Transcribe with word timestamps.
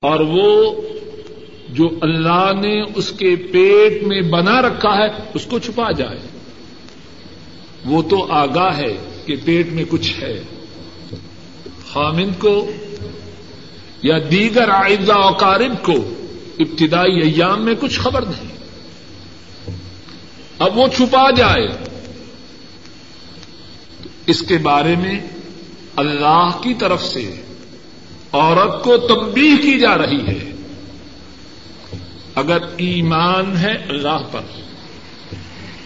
اور 0.00 0.20
وہ 0.20 0.74
جو 1.68 1.88
اللہ 2.02 2.50
نے 2.62 2.82
اس 2.94 3.12
کے 3.12 3.36
پیٹ 3.36 4.02
میں 4.02 4.22
بنا 4.22 4.62
رکھا 4.62 4.96
ہے، 4.96 5.08
اس 5.34 5.46
کو 5.46 5.58
چھپا 5.58 5.90
جائے۔ 5.90 6.18
وہ 7.84 8.02
تو 8.02 8.32
آگاہ 8.32 8.76
ہے 8.78 8.96
کہ 9.26 9.36
پیٹ 9.44 9.66
میں 9.72 9.84
کچھ 9.88 10.22
ہے۔ 10.22 10.42
خامند 11.92 12.38
کو 12.38 12.70
یا 14.02 14.18
دیگر 14.30 14.68
آئندہ 14.68 15.12
اوقارب 15.12 15.82
کو 15.82 15.94
ابتدائی 16.58 17.20
ایام 17.20 17.64
میں 17.64 17.74
کچھ 17.80 18.00
خبر 18.00 18.22
نہیں۔ 18.22 18.56
اب 20.58 20.78
وہ 20.78 20.88
چھپا 20.96 21.30
جائے۔ 21.30 21.68
اس 24.26 24.42
کے 24.42 24.58
بارے 24.58 24.94
میں 24.96 25.20
اللہ 25.96 26.48
کی 26.62 26.74
طرف 26.74 27.04
سے 27.04 27.42
عورت 28.32 28.84
کو 28.84 28.96
تبدیل 28.96 29.56
کی 29.56 29.78
جا 29.78 29.98
رہی 29.98 30.26
ہے۔ 30.26 30.52
اگر 32.34 32.58
ایمان 32.76 33.56
ہے 33.56 33.72
اللہ 33.88 34.18
پر، 34.32 34.40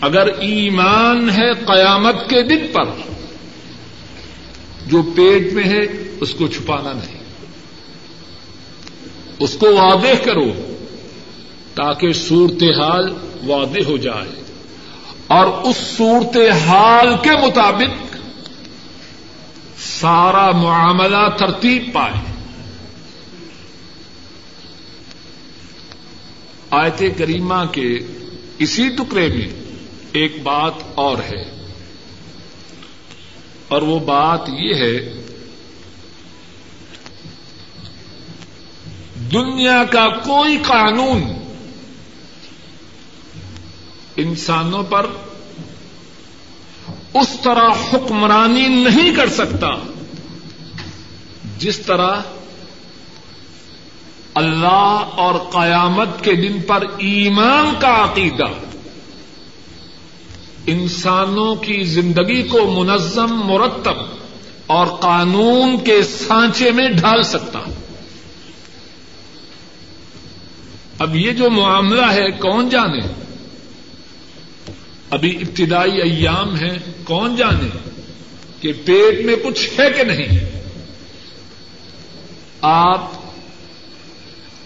اگر 0.01 0.27
ایمان 0.27 1.30
ہے 1.30 1.52
قیامت 1.52 2.30
کے 2.30 2.43
دن 2.43 2.66
پر، 2.73 2.85
جو 4.87 5.02
پیٹ 5.02 5.52
میں 5.52 5.65
ہے 5.65 5.80
اس 6.21 6.35
کو 6.35 6.47
چھپانا 6.47 6.93
نہیں۔ 6.93 7.23
اس 9.38 9.55
کو 9.55 9.66
واضح 9.74 10.24
کرو 10.24 10.52
تاکہ 11.74 12.13
صورتحال 12.13 13.15
واضح 13.47 13.80
ہو 13.87 13.97
جائے۔ 13.97 14.43
اور 15.27 15.47
اس 15.47 15.77
صورتحال 15.77 17.15
کے 17.23 17.30
مطابق 17.30 18.16
سارا 19.79 20.51
معاملہ 20.51 21.29
ترتیب 21.38 21.93
پائے۔ 21.93 22.32
آیت 26.73 27.03
کریمہ 27.19 27.65
کے 27.73 27.99
اسی 28.59 28.88
ٹکڑے 28.88 29.29
میں 29.29 29.49
ایک 30.13 30.43
بات 30.43 30.73
اور 30.95 31.19
ہے۔ 31.19 31.66
اور 33.69 33.83
وہ 33.83 33.99
بات 33.99 34.49
یہ 34.49 34.74
ہے، 34.74 35.23
دنیا 39.33 39.85
کا 39.85 40.09
کوئی 40.09 40.57
قانون 40.57 41.23
انسانوں 44.16 44.83
پر 44.83 45.07
اس 47.15 47.37
طرح 47.43 47.68
حکمرانی 47.93 48.66
نہیں 48.68 49.16
کر 49.16 49.29
سکتا 49.29 49.89
جس 51.59 51.79
طرح 51.79 52.21
اللہ 54.35 55.11
اور 55.16 55.35
قیامت 55.35 56.25
کے 56.25 56.35
دن 56.35 56.63
پر 56.63 56.85
ایمان 56.99 57.75
کا 57.79 58.05
عقیدہ۔ 58.05 58.47
انسانوں 60.66 61.55
کی 61.55 61.83
زندگی 61.83 62.43
کو 62.43 62.71
منظم، 62.71 63.41
مرتب 63.45 63.95
اور 64.66 64.87
قانون 64.87 65.84
کے 65.84 66.03
سانچے 66.03 66.71
میں 66.71 66.89
ڈھال 66.89 67.22
سکتا 67.22 67.59
اب 70.99 71.17
یہ 71.17 71.33
جو 71.33 71.50
معاملہ 71.50 72.12
ہے، 72.12 72.31
کون 72.31 72.69
جانے؟ 72.69 73.00
ابھی 75.11 75.37
ابتدائی 75.37 76.00
ایام 76.00 76.56
ہے، 76.56 76.78
کون 77.05 77.37
جانے 77.37 77.91
کہ 78.61 78.72
پیٹ 78.84 79.25
میں 79.25 79.37
کچھ 79.44 79.81
ہے 79.81 79.91
کہ 79.91 80.03
نہیں؟ 80.03 80.61
آپ 82.61 83.22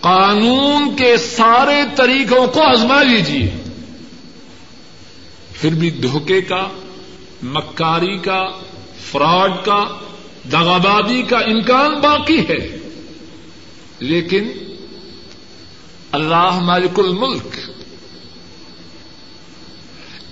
قانون 0.07 0.97
کے 0.97 1.17
سارے 1.17 1.83
طریقوں 1.97 2.47
کو 2.47 2.63
آزما 2.63 3.03
لیجیے 3.03 3.57
پھر 5.53 5.75
بھی 5.75 5.91
دھوکے 5.91 6.41
کا، 6.41 6.69
مکاری 7.43 8.19
کا، 8.19 8.43
فراڈ 9.11 9.53
کا، 9.65 9.85
دغابادی 10.53 11.23
کا 11.23 11.39
امکان 11.39 12.01
باقی 12.01 12.41
ہے۔ 12.49 12.79
لیکن 13.99 14.49
اللہ 16.13 16.59
مالک 16.63 16.99
الملک 16.99 17.57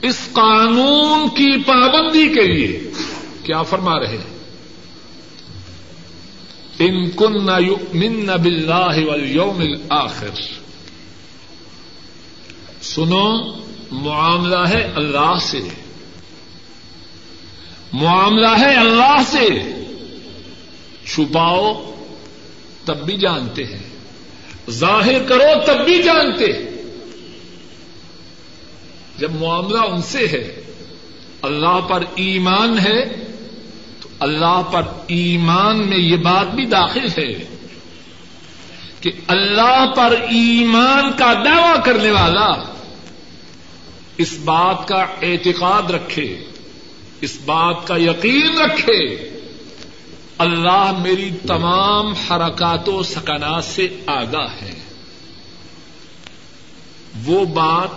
اس 0.02 0.18
قانون 0.32 1.28
کی 1.28 1.62
پابندی 1.62 2.28
کے 2.28 2.46
لیے 2.52 2.90
کیا 3.42 3.62
فرما 3.62 4.00
رہے 4.00 4.18
ہیں؟ 4.18 4.33
ان 6.86 7.10
کن 7.10 7.46
من 7.94 8.26
باللہ 8.42 9.06
والیوم 9.06 9.60
الاخر۔ 9.60 10.40
سنو، 12.82 13.52
معاملہ 13.90 14.68
ہے 14.68 14.92
اللہ 14.94 15.34
سے۔ 15.40 15.60
معاملہ 17.92 18.58
ہے 18.58 18.74
اللہ 18.74 19.16
سے۔ 19.26 19.48
چھپاؤ، 21.06 21.94
تب 22.84 23.06
بھی 23.06 23.16
جانتے 23.16 23.64
ہیں۔ 23.64 23.82
ظاہر 24.70 25.22
کرو، 25.22 25.62
تب 25.66 25.84
بھی 25.84 26.02
جانتے۔ 26.02 26.52
ہیں 26.52 26.74
جب 29.18 29.32
معاملہ 29.32 29.78
ان 29.78 30.02
سے 30.02 30.26
ہے، 30.26 30.60
اللہ 31.42 31.80
پر 31.88 32.04
ایمان 32.14 32.78
ہے 32.78 33.23
اللہ 34.19 34.62
پر 34.72 34.82
ایمان 35.06 35.88
میں 35.88 35.98
یہ 35.98 36.16
بات 36.16 36.54
بھی 36.54 36.66
داخل 36.66 37.06
ہے 37.19 37.56
کہ 39.00 39.10
اللہ 39.26 39.92
پر 39.97 40.16
ایمان 40.20 41.12
کا 41.19 41.32
دعوی 41.34 41.78
کرنے 41.84 42.10
والا 42.10 42.75
اس 44.19 44.38
بات 44.44 44.88
کا 44.88 45.06
اعتقاد 45.22 45.91
رکھے، 45.91 46.44
اس 47.20 47.38
بات 47.44 47.86
کا 47.86 47.97
یقین 47.97 48.58
رکھے، 48.58 49.30
اللہ 50.38 50.92
میری 51.02 51.31
تمام 51.46 52.12
حرکات 52.12 52.88
و 52.88 53.02
سکنات 53.02 53.64
سے 53.64 53.88
آگاہ 54.06 54.62
ہے۔ 54.62 54.75
وہ 57.25 57.44
بات 57.44 57.88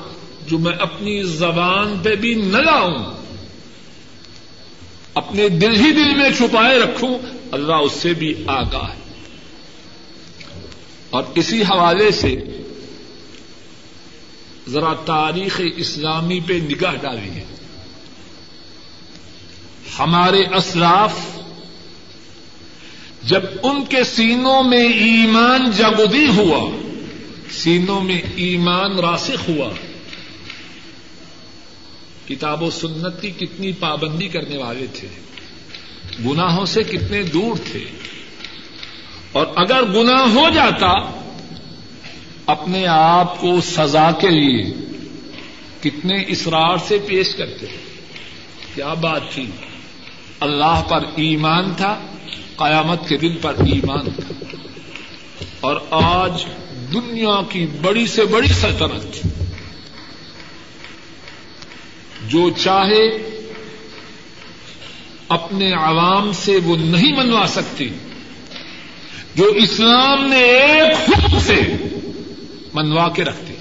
جو 0.49 0.59
میں 0.59 0.73
اپنی 0.73 1.23
زبان 1.23 1.99
پہ 2.03 2.15
بھی 2.15 2.33
نہ 2.33 2.57
لاؤں 2.57 3.16
اپنے 5.17 5.49
دل 5.49 5.75
ہی 5.75 5.91
دل 5.91 6.15
میں 6.15 6.29
چھپائے 6.37 6.79
رکھوں، 6.79 7.17
اللہ 7.51 7.73
اس 7.73 7.91
سے 7.91 8.13
بھی 8.13 8.43
آگاہ 8.47 8.89
ہے۔ 8.89 9.23
اور 11.09 11.23
اسی 11.35 11.61
حوالے 11.61 12.11
سے 12.11 12.35
ذرا 14.69 14.93
تاریخ 14.93 15.61
اسلامی 15.75 16.39
پہ 16.39 16.53
نگاہ 16.53 16.95
ڈالی 16.95 17.29
ہے 17.29 17.43
ہمارے 19.99 20.43
اسلاف 20.55 21.13
جب 23.23 23.41
ان 23.63 23.85
کے 23.85 24.03
سینوں 24.03 24.63
میں 24.63 24.93
ایمان 24.93 25.71
جگودی 25.71 26.27
ہوا، 26.27 26.77
سینوں 27.51 28.01
میں 28.01 28.21
ایمان 28.35 28.99
راسخ 28.99 29.49
ہوا 29.49 29.69
کتاب 32.27 32.63
و 32.63 32.69
سنت 32.69 33.21
کی 33.21 33.31
کتنی 33.31 33.71
پابندی 33.71 34.27
کرنے 34.27 34.57
والے 34.57 34.85
تھے۔ 34.93 35.07
گناہوں 36.25 36.65
سے 36.65 36.83
کتنے 36.83 37.23
دور 37.23 37.55
تھے۔ 37.71 37.85
اور 39.31 39.45
اگر 39.55 39.83
گنا 39.83 40.23
ہو 40.33 40.49
جاتا، 40.49 41.21
اپنے 42.45 42.87
آپ 42.87 43.41
کو 43.41 43.61
سزا 43.61 44.11
کے 44.11 44.29
لیے 44.29 44.73
کتنے 45.81 46.23
اسرار 46.27 46.77
سے 46.87 46.97
پیش 47.05 47.35
کرتے۔ 47.35 47.65
کیا 48.75 48.93
بات 48.93 49.21
تھی؟ 49.31 49.45
اللہ 50.39 50.83
پر 50.89 50.99
ایمان 51.15 51.73
تھا، 51.77 51.99
قیامت 52.55 53.09
کے 53.09 53.17
دن 53.17 53.35
پر 53.41 53.53
ایمان 53.59 54.05
تھا۔ 54.15 54.55
اور 55.59 55.75
آج 55.89 56.45
دنیا 56.93 57.41
کی 57.49 57.65
بڑی 57.81 58.07
سے 58.07 58.25
بڑی 58.25 58.47
سلطنت۔ 58.47 59.36
جو 62.27 62.49
چاہے 62.49 63.07
اپنے 65.29 65.71
عوام 65.71 66.31
سے 66.33 66.57
وہ 66.63 66.77
نہیں 66.77 67.17
منوا 67.17 67.45
سکتی۔ 67.47 67.89
جو 69.35 69.45
اسلام 69.45 70.27
نے 70.27 70.37
ایک 70.37 71.09
حکم 71.09 71.39
سے 71.39 71.61
منوا 72.73 73.09
کے 73.09 73.23
رکھتے 73.23 73.53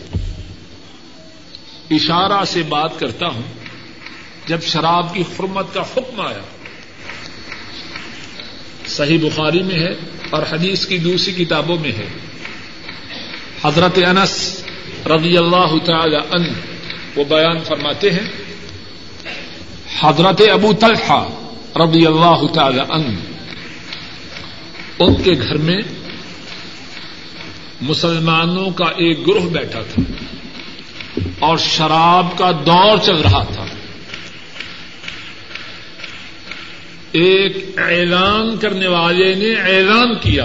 اشارہ 1.90 2.44
سے 2.44 2.62
بات 2.62 2.98
کرتا 2.98 3.26
ہوں۔ 3.26 3.42
جب 4.46 4.62
شراب 4.62 5.14
کی 5.14 5.20
حرمت 5.20 5.74
کا 5.74 5.80
حکم 5.80 6.20
آیا۔ 6.20 6.40
صحیح 8.86 9.18
بخاری 9.22 9.62
میں 9.62 9.78
ہے 9.78 9.92
اور 10.30 10.42
حدیث 10.52 10.86
کی 10.86 10.98
دوسری 10.98 11.44
کتابوں 11.44 11.78
میں 11.80 11.92
ہے۔ 11.92 12.06
حضرت 13.64 13.98
انس 14.06 14.64
رضی 15.06 15.36
اللہ 15.36 15.78
تعالی 15.86 16.16
ان 16.16 16.52
وہ 17.16 17.24
بیان 17.24 17.64
فرماتے 17.64 18.10
ہیں۔ 18.10 18.45
حضرت 20.00 20.42
ابو 20.52 20.72
طلحہ 20.72 21.28
رضی 21.76 22.06
اللہ 22.06 22.46
تعالی 22.52 22.80
ان 22.80 23.14
ان 24.98 25.22
کے 25.22 25.32
گھر 25.32 25.56
میں 25.56 25.82
مسلمانوں 27.80 28.70
کا 28.70 28.84
ایک 28.84 29.26
گروہ 29.26 29.48
بیٹھا 29.50 29.82
تھا 29.82 30.02
اور 31.38 31.58
شراب 31.58 32.38
کا 32.38 32.50
دور 32.52 32.98
چل 32.98 33.16
رہا 33.16 33.42
تھا۔ 33.42 33.66
ایک 37.12 37.78
اعلان 37.78 38.56
کرنے 38.56 38.86
والے 38.86 39.34
نے 39.34 39.54
اعلان 39.54 40.14
کیا 40.14 40.44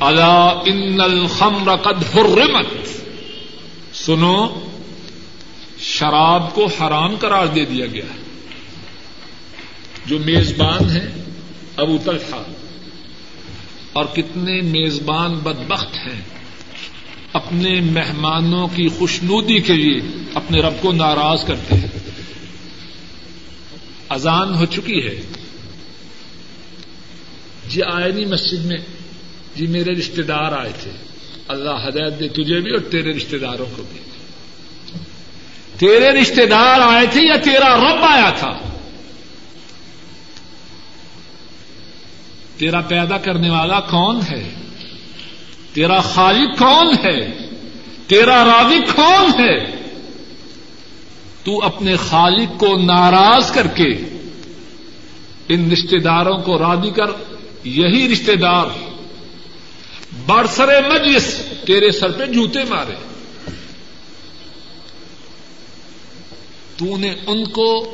اللہ 0.00 0.62
ان 0.66 1.00
الخمر 1.00 1.76
قد 1.76 2.16
حرمت 2.16 2.88
سنو 3.94 4.65
شراب 5.88 6.54
کو 6.54 6.66
حرام 6.66 7.16
قرار 7.16 7.46
دے 7.46 7.64
دیا 7.64 7.86
گیا 7.86 8.04
ہے۔ 8.04 8.22
جو 10.06 10.18
میزبان 10.18 10.90
ہیں، 10.90 11.24
ابو 11.76 11.98
طلحہ۔ 12.04 12.42
اور 13.92 14.04
کتنے 14.04 14.60
میزبان 14.60 15.34
بدبخت 15.34 15.94
ہیں۔ 15.94 16.22
اپنے 17.32 17.80
مہمانوں 17.80 18.68
کی 18.68 18.88
خوشنودی 18.88 19.58
کے 19.58 19.72
لیے 19.72 20.00
اپنے 20.34 20.60
رب 20.60 20.72
کو 20.80 20.92
ناراض 20.92 21.44
کرتے 21.44 21.74
ہیں۔ 21.74 21.86
اذان 24.08 24.54
ہو 24.54 24.66
چکی 24.66 25.06
ہے۔ 25.06 25.20
جی 27.68 27.82
آئے 27.82 28.12
نہیں 28.12 28.26
مسجد 28.26 28.64
میں 28.64 28.78
جی 29.56 29.66
میرے 29.66 29.90
رشتے 29.90 30.22
دار 30.22 30.52
آئے 30.52 30.72
تھے۔ 30.80 30.90
اللہ 31.48 31.88
ہدایت 31.88 32.20
دے 32.20 32.28
تجھے 32.28 32.60
بھی 32.60 32.70
اور 32.70 32.90
تیرے 32.90 33.10
رشتے 33.10 33.38
داروں 33.38 33.66
کو 33.76 33.82
بھی۔ 33.92 34.00
تیرے 35.78 36.10
رشتے 36.10 36.46
دار 36.46 36.80
آئے 36.80 37.06
تھے 37.06 37.20
یا 37.20 37.36
تیرا 37.36 37.76
رب 37.76 38.04
آیا 38.04 38.30
تھا؟ 38.30 38.58
تیرا 42.58 42.80
پیدا 42.80 43.18
کرنے 43.18 43.50
والا 43.50 43.80
کون 43.80 44.20
ہے؟ 44.30 44.54
تیرا 45.72 46.00
خالق 46.00 46.58
کون 46.58 46.86
ہے؟ 47.04 47.48
تیرا 48.06 48.44
راضی 48.44 48.78
کون 48.96 49.40
ہے؟ 49.40 49.76
تو 51.44 51.62
اپنے 51.62 51.96
خالق 51.96 52.60
کو 52.60 52.76
ناراض 52.76 53.52
کر 53.52 53.66
کے 53.66 53.90
ان 55.48 55.70
رشتے 55.72 55.98
داروں 55.98 56.38
کو 56.38 56.58
راضی 56.58 56.90
کر، 56.90 57.06
یہی 57.64 58.08
رشتے 58.12 58.36
دار 58.36 58.66
برسر 60.26 60.68
مجلس 60.90 61.42
تیرے 61.66 61.90
سر 61.90 62.10
پہ 62.10 62.26
جوتے 62.26 62.58
مارے۔ 62.68 63.15
تو 66.76 66.96
نے 66.96 67.14
ان 67.26 67.44
کو 67.44 67.92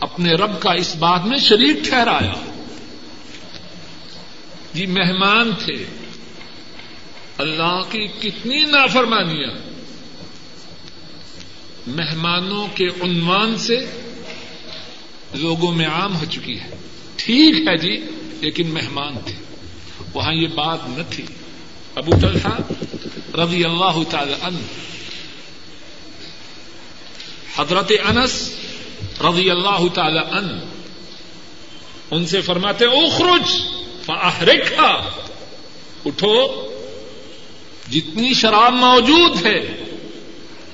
اپنے 0.00 0.32
رب 0.32 0.60
کا 0.60 0.72
اس 0.72 0.96
بات 0.96 1.26
میں 1.26 1.38
شریک 1.38 1.84
ٹھہرایا۔ 1.84 2.32
جی 4.74 4.86
مہمان 4.86 5.50
تھے۔ 5.64 5.84
اللہ 7.38 7.80
کی 7.90 8.06
کتنی 8.06 8.64
نافرمانیاں۔ 8.64 9.50
مہمانوں 11.86 12.66
کے 12.74 12.86
عنوان 12.86 13.56
سے 13.56 13.86
لوگوں 15.34 15.72
میں 15.72 15.86
عام 15.86 16.16
ہو 16.16 16.24
چکی 16.24 16.60
ہے۔ 16.60 16.70
ٹھیک 17.16 17.68
ہے 17.68 17.76
جی 17.76 18.06
لیکن 18.40 18.70
مہمان 18.70 19.14
تھے۔ 19.26 19.34
وہاں 20.14 20.34
یہ 20.34 20.46
بات 20.46 20.78
نہ 20.88 21.02
تھی۔ 21.10 21.24
ابو 21.94 22.12
طلحہ 22.20 22.60
رضی 23.36 23.64
اللہ 23.64 24.02
تعالی 24.10 24.34
عنہ 24.42 24.58
حضرت 27.56 27.92
انس 28.04 28.54
رضی 29.20 29.50
اللہ 29.50 29.88
تعالی 29.94 30.18
عنہ 30.18 30.64
ان 32.10 32.26
سے 32.26 32.40
فرماتے، 32.40 32.84
اخرج، 32.84 33.62
فاحرکھا. 34.04 35.10
اٹھو، 36.06 36.46
جتنی 37.90 38.34
شراب 38.34 38.72
موجود 38.72 39.46
ہے، 39.46 39.84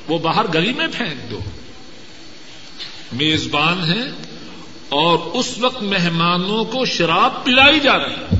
وہ 0.08 0.18
باہر 0.18 0.44
گلی 0.54 0.72
میں 0.72 0.86
پھینک 0.92 1.30
دو۔ 1.30 1.38
میزبان 3.12 3.84
ہیں 3.84 4.12
اور 4.88 5.18
اس 5.18 5.58
وقت 5.58 5.82
مہمانوں 5.82 6.64
کو 6.64 6.84
شراب 6.84 7.44
پلائی 7.44 7.80
جا 7.80 7.98
رہی 7.98 8.14
ہے۔ 8.14 8.36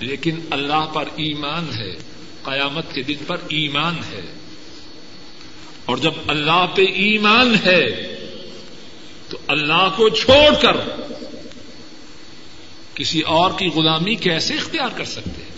لیکن 0.00 0.40
اللہ 0.50 0.86
پر 0.92 1.04
ایمان 1.16 1.66
ہے، 1.76 1.94
قیامت 2.42 2.94
کے 2.94 3.02
دن 3.02 3.16
پر 3.26 3.36
ایمان 3.48 3.94
ہے۔ 4.12 4.37
اور 5.88 5.96
جب 5.96 6.14
اللہ 6.26 6.66
پہ 6.74 6.82
ایمان 6.82 7.54
ہے 7.64 8.14
تو 9.28 9.38
اللہ 9.48 9.88
کو 9.96 10.08
چھوڑ 10.08 10.62
کر 10.62 10.76
کسی 12.94 13.20
اور 13.20 13.50
کی 13.58 13.66
غلامی 13.66 14.14
کیسے 14.14 14.54
اختیار 14.54 14.88
کر 14.88 15.04
سکتے 15.04 15.42
ہیں؟ 15.42 15.56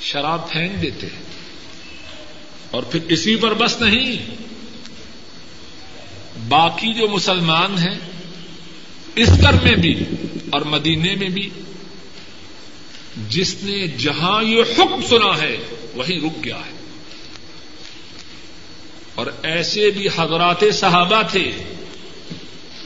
شراب 0.00 0.50
پھینک 0.50 0.82
دیتے 0.82 1.06
ہیں 1.06 1.22
اور 2.70 2.82
پھر 2.82 3.00
اسی 3.08 3.36
پر 3.36 3.54
بس 3.54 3.80
نہیں، 3.80 4.36
باقی 6.48 6.94
جو 6.94 7.08
مسلمان 7.08 7.78
ہیں 7.78 7.98
اسکر 9.14 9.52
میں 9.62 9.74
بھی 9.74 9.94
اور 10.50 10.60
مدینے 10.60 11.14
میں 11.14 11.28
بھی، 11.28 11.50
جس 13.28 13.54
نے 13.62 13.86
جہاں 13.88 14.42
یہ 14.42 14.62
حکم 14.78 15.00
سنا 15.08 15.40
ہے 15.40 15.56
وہیں 15.94 16.20
رک 16.20 16.44
گیا 16.44 16.56
ہے۔ 16.56 16.77
اور 19.18 19.26
ایسے 19.42 19.90
بھی 19.90 20.08
حضرات 20.16 20.64
صحابہ 20.72 21.22
تھے، 21.30 21.52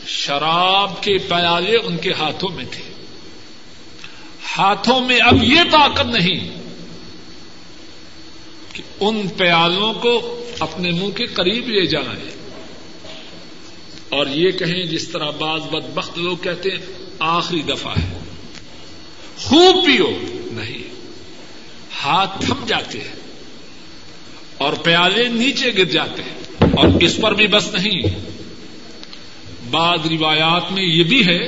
شراب 0.06 1.02
کے 1.02 1.18
پیالے 1.18 1.76
ان 1.76 1.96
کے 1.96 2.12
ہاتھوں 2.12 2.48
میں 2.54 2.64
تھے۔ 2.70 3.04
ہاتھوں 4.58 5.00
میں 5.00 5.20
اب 5.20 5.44
یہ 5.44 5.60
طاقت 5.72 6.06
نہیں 6.06 6.50
کہ 8.72 8.82
ان 9.00 9.28
پیالوں 9.28 9.92
کو 9.92 10.44
اپنے 10.58 10.90
منہ 10.90 11.10
کے 11.10 11.26
قریب 11.26 11.68
لے 11.68 11.86
جائیں۔ 11.86 12.30
اور 14.08 14.26
یہ 14.26 14.50
کہیں 14.50 14.84
جس 14.84 15.08
طرح 15.08 15.30
بعض 15.30 15.60
بد 15.60 15.90
بخت 15.94 16.18
لوگ 16.18 16.36
کہتے 16.36 16.70
ہیں، 16.70 16.86
آخری 17.18 17.62
دفعہ 17.62 17.92
ہے۔ 17.92 18.18
خوب 19.38 19.86
پیو، 19.86 20.10
نہیں، 20.52 20.94
ہاتھ 22.04 22.46
تھم 22.46 22.66
جاتے 22.66 23.00
ہیں۔ 23.00 23.21
اور 24.62 24.72
پیالے 24.72 25.28
نیچے 25.28 25.70
گر 25.78 25.84
جاتے 25.84 26.22
ہیں 26.22 26.40
اور 26.76 26.88
اس 27.00 27.16
پر 27.22 27.34
بھی 27.34 27.46
بس 27.46 27.68
نہیں 27.72 28.00
بعض 29.70 30.06
روایات 30.10 30.72
میں 30.72 30.84
یہ 30.84 31.04
بھی 31.04 31.26
ہے، 31.26 31.40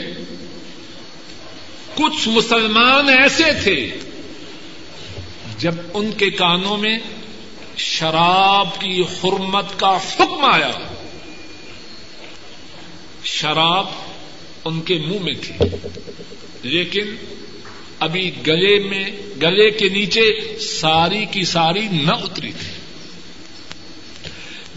کچھ 1.94 2.28
مسلمان 2.28 3.08
ایسے 3.08 3.50
تھے 3.62 3.76
جب 5.58 5.74
ان 5.94 6.10
کے 6.12 6.30
کانوں 6.30 6.76
میں 6.76 6.98
شراب 7.76 8.80
کی 8.80 9.02
حرمت 9.02 9.78
کا 9.78 9.96
حکم 9.96 10.44
آیا۔ 10.44 10.70
شراب 13.24 13.86
ان 14.64 14.80
کے 14.80 14.98
منہ 15.06 15.22
میں 15.22 15.34
تھی، 15.42 15.54
لیکن 16.62 17.14
ابھی 17.98 18.30
گلے 18.46 18.78
میں، 18.88 19.04
گلے 19.42 19.70
کے 19.70 19.88
نیچے 19.88 20.58
ساری 20.60 21.24
کی 21.30 21.44
ساری 21.44 21.88
نہ 21.92 22.12
اتری 22.12 22.52
تھی۔ 22.52 22.73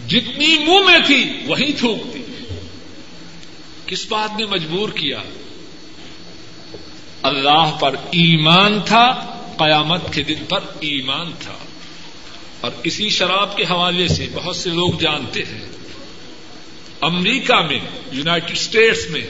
جتنی 0.08 0.58
منہ 0.58 0.86
میں 0.86 0.98
تھی 1.06 1.32
وہی 1.46 1.72
تھوکتی۔ 1.72 2.22
کس 3.86 4.06
بات 4.08 4.38
نے 4.38 4.46
مجبور 4.46 4.88
کیا؟ 4.88 5.22
اللہ 7.22 7.76
پر 7.80 7.94
ایمان 7.94 8.80
تھا، 8.86 9.10
قیامت 9.56 10.12
کے 10.12 10.22
دن 10.22 10.44
پر 10.48 10.60
ایمان 10.80 11.32
تھا۔ 11.40 11.58
اور 12.60 12.70
اسی 12.84 13.08
شراب 13.08 13.56
کے 13.56 13.62
حوالے 13.62 14.08
سے 14.08 14.26
بہت 14.34 14.56
سے 14.56 14.70
لوگ 14.70 14.92
جانتے 15.00 15.40
ہیں۔ 15.40 15.64
امریکہ 17.00 17.54
میں 17.54 17.80
یوناٹیڈ 18.12 18.56
اسٹیٹس 18.56 19.10
میں، 19.10 19.26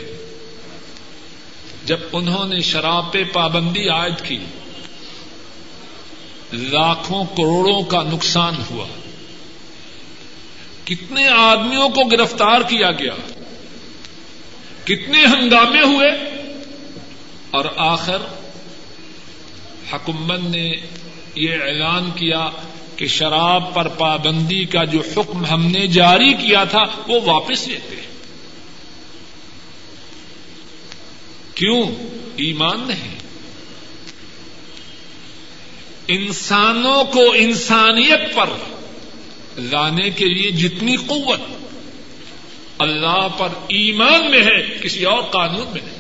جب 1.85 1.99
انہوں 2.13 2.49
نے 2.49 2.61
شراب 2.61 3.13
پہ 3.13 3.25
پابندی 3.25 3.89
عائد 3.89 4.25
کی، 4.25 4.39
لاکھوں 6.53 7.25
کروڑوں 7.25 7.83
کا 7.83 8.03
نقصان 8.03 8.55
ہوا۔ 8.71 8.87
کتنے 10.89 11.29
آدمیوں 11.29 11.89
کو 11.89 12.05
گرفتار 12.05 12.61
کیا 12.61 12.91
گیا؟ 12.91 13.15
کتنے 14.85 15.27
ہنگامے 15.27 15.83
ہوئے؟ 15.83 16.09
اور 17.51 17.65
آخر 17.77 18.23
حکومت 19.93 20.41
نے 20.41 20.73
یہ 21.35 21.53
اعلان 21.53 22.11
کیا 22.11 22.49
کہ 22.97 23.07
شراب 23.07 23.75
پر 23.75 23.89
پابندی 23.89 24.65
کا 24.65 24.85
جو 24.85 25.03
حکم 25.17 25.45
ہم 25.45 25.67
نے 25.67 25.87
جاری 25.87 26.33
کیا 26.33 26.65
تھا، 26.65 26.85
وہ 27.09 27.21
واپس 27.25 27.69
لیتے 27.69 27.97
ہیں۔ 27.97 28.09
کیوں؟ 31.55 31.83
ایمان 32.37 32.81
نہیں۔ 32.87 33.19
انسانوں 36.09 37.05
کو 37.05 37.33
انسانیت 37.37 38.35
پر 38.35 38.78
لانے 39.59 40.11
کے 40.11 40.25
لیے 40.25 40.51
جتنی 40.51 40.97
قوت 40.97 41.41
اللہ 42.79 43.29
پر 43.39 43.49
ایمان 43.69 44.31
میں 44.31 44.43
ہے، 44.43 44.79
کسی 44.83 45.05
اور 45.05 45.23
قانون 45.23 45.67
میں 45.73 45.83
نہیں۔ 45.85 45.99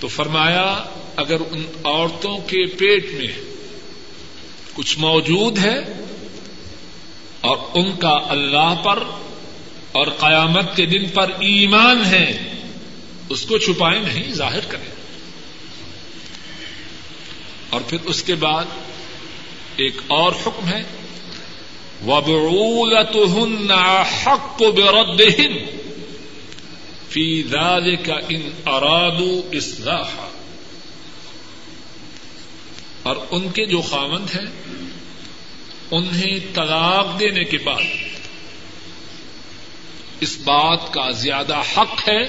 تو 0.00 0.08
فرمایا، 0.08 0.84
اگر 1.16 1.36
ان 1.40 1.66
عورتوں 1.84 2.38
کے 2.38 2.66
پیٹ 2.66 3.04
میں 3.12 3.28
کچھ 4.74 4.98
موجود 4.98 5.58
ہے 5.58 5.78
اور 7.40 7.56
ان 7.74 7.96
کا 7.96 8.18
اللہ 8.28 8.74
پر 8.84 9.02
اور 9.92 10.06
قیامت 10.06 10.76
کے 10.76 10.86
دن 10.86 11.08
پر 11.14 11.30
ایمان 11.30 12.04
ہے، 12.04 12.52
اس 13.28 13.42
کو 13.42 13.58
چھپائیں 13.58 14.02
نہیں، 14.02 14.32
ظاہر 14.32 14.60
کریں۔ 14.60 14.94
اور 17.70 17.80
پھر 17.80 17.98
اس 18.04 18.22
کے 18.22 18.34
بعد 18.34 18.64
ایک 19.76 19.96
اور 20.06 20.32
حکم 20.46 20.68
ہے، 20.68 20.82
وبعولتهن 22.06 23.72
حق 24.04 24.62
بردهن 24.62 25.54
في 27.08 27.42
ذلك 27.42 28.10
ان 28.28 28.42
ارادوا 28.66 29.40
اصلاحا 29.52 30.28
اور 33.02 33.16
ان 33.30 33.48
کے 33.50 33.64
جو 33.66 33.80
خامند 33.80 34.34
ہیں، 34.34 34.50
انہیں 35.90 36.38
طلاق 36.54 37.18
دینے 37.20 37.44
کے 37.44 37.58
بعد 37.58 37.86
اس 40.20 40.36
بات 40.44 40.92
کا 40.92 41.10
زیادہ 41.10 41.58
حق 41.76 42.08
ہے 42.08 42.22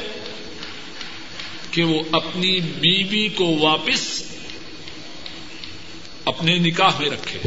کہ 1.71 1.83
وہ 1.83 2.01
اپنی 2.11 2.59
بیوی 2.79 3.27
کو 3.27 3.45
واپس 3.59 4.03
اپنے 6.25 6.57
نکاح 6.57 6.99
میں 6.99 7.09
رکھے۔ 7.09 7.39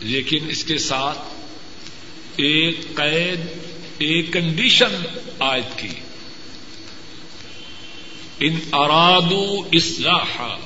لیکن 0.00 0.38
اس 0.48 0.64
کے 0.64 0.78
ساتھ 0.78 1.18
ایک 2.36 2.80
قید، 2.94 3.40
ایک 3.98 4.32
کنڈیشن 4.32 5.18
عائد 5.40 5.78
کی۔ 5.78 5.88
ان 8.40 8.60
ارادو 8.72 9.62
اصلاح 9.72 10.56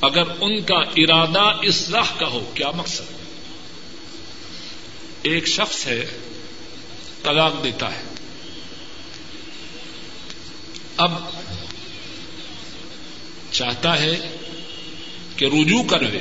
اگر 0.00 0.22
ان 0.40 0.62
کا 0.62 0.78
ارادہ 0.78 1.40
اصلاح 1.40 2.14
کا 2.18 2.26
ہو، 2.26 2.50
کیا 2.54 2.70
مقصد؟ 2.70 3.02
ایک 5.22 5.46
شخص 5.46 5.86
ہے، 5.86 6.06
طلاق 7.22 7.64
دیتا 7.64 7.94
ہے۔ 7.94 8.02
اب 10.96 11.12
چاہتا 13.54 14.00
ہے 14.00 14.36
کہ 15.36 15.44
رجوع 15.44 15.82
کرے 15.82 16.18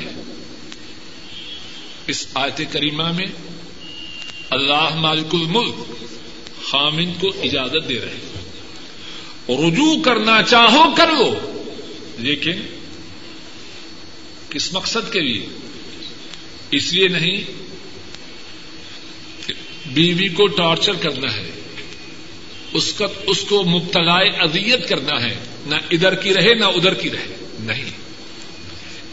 اس 2.08 2.28
آیت 2.34 2.62
کریمہ 2.72 3.12
میں 3.12 3.26
اللہ 4.50 4.96
مالک 4.96 5.36
الملک 5.36 5.76
خامن 6.64 7.14
کو 7.20 7.28
اجازت 7.44 7.90
دے 7.90 8.00
رہے 8.00 8.20
رجوع 9.50 10.02
کرنا 10.02 10.42
چاہو 10.42 10.96
کر 10.96 11.08
لو 11.08 11.40
لیکن 12.18 12.62
کس 14.50 14.74
مقصد 14.74 15.14
کے 15.14 15.20
لیے؟ 15.20 15.46
اس 16.72 16.94
لیے 16.94 17.08
نہیں 17.08 17.42
بیوی 19.86 20.30
کو 20.30 20.48
ٹارچر 20.48 20.94
کرنا 20.94 21.34
ہے۔ 21.34 21.63
اس 22.74 22.94
کا 22.94 23.06
اس 23.28 23.42
کو 23.42 23.64
مبتلا 23.64 24.16
اذیت 24.16 24.90
کرنا 24.90 25.22
ہے۔ 25.22 25.36
نہ 25.66 25.76
ادھر 25.92 26.16
کی 26.16 26.34
رہے، 26.34 26.54
نہ 26.54 26.66
ادھر 26.66 26.94
کی 26.94 27.10
رہے۔ 27.10 27.48
نہیں۔ 27.60 27.92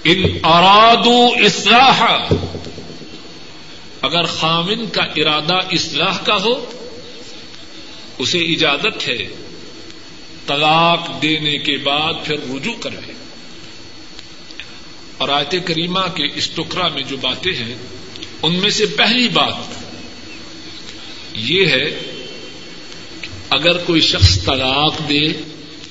ان 0.04 0.24
ارادو 0.42 1.26
اصلاح 1.46 2.02
اگر 4.02 4.22
خامن 4.24 4.86
کا 4.86 5.02
ارادہ 5.02 5.54
اصلاح 5.54 6.18
کا 6.18 6.36
ہو، 6.36 6.72
اسے 8.18 8.38
اجازت 8.38 9.08
ہے۔ 9.08 9.28
طلاق 10.46 11.22
دینے 11.22 11.58
کے 11.58 11.76
بعد 11.76 12.12
پھر 12.24 12.34
رجوع 12.34 12.74
کرے۔ 12.80 13.12
اور 15.18 15.28
آیت 15.28 15.54
کریمہ 15.64 16.00
کے 16.00 16.24
اس 16.34 16.50
ٹکڑا 16.50 16.88
میں 16.88 17.02
جو 17.02 17.16
باتیں 17.16 17.52
ہیں، 17.52 17.74
ان 18.42 18.54
میں 18.54 18.70
سے 18.70 18.86
پہلی 18.86 19.28
بات 19.28 19.54
یہ 21.34 21.66
ہے 21.66 22.16
اگر 23.50 23.76
کوئی 23.78 24.00
شخص 24.00 24.44
طلاق 24.44 25.08
دے 25.08 25.26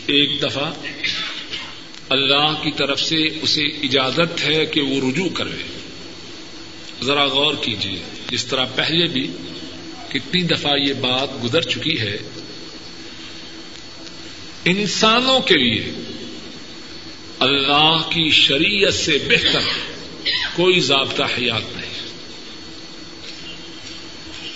ایک 0.05 0.41
دفعہ، 0.41 0.71
اللہ 2.09 2.53
کی 2.63 2.71
طرف 2.71 3.01
سے 3.01 3.27
اسے 3.41 3.61
اجازت 3.61 4.43
ہے 4.43 4.65
کہ 4.65 4.81
وہ 4.81 5.09
رجوع 5.09 5.29
کرے۔ 5.29 5.79
ذرا 7.03 7.25
غور 7.25 7.53
کیجیے 7.61 7.99
جس 8.31 8.45
طرح 8.45 8.65
پہلے 8.75 9.07
بھی 9.07 9.27
کتنی 10.09 10.41
دفعہ 10.41 10.77
یہ 10.77 10.93
بات 10.93 11.43
گزر 11.43 11.61
چکی 11.61 11.99
ہے۔ 11.99 12.17
انسانوں 14.65 15.39
کے 15.39 15.55
لیے 15.55 15.91
اللہ 17.39 18.01
کی 18.09 18.29
شریعت 18.29 18.93
سے 18.93 19.17
بہتر 19.27 19.61
کوئی 20.55 20.79
ضابطہ 20.79 21.23
حیات 21.23 21.77
نہیں۔ 21.77 21.88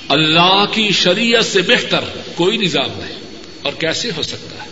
اللہ 0.08 0.66
کی 0.72 0.92
شریعت 0.92 1.46
سے 1.46 1.62
بہتر 1.62 2.04
کوئی 2.36 2.58
نظام 2.58 2.90
نہیں۔ 2.96 3.20
اور 3.62 3.74
کیسے 3.74 4.10
ہو 4.18 4.24
سکتا 4.24 4.66
ہے؟ 4.66 4.70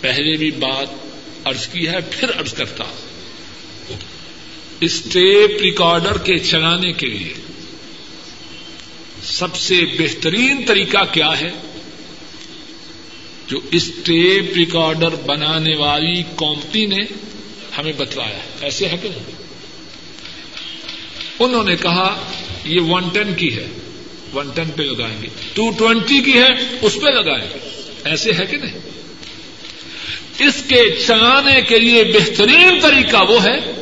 پہلے 0.00 0.36
بھی 0.36 0.50
بات 0.50 0.86
ارض 1.46 1.68
کی 1.68 1.88
ہے، 1.88 1.96
پھر 2.10 2.28
ارض 2.38 2.52
کرتا 2.52 2.84
اسٹیپ 4.80 5.62
ریکارڈر 5.62 6.18
کے 6.18 6.38
چلانے 6.38 6.92
کے 6.92 7.06
لیے 7.06 7.34
سب 9.22 9.56
سے 9.56 9.84
بہترین 9.98 10.64
طریقہ 10.66 11.04
کیا 11.12 11.40
ہے؟ 11.40 11.50
جو 13.46 13.60
اس 13.70 13.90
ٹیپ 14.04 14.56
ریکارڈر 14.56 15.08
بنانے 15.08 15.76
والی 15.76 16.22
کمپنی 16.22 16.86
نے 16.86 17.02
ہمیں 17.78 17.92
بتلایا 17.92 18.38
ایسے 18.60 18.88
ہے 18.88 18.96
کہ 19.02 19.08
نہیں؟ 19.08 19.36
انہوں 21.38 21.64
نے 21.64 21.76
کہا 21.76 22.32
یہ 22.66 22.80
ون 22.80 23.08
ٹین 23.08 23.34
کی 23.34 23.56
ہے۔ 23.56 23.66
ون 24.34 24.48
ٹین 24.54 24.70
پہ 24.70 24.82
لگائیں 24.82 25.22
گے۔ 25.22 25.26
ٹو 25.52 25.70
ٹوینٹی 25.70 26.20
کی 26.20 26.32
ہے، 26.32 26.78
اس 26.82 26.94
پہ 26.94 27.08
لگائیں 27.08 27.48
گے۔ 27.54 27.58
ایسے 28.04 28.32
ہے 28.32 28.46
کہ 28.46 28.56
نہیں؟ 28.56 28.78
اس 30.38 30.54
کے 30.68 30.96
چلانے 31.06 31.60
کے 31.62 31.78
لیے 31.78 32.04
بہترین 32.04 32.80
طریقہ 32.80 33.16
وہ 33.28 33.44
ہے 33.44 33.72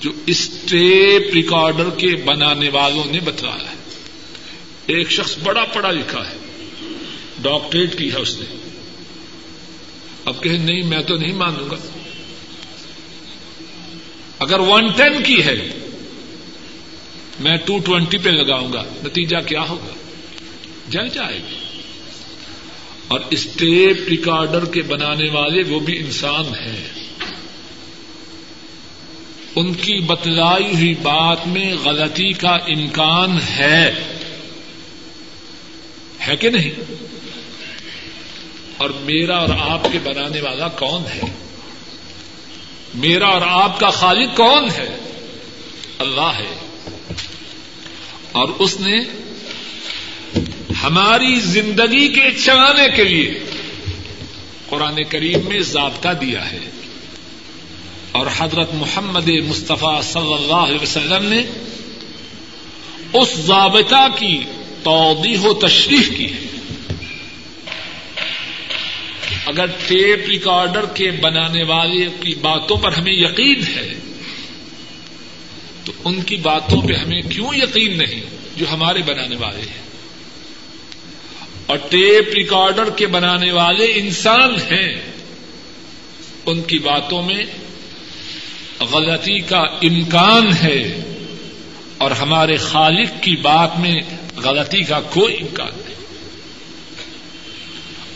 جو 0.00 0.10
اس 0.26 0.50
ٹیپ 0.70 1.34
ریکارڈر 1.34 1.90
کے 1.90 2.16
بنانے 2.16 2.68
والوں 2.68 3.04
نے 3.12 3.20
بتلایا 3.20 3.70
ہے۔ 3.70 3.76
ایک 4.86 5.10
شخص 5.10 5.38
بڑا 5.42 5.64
پڑھا 5.64 5.90
لکھا 5.90 6.30
ہے۔ 6.30 6.36
ڈاکٹریٹ 7.42 7.98
کی 7.98 8.12
ہے 8.12 8.16
اس 8.16 8.38
نے۔ 8.38 8.56
اب 10.24 10.42
کہ 10.42 10.50
نہیں، 10.50 10.82
میں 10.82 11.02
تو 11.02 11.16
نہیں 11.16 11.32
مانوں 11.32 11.70
گا۔ 11.70 11.98
اگر 14.38 14.60
ون 14.60 14.92
ٹین 14.96 15.22
کی 15.22 15.44
ہے 15.44 15.87
میں 17.40 17.56
ٹو 17.56 17.78
ٹوینٹی 17.78 18.18
پہ 18.18 18.30
لگاؤں 18.30 18.72
گا، 18.72 18.84
نتیجہ 19.04 19.36
کیا 19.46 19.62
ہوگا؟ 19.68 19.94
جل 20.88 21.08
جائے 21.08 21.36
گی۔ 21.36 21.80
اور 23.08 23.20
اسٹیپ 23.30 24.08
ریکارڈر 24.08 24.64
کے 24.64 24.82
بنانے 24.82 25.30
والے 25.30 25.62
وہ 25.68 25.80
بھی 25.80 25.98
انسان 25.98 26.44
ہیں۔ 26.44 26.88
ان 29.56 29.74
کی 29.74 30.00
بتلائی 30.00 30.74
ہوئی 30.74 30.94
بات 30.94 31.46
میں 31.46 31.74
غلطی 31.84 32.32
کا 32.32 32.50
امکان 32.50 33.38
ہے۔ 33.58 33.90
ہے 36.28 36.36
کہ 36.36 36.50
نہیں؟ 36.50 36.70
اور 38.76 38.90
میرا 38.90 39.36
اور 39.36 39.48
آپ 39.58 39.88
کے 39.92 39.98
بنانے 39.98 40.40
والا 40.40 40.68
کون 40.68 41.02
ہے؟ 41.14 41.20
میرا 42.94 43.26
اور 43.26 43.42
آپ 43.42 43.80
کا 43.80 43.90
خالق 43.90 44.36
کون 44.36 44.70
ہے؟ 44.70 44.96
اللہ 45.98 46.32
ہے۔ 46.38 46.67
اور 48.38 48.48
اس 48.58 48.80
نے 48.80 49.00
ہماری 50.82 51.40
زندگی 51.40 52.08
کے 52.08 52.30
چلانے 52.44 52.96
کے 52.96 53.04
لیے 53.04 53.38
قرآن 54.68 55.04
کریم 55.08 55.48
میں 55.48 55.60
ضابطہ 55.60 56.08
دیا 56.20 56.52
ہے۔ 56.52 56.58
اور 58.12 58.26
حضرت 58.38 58.74
محمد 58.74 59.28
مصطفیٰ 59.28 60.02
صلی 60.02 60.34
اللہ 60.34 60.52
علیہ 60.52 60.82
وسلم 60.82 61.24
نے 61.24 61.42
اس 63.12 63.28
ضابطہ 63.36 64.06
کی 64.18 64.38
توضیح 64.82 65.38
و 65.40 65.54
تشریح 65.54 66.16
کی 66.16 66.32
ہے۔ 66.32 66.46
اگر 69.46 69.66
ٹیپ 69.66 70.28
ریکارڈر 70.28 70.86
کے 70.86 71.10
بنانے 71.10 71.64
والے 71.64 72.06
کی 72.20 72.34
باتوں 72.34 72.76
پر 72.76 72.92
ہمیں 72.92 73.12
یقین 73.12 73.62
ہے 73.76 73.94
تو 75.88 75.94
ان 76.04 76.22
کی 76.22 76.36
باتوں 76.36 76.82
پہ 76.82 76.92
ہمیں 76.92 77.22
کیوں 77.22 77.54
یقین 77.54 77.98
نہیں 77.98 78.20
جو 78.56 78.66
ہمارے 78.72 79.02
بنانے 79.02 79.36
والے 79.36 79.60
ہیں؟ 79.60 79.82
اور 81.66 81.78
ٹیپ 81.90 82.34
ریکارڈر 82.34 82.90
کے 82.90 83.06
بنانے 83.06 83.52
والے 83.52 83.84
انسان 83.84 84.54
ہیں۔ 84.54 85.12
ان 86.46 86.62
کی 86.62 86.78
باتوں 86.78 87.22
میں 87.22 87.44
غلطی 88.80 89.38
کا 89.38 89.58
امکان 89.58 90.52
ہے 90.62 91.00
اور 91.98 92.10
ہمارے 92.10 92.56
خالق 92.56 93.22
کی 93.22 93.36
بات 93.36 93.78
میں 93.78 94.00
غلطی 94.36 94.82
کا 94.82 95.00
کوئی 95.00 95.36
امکان 95.40 95.80
نہیں۔ 95.86 95.94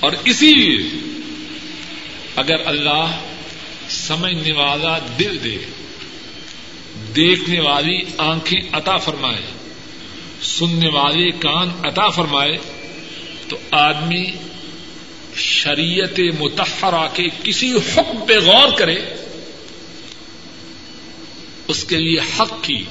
اور 0.00 0.12
اسی 0.24 0.54
لیے 0.54 0.98
اگر 2.36 2.66
اللہ 2.66 3.20
سمجھنے 3.88 4.52
والا 4.52 4.98
دل 5.18 5.38
دے 5.44 5.81
دیکھنے 7.16 7.60
والی 7.60 8.00
آنکھیں 8.18 8.60
عطا 8.72 8.96
فرمائے، 8.96 9.42
سننے 10.42 10.88
والے 10.88 11.30
کان 11.30 11.68
عطا 11.82 12.08
فرمائے، 12.08 12.56
تو 13.48 13.56
آدمی 13.70 14.30
شریعت 15.36 16.20
متحرہ 16.40 17.08
کے 17.14 17.28
کسی 17.44 17.70
حکم 17.70 18.24
پہ 18.26 18.38
غور 18.38 18.78
کرے، 18.78 18.96
اس 21.68 21.84
کے 21.84 21.96
لیے 21.96 22.18
حق 22.40 22.64
کی، 22.64 22.84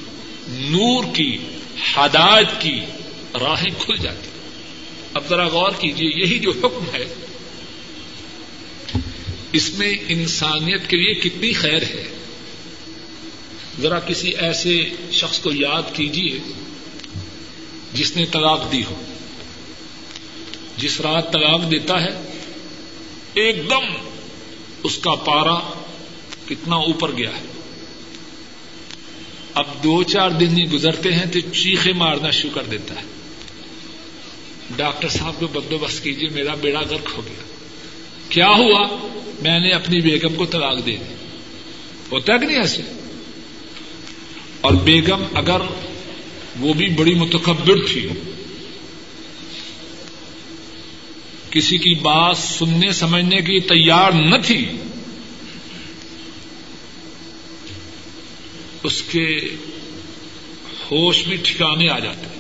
نور 0.48 1.04
کی، 1.14 1.38
ہدایت 1.98 2.62
کی 2.62 2.80
راہیں 3.42 3.70
کھل 3.80 3.98
جاتی۔ 3.98 4.30
اب 5.14 5.24
ذرا 5.30 5.48
غور 5.48 5.72
کیجیے 5.80 6.10
یہی 6.16 6.40
جو 6.40 6.52
حکم 6.52 6.86
ہے، 6.94 7.06
اس 9.52 9.74
میں 9.74 9.94
انسانیت 10.08 10.90
کے 10.90 10.98
لیے 10.98 11.14
کتنی 11.14 11.54
خیر 11.54 11.82
ہے۔ 11.84 12.04
ذرا 13.82 14.00
کسی 14.00 14.30
ایسے 14.30 14.90
شخص 15.12 15.40
کو 15.40 15.52
یاد 15.54 15.82
کیجیے 15.94 16.40
جس 17.94 18.18
نے 18.18 18.26
طلاق 18.26 18.72
دی 18.72 18.84
ہو۔ 18.84 19.02
جس 20.78 21.02
رات 21.02 21.34
طلاق 21.34 21.72
دیتا 21.72 22.02
ہے، 22.02 22.22
ایک 23.34 23.70
دم 23.70 24.08
اس 24.84 24.98
کا 24.98 25.16
پارا 25.16 25.74
کتنا 26.46 26.76
اوپر 26.76 27.12
گیا 27.18 27.30
ہے۔ 27.30 27.44
اب 29.54 29.66
دو 29.84 30.04
چار 30.04 30.30
دن 30.30 30.58
ہی 30.58 30.72
گزرتے 30.72 31.14
ہیں 31.14 31.26
تو 31.26 31.40
چیخے 31.40 31.94
مارنا 31.94 32.32
شروع 32.32 32.52
کر 32.54 32.64
دیتا 32.64 32.96
ہے۔ 32.96 33.06
ڈاکٹر 34.76 35.10
صاحب 35.10 35.34
کو 35.40 35.48
بندوبست 35.48 36.04
کیجیے 36.04 36.30
میرا 36.30 36.56
بیڑا 36.56 36.82
گرک 36.82 37.10
ہو 37.18 37.22
گیا۔ 37.26 37.44
کیا 38.30 38.48
ہوا؟ 38.48 39.08
میں 39.42 39.60
نے 39.60 39.70
اپنی 39.70 40.02
بیگم 40.02 40.36
کو 40.36 40.46
طلاق 40.46 40.78
دے 40.78 40.82
دی۔ 40.82 40.98
ہوتا 42.12 42.34
ہے 42.34 42.40
کہ 42.40 42.46
نہیں 42.46 42.60
ایسے؟ 42.60 42.82
اور 44.62 44.74
بیگم 44.74 45.24
اگر 45.34 45.58
وہ 46.60 46.74
بھی 46.74 46.90
بڑی 46.90 47.14
متکبر 47.14 47.88
تھی، 47.88 48.08
کسی 51.50 51.78
کی 51.78 51.96
بات 51.96 52.38
سننے 52.38 52.94
سمجھنے 52.94 53.38
کی 53.38 53.60
تیار 53.60 54.12
نہ 54.12 54.36
تھی، 54.46 54.72
اس 58.84 59.02
کے 59.02 59.42
ہوش 60.92 61.24
بھی 61.28 61.38
ٹھکانے 61.38 61.90
آ 61.90 62.00
جاتے 62.00 62.26
ہیں۔ 62.26 62.32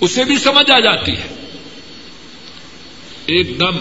اسے 0.00 0.24
بھی 0.24 0.38
سمجھ 0.38 0.70
آ 0.70 0.78
جاتی 0.78 1.12
ہے۔ 1.12 1.28
ایک 3.26 3.60
دم 3.60 3.76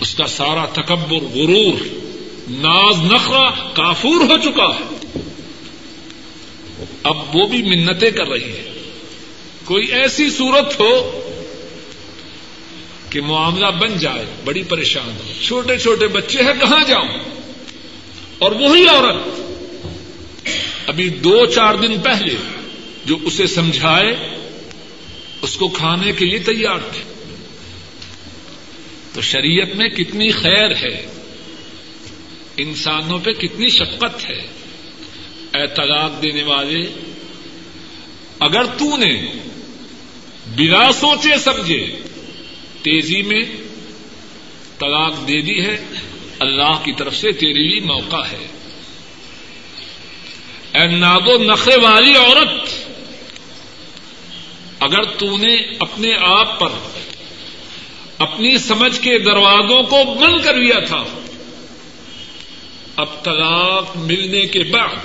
اس 0.00 0.14
کا 0.14 0.26
سارا 0.26 0.64
تکبر، 0.64 1.16
غرور، 1.16 1.88
ناز 2.50 3.12
نخرا 3.12 3.50
کافور 3.74 4.20
ہو 4.20 4.36
چکا 4.44 4.74
ہے۔ 4.74 4.97
اب 7.02 7.36
وہ 7.36 7.46
بھی 7.46 7.62
منتیں 7.62 8.10
کر 8.10 8.26
رہی 8.26 8.52
ہے 8.52 8.72
کوئی 9.64 9.86
ایسی 9.86 10.30
صورت 10.30 10.80
ہو 10.80 11.14
کہ 13.10 13.20
معاملہ 13.20 13.66
بن 13.66 13.98
جائے، 13.98 14.24
بڑی 14.44 14.62
پریشان 14.62 15.10
ہو۔ 15.10 15.32
چھوٹے 15.42 15.78
چھوٹے 15.78 16.06
بچے 16.06 16.38
ہیں، 16.38 16.60
کہاں 16.60 16.84
جاؤں؟ 16.88 17.08
اور 18.38 18.52
وہی 18.52 18.86
عورت۔ 18.88 19.40
ابھی 20.86 21.08
دو 21.08 21.46
چار 21.46 21.74
دن 21.74 22.00
پہلے 22.00 22.34
جو 23.04 23.16
اسے 23.24 23.46
سمجھائے، 23.46 24.16
اس 25.42 25.56
کو 25.56 25.68
کھانے 25.68 26.12
کے 26.12 26.24
لیے 26.24 26.38
تیار 26.38 26.78
تھے۔ 26.78 27.24
تو 29.14 29.20
شریعت 29.20 29.76
میں 29.76 29.88
کتنی 29.88 30.30
خیر 30.30 30.70
ہے، 30.70 31.06
انسانوں 32.56 33.18
پہ 33.18 33.30
کتنی 33.30 33.68
شفقت 33.68 34.30
ہے۔ 34.30 34.57
اے 35.58 35.66
طلاق 35.66 36.22
دینے 36.22 36.42
والے 36.42 36.80
اگر 38.38 38.64
تو 38.64 38.96
نے 38.96 39.32
بلا 40.56 40.92
سوچے 40.92 41.38
سمجھے 41.38 41.96
تیزی 42.82 43.22
میں 43.22 43.42
طلاق 44.78 45.28
دے 45.28 45.40
دی 45.40 45.60
ہے، 45.64 45.76
اللہ 46.38 46.84
کی 46.84 46.92
طرف 46.92 47.16
سے 47.16 47.32
تیرے 47.32 47.62
لیے 47.68 47.80
موقع 47.80 48.22
ہے۔ 48.32 48.46
اے 50.74 50.86
ناد 50.86 51.26
و 51.26 51.38
نخے 51.42 51.76
والی 51.80 52.14
عورت، 52.16 52.68
اگر 54.80 55.02
تو 55.02 55.36
نے 55.36 55.54
اپنے 55.78 56.12
آپ 56.20 56.60
پر 56.60 56.68
اپنی 58.18 58.58
سمجھ 58.58 59.00
کے 59.00 59.18
دروازوں 59.18 59.82
کو 59.82 60.14
بند 60.14 60.44
کر 60.44 60.54
لیا 60.54 60.78
تھا، 60.80 61.04
اب 62.96 63.24
طلاق 63.24 63.96
ملنے 63.96 64.46
کے 64.46 64.62
بعد 64.62 64.96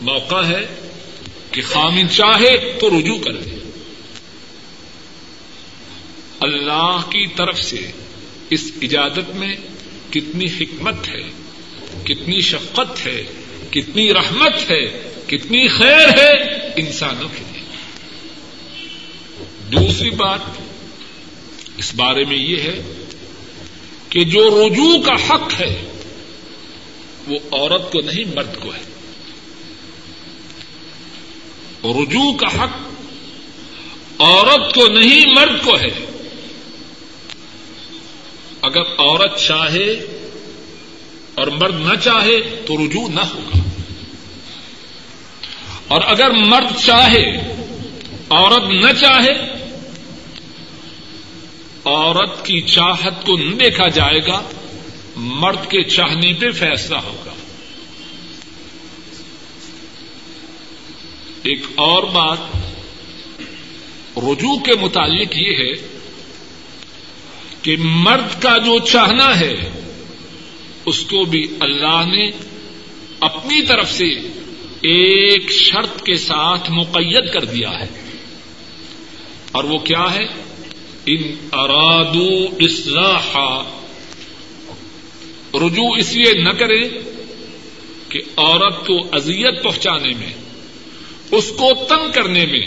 موقع 0.00 0.44
ہے 0.44 0.90
کہ 1.50 1.62
خامن 1.62 2.10
چاہے 2.10 2.78
تو 2.80 3.00
رجوع 3.00 3.18
کر 3.18 3.32
دے 3.32 3.50
اللہ 6.40 7.00
کی 7.10 7.26
طرف 7.26 7.62
سے 7.62 7.90
اس 8.50 8.72
اجازت 8.82 9.36
میں 9.36 9.56
کتنی 10.10 10.44
حکمت 10.44 11.08
ہے، 11.08 11.22
کتنی 12.04 12.40
شفقت 12.40 13.06
ہے، 13.06 13.24
کتنی 13.70 14.14
رحمت 14.14 14.70
ہے، 14.70 15.12
کتنی 15.26 15.68
خیر 15.68 16.08
ہے 16.18 16.32
انسانوں 16.76 17.28
کے 17.28 17.44
لیے۔ 17.52 17.76
دوسری 19.72 20.10
بات 20.10 20.40
اس 21.76 21.94
بارے 21.94 22.24
میں 22.24 22.36
یہ 22.36 22.56
ہے 22.56 23.04
کہ 24.08 24.24
جو 24.24 24.68
رجوع 24.68 25.02
کا 25.02 25.14
حق 25.14 25.60
ہے، 25.60 25.84
وہ 27.26 27.38
عورت 27.52 27.92
کو 27.92 28.00
نہیں، 28.00 28.24
مرد 28.34 28.60
کو 28.60 28.74
ہے۔ 28.74 28.93
رجوع 31.92 32.36
کا 32.36 32.64
حق 32.64 32.70
عورت 34.18 34.74
کو 34.74 34.88
نہیں، 34.88 35.26
مرد 35.26 35.64
کو 35.64 35.76
ہے۔ 35.76 36.06
اگر 38.62 38.80
عورت 38.80 39.38
چاہے 39.38 39.90
اور 41.34 41.46
مرد 41.46 41.80
نہ 41.80 41.94
چاہے 41.94 42.40
تو 42.66 42.76
رجوع 42.76 43.08
نہ 43.08 43.20
ہوگا۔ 43.20 43.58
اور 45.88 46.00
اگر 46.04 46.30
مرد 46.30 46.86
چاہے، 46.86 47.36
عورت 48.30 48.64
نہ 48.64 48.92
چاہے، 49.00 49.54
عورت 51.84 52.44
کی 52.44 52.60
چاہت 52.60 53.26
کو 53.26 53.36
نہ 53.36 53.54
دیکھا 53.54 53.88
جائے 53.88 54.26
گا، 54.26 54.42
مرد 55.16 55.70
کے 55.70 55.82
چاہنے 55.84 56.32
پہ 56.32 56.50
فیصلہ 56.50 56.96
ہوگا۔ 56.96 57.33
ایک 61.44 61.62
اور 61.74 62.02
بات 62.02 62.38
رجوع 64.16 64.56
کے 64.56 64.72
متعلق 64.80 65.36
یہ 65.36 65.56
ہے 65.56 65.98
کہ 67.62 67.76
مرد 67.78 68.42
کا 68.42 68.58
جو 68.58 68.78
چاہنا 68.78 69.40
ہے، 69.40 69.54
اس 70.86 71.04
کو 71.04 71.24
بھی 71.24 71.46
اللہ 71.60 72.04
نے 72.06 72.30
اپنی 73.20 73.62
طرف 73.62 73.92
سے 73.92 74.08
ایک 74.80 75.52
شرط 75.52 76.02
کے 76.02 76.14
ساتھ 76.14 76.70
مقید 76.70 77.32
کر 77.32 77.44
دیا 77.44 77.80
ہے۔ 77.80 77.86
اور 79.52 79.64
وہ 79.64 79.78
کیا 79.78 80.14
ہے؟ 80.14 80.26
ان 81.06 81.48
ارادو 81.52 82.44
اصلاح 82.60 83.36
رجوع 85.54 85.96
اس 85.98 86.12
لیے 86.12 86.32
نہ 86.32 86.50
کرے 86.50 86.88
کہ 88.08 88.20
عورت 88.36 88.86
کو 88.86 88.98
اذیت 89.12 89.62
پہنچانے 89.62 90.12
میں 90.18 90.43
اس 91.30 91.48
کو 91.48 91.84
تنگ 91.88 92.12
کرنے 92.12 92.46
میں، 92.46 92.66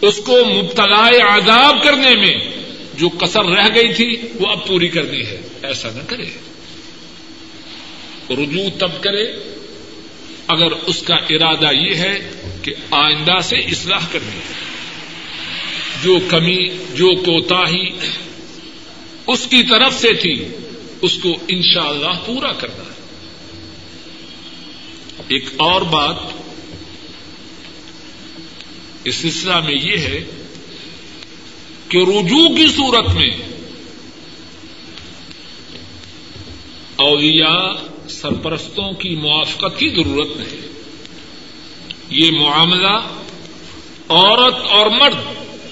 اس 0.00 0.16
کو 0.16 0.44
مبتلا 0.44 1.08
عذاب 1.08 1.84
کرنے 1.84 2.14
میں 2.14 2.34
جو 2.94 3.08
کسر 3.08 3.44
رہ 3.44 3.68
گئی 3.74 3.94
تھی، 3.94 4.16
وہ 4.40 4.46
اب 4.46 4.66
پوری 4.66 4.88
کرنی 4.88 5.26
ہے۔ 5.26 5.40
ایسا 5.62 5.88
نہ 5.94 6.02
کرے۔ 6.06 6.24
رجوع 8.30 8.78
تب 8.78 9.02
کرے۔ 9.02 9.24
اگر 10.48 10.72
اس 10.72 11.02
کا 11.02 11.14
ارادہ 11.14 11.68
یہ 11.72 11.94
ہے 11.94 12.30
کہ 12.62 12.74
آئندہ 12.90 13.40
سے 13.42 13.56
اصلاح 13.56 14.06
کرنی 14.12 14.36
ہے 14.36 14.54
جو 16.02 16.18
کمی، 16.28 16.68
جو 16.68 17.16
کوتا 17.16 17.70
اس 19.26 19.46
کی 19.46 19.62
طرف 19.62 19.94
سے 19.94 20.12
تھی، 20.12 20.44
اس 21.02 21.14
کو 21.22 21.36
انشاءاللہ 21.48 22.06
اللہ 22.06 22.26
پورا 22.26 22.52
کرنا 22.52 22.84
ہے۔ 22.84 22.98
ایک 25.28 25.44
اور 25.56 25.82
بات 25.82 26.16
اس 29.08 29.14
سلسلہ 29.14 29.60
میں 29.60 29.74
یہ 29.74 29.98
ہے 29.98 30.24
کہ 31.88 31.98
رجوع 31.98 32.48
کی 32.48 32.66
صورت 32.76 33.08
میں 33.08 33.30
اولیاء 36.96 37.72
سرپرستوں 38.08 38.92
کی 38.92 39.14
موافقت 39.14 39.78
کی 39.78 39.88
ضرورت 39.88 40.36
نہیں۔ 40.36 40.68
یہ 42.10 42.30
معاملہ 42.30 43.00
عورت 44.08 44.54
اور 44.54 44.86
مرد 44.86 45.16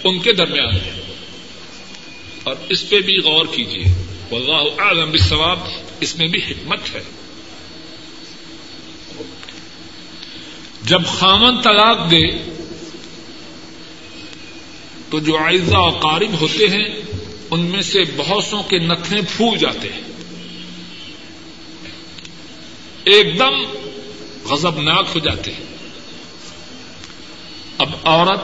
ان 0.05 0.19
کے 0.19 0.33
درمیان 0.33 0.75
ہے۔ 0.75 1.01
اور 2.43 2.55
اس 2.69 2.91
پہ 2.91 3.01
بھی 3.01 3.19
غور 3.19 3.47
کیجیے 3.47 3.85
واللہ 4.31 4.83
اعلم 4.83 5.11
بالصواب، 5.11 5.59
اس 6.01 6.17
میں 6.17 6.27
بھی 6.27 6.41
حکمت 6.41 6.95
ہے۔ 6.95 7.01
جب 10.83 11.07
خامن 11.07 11.63
طلاق 11.63 12.11
دے 12.11 12.56
تو 15.11 15.19
جو 15.19 15.39
آئزہ 15.39 15.77
و 15.77 15.91
قارب 15.91 16.41
ہوتے 16.41 16.69
ہیں، 16.69 16.89
ان 17.51 17.61
میں 17.61 17.83
سے 17.83 17.99
بہت 18.17 18.45
سو 18.45 18.63
کے 18.63 18.79
نخرے 18.79 19.21
پھول 19.37 19.59
جاتے 19.59 19.89
ہیں۔ 19.93 20.01
ایک 23.05 23.39
دم 23.39 23.55
غضبناک 24.45 25.07
ہو 25.15 25.19
جاتے 25.19 25.51
ہیں۔ 25.51 25.65
اب 27.79 27.91
عورت 28.05 28.41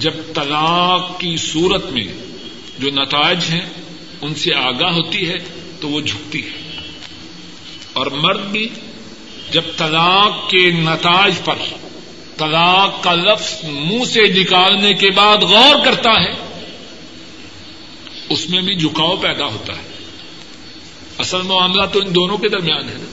جب 0.00 0.12
طلاق 0.34 1.20
کی 1.20 1.36
صورت 1.36 1.86
میں 1.90 2.04
جو 2.78 2.90
نتائج 2.90 3.38
ہیں، 3.48 3.66
ان 4.20 4.34
سے 4.34 4.54
آگاہ 4.54 4.92
ہوتی 4.92 5.28
ہے 5.28 5.36
تو 5.80 5.88
وہ 5.88 6.00
جھکتی 6.00 6.42
ہے۔ 6.42 6.80
اور 7.92 8.06
مرد 8.06 8.40
بھی 8.40 8.68
جب 9.52 9.62
طلاق 9.76 10.50
کے 10.50 10.70
نتائج 10.70 11.34
پر 11.44 11.54
طلاق 12.38 13.02
کا 13.02 13.14
لفظ 13.14 13.64
منہ 13.64 14.04
سے 14.04 14.22
نکالنے 14.22 14.94
کے 14.94 15.10
بعد 15.10 15.36
غور 15.36 15.84
کرتا 15.84 16.10
ہے، 16.10 16.34
اس 18.28 18.50
میں 18.50 18.62
بھی 18.62 18.74
جھکاؤ 18.76 19.16
پیدا 19.16 19.44
ہوتا 19.44 19.72
ہے۔ 19.72 19.88
اصل 21.18 21.42
معاملہ 21.42 21.82
تو 21.92 21.98
ان 21.98 22.14
دونوں 22.14 22.38
کے 22.38 22.48
درمیان 22.48 22.88
ہے۔ 22.88 22.94
نا 22.94 23.12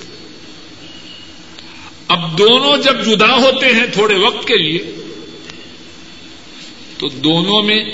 اب 2.08 2.38
دونوں 2.38 2.78
جب 2.78 3.06
جدا 3.06 3.36
ہوتے 3.36 3.66
ہیں 3.66 3.86
تھوڑے 3.94 4.16
وقت 4.16 4.48
کے 4.48 4.58
لیے، 4.58 4.96
تو 6.98 7.08
دونوں 7.08 7.64
میں 7.64 7.86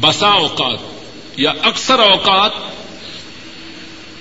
بسا 0.00 0.28
اوقات 0.28 0.78
یا 1.36 1.52
اکثر 1.62 1.98
اوقات 1.98 2.52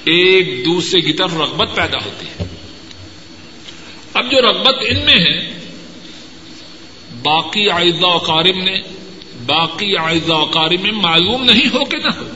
ایک 0.04 0.66
دوسرے 0.66 1.02
کی 1.02 1.14
طرف 1.14 1.34
رغبت 1.34 1.76
پیدا 1.76 1.98
ہوتی 2.06 2.26
ہے۔ 2.26 2.35
اب 4.16 4.32
جو 4.32 4.42
رغبت 4.42 4.76
ان 4.82 5.06
میں 5.06 5.18
ہے، 5.18 5.60
باقی 7.24 7.70
آئزہ 7.70 8.06
اوقارم 8.06 8.64
نے 8.64 8.82
باقی 9.46 9.98
آئزہ 9.98 10.34
اوقارم 10.34 10.82
میں 10.82 10.92
معلوم 10.92 11.44
نہیں 11.44 11.68
ہو 11.68 11.86
کہ 11.86 11.98
نہ 11.98 12.10
ہو۔ 12.18 12.30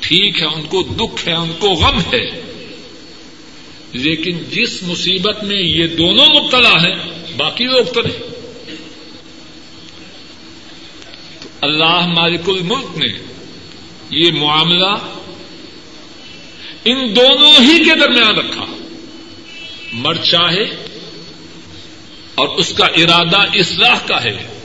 ٹھیک 0.00 0.42
ہے، 0.42 0.46
ان 0.46 0.62
کو 0.62 0.82
دکھ 0.82 1.28
ہے، 1.28 1.32
ان 1.32 1.52
کو 1.58 1.68
غم 1.70 1.98
ہے۔ 2.00 2.24
لیکن 3.92 4.38
جس 4.50 4.82
مصیبت 4.82 5.44
میں 5.44 5.56
یہ 5.56 5.86
دونوں 5.86 6.26
مبتلا 6.26 6.72
ہیں، 6.72 6.94
باقی 7.36 7.64
لوگ 7.64 7.84
تو 7.84 8.00
نہیں 8.00 8.18
تو 11.42 11.48
اللہ 11.60 12.06
مالک 12.06 12.48
الملک 12.48 12.98
نے 12.98 13.18
یہ 14.10 14.32
معاملہ 14.32 14.96
ان 16.84 17.16
دونوں 17.16 17.52
ہی 17.60 17.84
کے 17.84 17.94
درمیان 18.00 18.34
رکھا۔ 18.38 18.67
مر 19.92 20.14
چاہے 20.14 20.62
اور 22.34 22.48
اس 22.48 22.72
کا 22.72 22.86
ارادہ 22.86 23.36
اصلاح 23.36 23.98
کا 24.06 24.24
ہے 24.24 24.60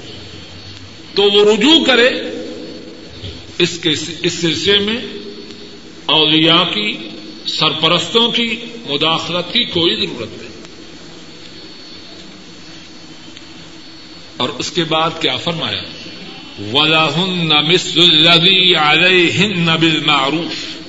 تو 1.15 1.23
وہ 1.23 1.53
رجوع 1.53 1.85
کرے 1.85 2.09
اس 3.57 3.79
کے 3.81 3.89
اس 4.21 4.33
سلسلے 4.33 4.79
میں 4.79 4.97
اولیاء 6.05 6.63
کی، 6.63 6.97
سرپرستوں 7.47 8.31
کی 8.31 8.59
مداخلت 8.89 9.53
کی 9.53 9.63
کوئی 9.63 9.95
ضرورت 9.95 10.29
نہیں۔ 10.37 10.49
اور 14.37 14.49
اس 14.49 14.71
کے 14.71 14.83
بعد 14.83 15.09
کیا 15.21 15.37
فرمایا؟ 15.37 15.81
ولا 16.73 17.15
ہن 17.15 17.49
مس 17.67 17.97
الدی 17.97 18.75
علیہ 18.75 19.31
ہند 19.31 19.69
نبل 19.69 19.99
معروف 20.05 20.82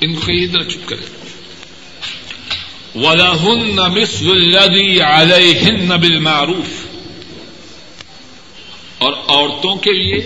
ان 0.00 0.14
کو 0.14 0.32
یہ 0.32 0.42
ادھر 0.42 0.62
چپ 0.62 0.88
کرے۔ 0.88 1.04
ولا 2.94 3.42
ہن 3.42 3.76
مس 3.76 4.22
الدی 4.22 5.00
علیہ 5.00 5.58
ہند 5.58 5.92
نبل 5.92 6.18
معروف 6.18 6.86
اور 8.98 9.12
عورتوں 9.12 9.76
کے 9.76 9.92
لیے 9.92 10.16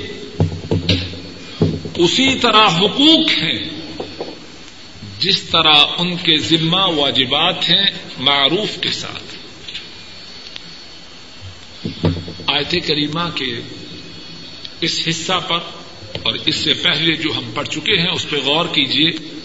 اسی 1.96 2.38
طرح 2.38 2.66
حقوق 2.66 3.31
ہیں۔ 3.31 3.68
جس 5.18 5.42
طرح 5.42 5.74
ان 5.98 6.16
کے 6.16 6.38
ذمہ 6.38 6.76
واجبات 6.76 7.68
ہیں 7.68 7.87
معروف 8.18 8.81
کے 8.81 8.90
ساتھ۔ 8.90 9.35
آیت 12.46 12.70
کریمہ 12.70 13.31
کے 13.35 13.61
اس 14.81 15.02
حصہ 15.09 15.40
پر 15.48 15.59
اور 16.22 16.35
اس 16.46 16.57
سے 16.57 16.74
پہلے 16.74 17.16
جو 17.16 17.31
ہم 17.37 17.50
پڑھ 17.54 17.68
چکے 17.68 18.00
ہیں، 18.00 18.11
اس 18.11 18.31
پہ 18.31 18.37
غور 18.37 18.66
کیجیے 18.66 19.38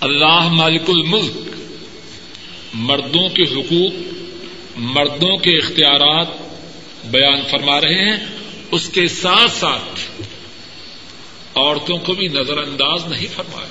اللہ 0.00 0.48
مالک 0.48 0.82
الملک، 0.88 1.36
مردوں 2.74 3.28
کے 3.28 3.42
حقوق، 3.42 3.92
مردوں 4.76 5.36
کے 5.36 5.58
اختیارات 5.58 6.26
بیان 7.04 7.40
فرما 7.50 7.80
رہے 7.80 8.10
ہیں، 8.10 8.26
اس 8.70 8.88
کے 8.88 9.08
ساتھ 9.08 9.50
ساتھ 9.50 10.22
عورتوں 11.54 11.98
کو 11.98 12.14
بھی 12.14 12.28
نظر 12.28 12.58
انداز 12.58 13.06
نہیں 13.06 13.26
فرمایا۔ 13.34 13.68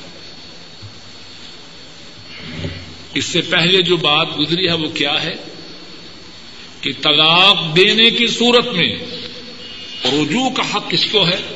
اس 3.13 3.25
سے 3.25 3.41
پہلے 3.41 3.81
جو 3.81 3.97
بات 3.97 4.27
گزری 4.39 4.67
ہے 4.67 4.73
وہ 4.73 4.89
کیا 4.89 5.23
ہے؟ 5.23 5.33
کہ 6.81 6.91
طلاق 7.01 7.75
دینے 7.75 8.09
کی 8.09 8.27
صورت 8.27 8.67
میں 8.67 8.95
رجوع 10.05 10.49
کا 10.49 10.75
حق 10.75 10.91
کس 10.91 11.11
کو 11.11 11.27
ہے؟ 11.27 11.55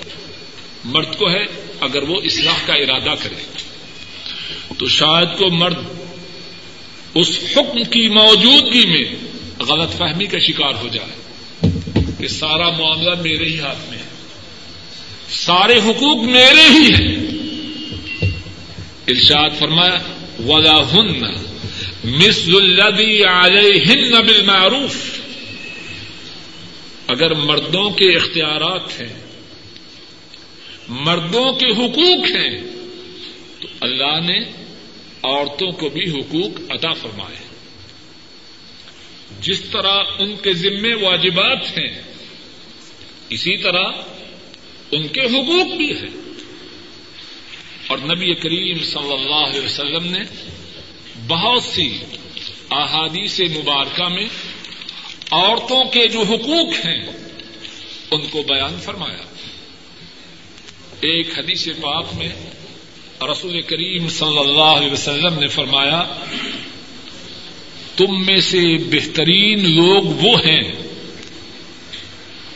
مرد 0.84 1.18
کو 1.18 1.30
ہے، 1.30 1.46
اگر 1.80 2.04
وہ 2.04 2.16
اصلاح 2.24 2.58
کا 2.66 2.74
ارادہ 2.74 3.16
کرے۔ 3.24 3.69
تو 4.78 4.88
شاید 4.88 5.38
کو 5.38 5.52
مرد 5.52 5.78
اس 7.16 7.40
حکم 7.56 7.84
کی 7.84 8.08
موجودگی 8.08 8.86
میں 8.86 9.16
غلط 9.64 9.92
فہمی 9.92 10.26
کا 10.26 10.40
شکار 10.40 10.74
ہو 10.74 10.88
جائے 10.88 11.20
کہ 12.20 12.28
سارا 12.28 12.70
معاملہ 12.70 13.22
میرے 13.22 13.46
ہی 13.46 13.60
ہاتھ 13.60 13.90
میں 13.90 13.98
ہے۔ 13.98 14.04
سارے 15.30 15.76
حقوق 15.76 16.24
میرے 16.24 16.70
ہی 16.70 16.94
ہیں۔ 16.94 17.18
ارشاد 19.08 19.50
فرمایا، 19.60 19.98
ولا 20.46 20.94
ہن 20.94 21.22
مس 22.04 22.50
الدی 22.54 23.24
علیہ 23.24 23.82
ہند 23.88 24.14
بالمعروف۔ 24.26 25.20
اگر 27.08 27.34
مردوں 27.34 27.90
کے 27.90 28.16
اختیارات 28.16 29.02
ہیں، 29.02 29.22
مردوں 30.88 31.54
کے 31.54 31.66
حقوق 31.66 32.26
ہیں 32.26 32.69
اللہ 33.80 34.20
نے 34.20 34.40
عورتوں 35.24 35.72
کو 35.72 35.90
بھی 35.90 36.12
حقوق 36.12 36.62
ادا 36.70 36.94
فرمائے۔ 36.94 37.36
جس 39.42 39.62
طرح 39.62 40.04
ان 40.20 40.36
کے 40.36 40.54
ذمے 40.54 40.94
واجبات 40.94 41.78
ہیں، 41.78 42.02
اسی 43.30 43.58
طرح 43.58 43.84
ان 44.92 45.08
کے 45.08 45.22
حقوق 45.22 45.78
بھی 45.78 45.92
ہیں۔ 45.92 46.20
اور 47.88 47.98
نبی 47.98 48.34
کریم 48.34 48.84
صلی 48.84 49.14
اللہ 49.14 49.36
علیہ 49.36 49.62
وسلم 49.62 50.04
نے 50.04 50.24
بہت 51.28 51.64
سی 51.64 52.00
احادی 52.72 53.28
سے 53.28 53.44
مبارکہ 53.44 54.08
میں 54.08 54.28
عورتوں 55.32 55.84
کے 55.84 56.08
جو 56.08 56.20
حقوق 56.20 56.86
ہیں، 56.86 57.08
ان 58.12 58.28
کو 58.28 58.44
بیان 58.44 58.80
فرمایا۔ 58.82 59.24
ایک 61.02 61.40
حدیث 61.40 61.68
پاک 61.82 62.06
میں 62.14 62.30
رسول 63.22 63.62
کریم 63.62 64.10
صلی 64.10 64.38
اللہ 64.38 64.78
علیہ 64.78 64.92
وسلم 64.92 65.40
نے 65.40 65.48
فرمایا، 65.48 66.04
تم 67.96 68.26
میں 68.26 68.42
سے 68.42 68.78
بہترین 68.78 69.76
لوگ 69.76 70.04
وہ 70.04 70.40
ہیں 70.40 70.72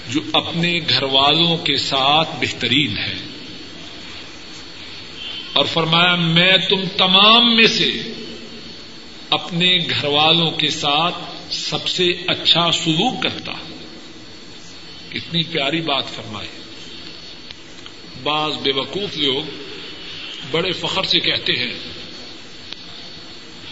جو 0.10 0.22
اپنے 0.34 0.80
گھر 0.90 1.04
والوں 1.04 1.58
کے 1.58 1.78
ساتھ 1.78 2.30
بہترین 2.40 2.98
ہے 2.98 3.14
اور 5.54 5.66
فرمایا، 5.66 6.16
میں 6.16 6.58
تم 6.70 6.82
تمام 6.98 7.56
میں 7.56 7.68
سے 7.68 8.02
اپنے 9.30 9.78
گھر 9.90 10.08
والوں 10.08 10.52
کے 10.52 10.70
ساتھ 10.70 11.16
سب 11.50 11.88
سے 11.88 12.12
اچھا 12.28 12.72
سلوک 12.72 13.24
کرتا 13.24 13.52
کتنی 15.10 15.44
پیاری 15.44 15.82
بات 15.82 16.10
فرمائی۔ 16.16 16.48
بعض 18.24 18.54
بے 18.54 18.72
وقوف 18.72 19.18
لوگ 19.18 19.73
بڑے 20.52 20.72
فخر 20.72 21.04
سے 21.04 21.20
کہتے 21.20 21.54
ہیں، 21.54 21.74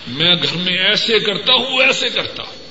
میں 0.08 0.36
گھر 0.36 0.58
میں 0.58 0.78
ایسے 0.78 1.20
کرتا 1.20 1.54
ہوں، 1.54 1.82
ایسے 1.82 2.10
کرتا 2.10 2.44
ہوں۔ 2.44 2.62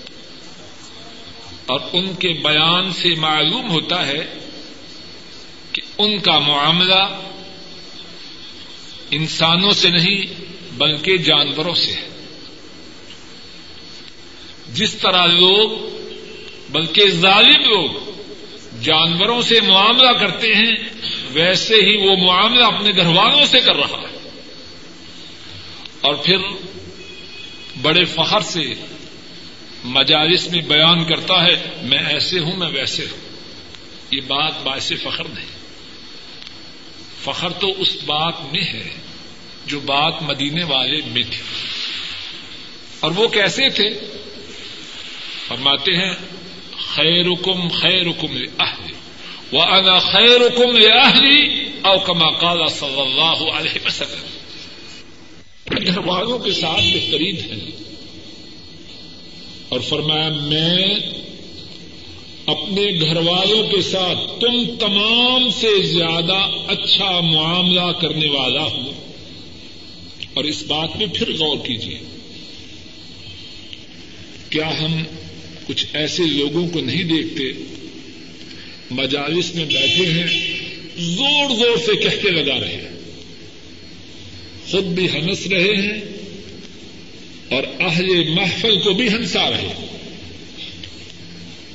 اور 1.67 1.81
ان 1.93 2.15
کے 2.15 2.29
بیان 2.29 2.93
سے 2.93 3.15
معلوم 3.15 3.71
ہوتا 3.71 4.07
ہے 4.07 4.33
کہ 5.73 5.83
ان 5.99 6.19
کا 6.19 6.39
معاملہ 6.39 7.21
انسانوں 9.11 9.73
سے 9.73 9.89
نہیں، 9.89 10.43
بلکہ 10.73 11.17
جانوروں 11.17 11.75
سے 11.75 11.93
ہے۔ 11.93 12.09
جس 14.73 14.95
طرح 14.95 15.27
لوگ، 15.27 15.71
بلکہ 16.71 17.11
ظالم 17.11 17.61
لوگ 17.61 17.91
جانوروں 18.83 19.43
سے 19.43 19.61
معاملہ 19.61 20.11
کرتے 20.13 20.47
ہیں 20.47 20.73
ویسے 21.33 21.75
ہی 21.75 21.97
وہ 21.97 22.17
معاملہ 22.17 22.65
اپنے 22.65 22.91
گھر 22.97 23.07
والوں 23.07 23.47
سے 23.47 23.61
کر 23.61 23.77
رہا 23.77 24.01
ہے۔ 24.01 24.31
اور 26.01 26.15
پھر 26.15 26.37
بڑے 27.83 28.05
فخر 28.05 28.41
سے 28.41 28.75
مجالس 29.85 30.51
میں 30.51 30.63
بیان 30.63 31.05
کرتا 31.05 31.45
ہے، 31.45 31.71
میں 31.83 31.99
ایسے 31.99 32.39
ہوں، 32.39 32.57
میں 32.57 32.69
ویسے 32.69 33.07
ہوں۔ 33.11 33.19
یہ 34.11 34.21
بات 34.21 34.63
باعث 34.63 34.93
فخر 35.03 35.25
نہیں۔ 35.25 35.47
فخر 37.25 37.53
تو 37.53 37.67
اس 37.79 37.97
بات 38.07 38.35
میں 38.53 38.63
ہے 38.63 38.89
جو 39.67 39.81
بات 39.81 40.23
مدینے 40.23 40.65
والے 40.65 41.01
میں 41.07 41.23
تھی۔ 41.23 41.43
اور 43.01 43.11
وہ 43.11 43.29
کیسے 43.29 43.69
تھے؟ 43.69 43.91
فرماتے 45.49 45.93
ہیں 45.93 46.15
خیر 46.95 47.27
حکم 47.27 47.69
خیر 47.69 48.07
وہ 49.53 49.63
انا 49.63 49.99
خیر 49.99 50.37
حکم 50.37 50.77
اہلی 51.03 51.65
اوکما 51.83 52.31
کالا 52.31 52.67
صلی 52.67 53.01
اللہ 53.01 53.51
علیہ 53.51 53.79
وسلم۔ 53.87 54.27
گھر 55.87 55.99
والوں 55.99 56.39
کے 56.39 56.53
ساتھ 56.53 56.81
بہترین 56.81 57.37
ہے۔ 57.37 57.71
اور 59.69 59.81
فرمایا، 59.81 60.29
میں 60.29 60.95
اپنے 62.47 63.01
گھر 63.01 63.17
والوں 63.17 63.71
کے 63.71 63.83
ساتھ 63.83 64.41
تم 64.41 64.77
تمام 64.81 65.51
سے 65.51 65.83
زیادہ 65.83 66.49
اچھا 66.69 67.21
معاملہ 67.21 67.93
کرنے 68.01 68.27
والا 68.27 68.63
ہوں۔ 68.63 68.93
اور 70.35 70.45
اس 70.45 70.63
بات 70.67 70.97
میں 70.97 71.07
پھر 71.15 71.33
غور 71.39 71.57
کیجیے 71.57 71.99
کیا 74.51 74.81
ہم 74.81 75.03
کچھ 75.67 75.87
ایسے 75.93 76.23
لوگوں 76.23 76.69
کو 76.69 76.81
نہیں 76.81 77.05
دیکھتے 77.05 77.65
مجالس 78.91 79.55
میں 79.55 79.65
بیٹھے 79.65 80.07
ہیں، 80.07 80.59
زور 80.97 81.55
زور 81.55 81.77
سے 81.77 81.97
کہتے 81.97 82.31
لگا 82.31 82.61
رہے 82.61 82.73
ہیں۔ 82.73 82.89
خود 84.71 84.85
بھی 84.85 85.07
ہنس 85.07 85.47
رہے 85.47 85.75
ہیں 85.75 86.01
اور 87.51 87.63
اہل 87.81 88.29
محفل 88.29 88.81
کو 88.81 88.93
بھی 88.93 89.09
ہنسا 89.09 89.51
رہے 89.51 89.61
ہیں۔ 89.61 89.87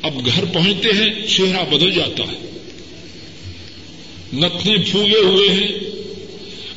اب 0.01 0.25
گھر 0.25 0.45
پہنچتے 0.45 0.89
ہیں، 0.89 1.27
چہرہ 1.27 1.75
بدل 1.75 1.91
جاتا 1.91 2.23
ہے۔ 2.23 2.59
نتنے 4.33 4.75
پھولے 4.91 5.19
ہوئے 5.19 5.49
ہیں۔ 5.49 5.67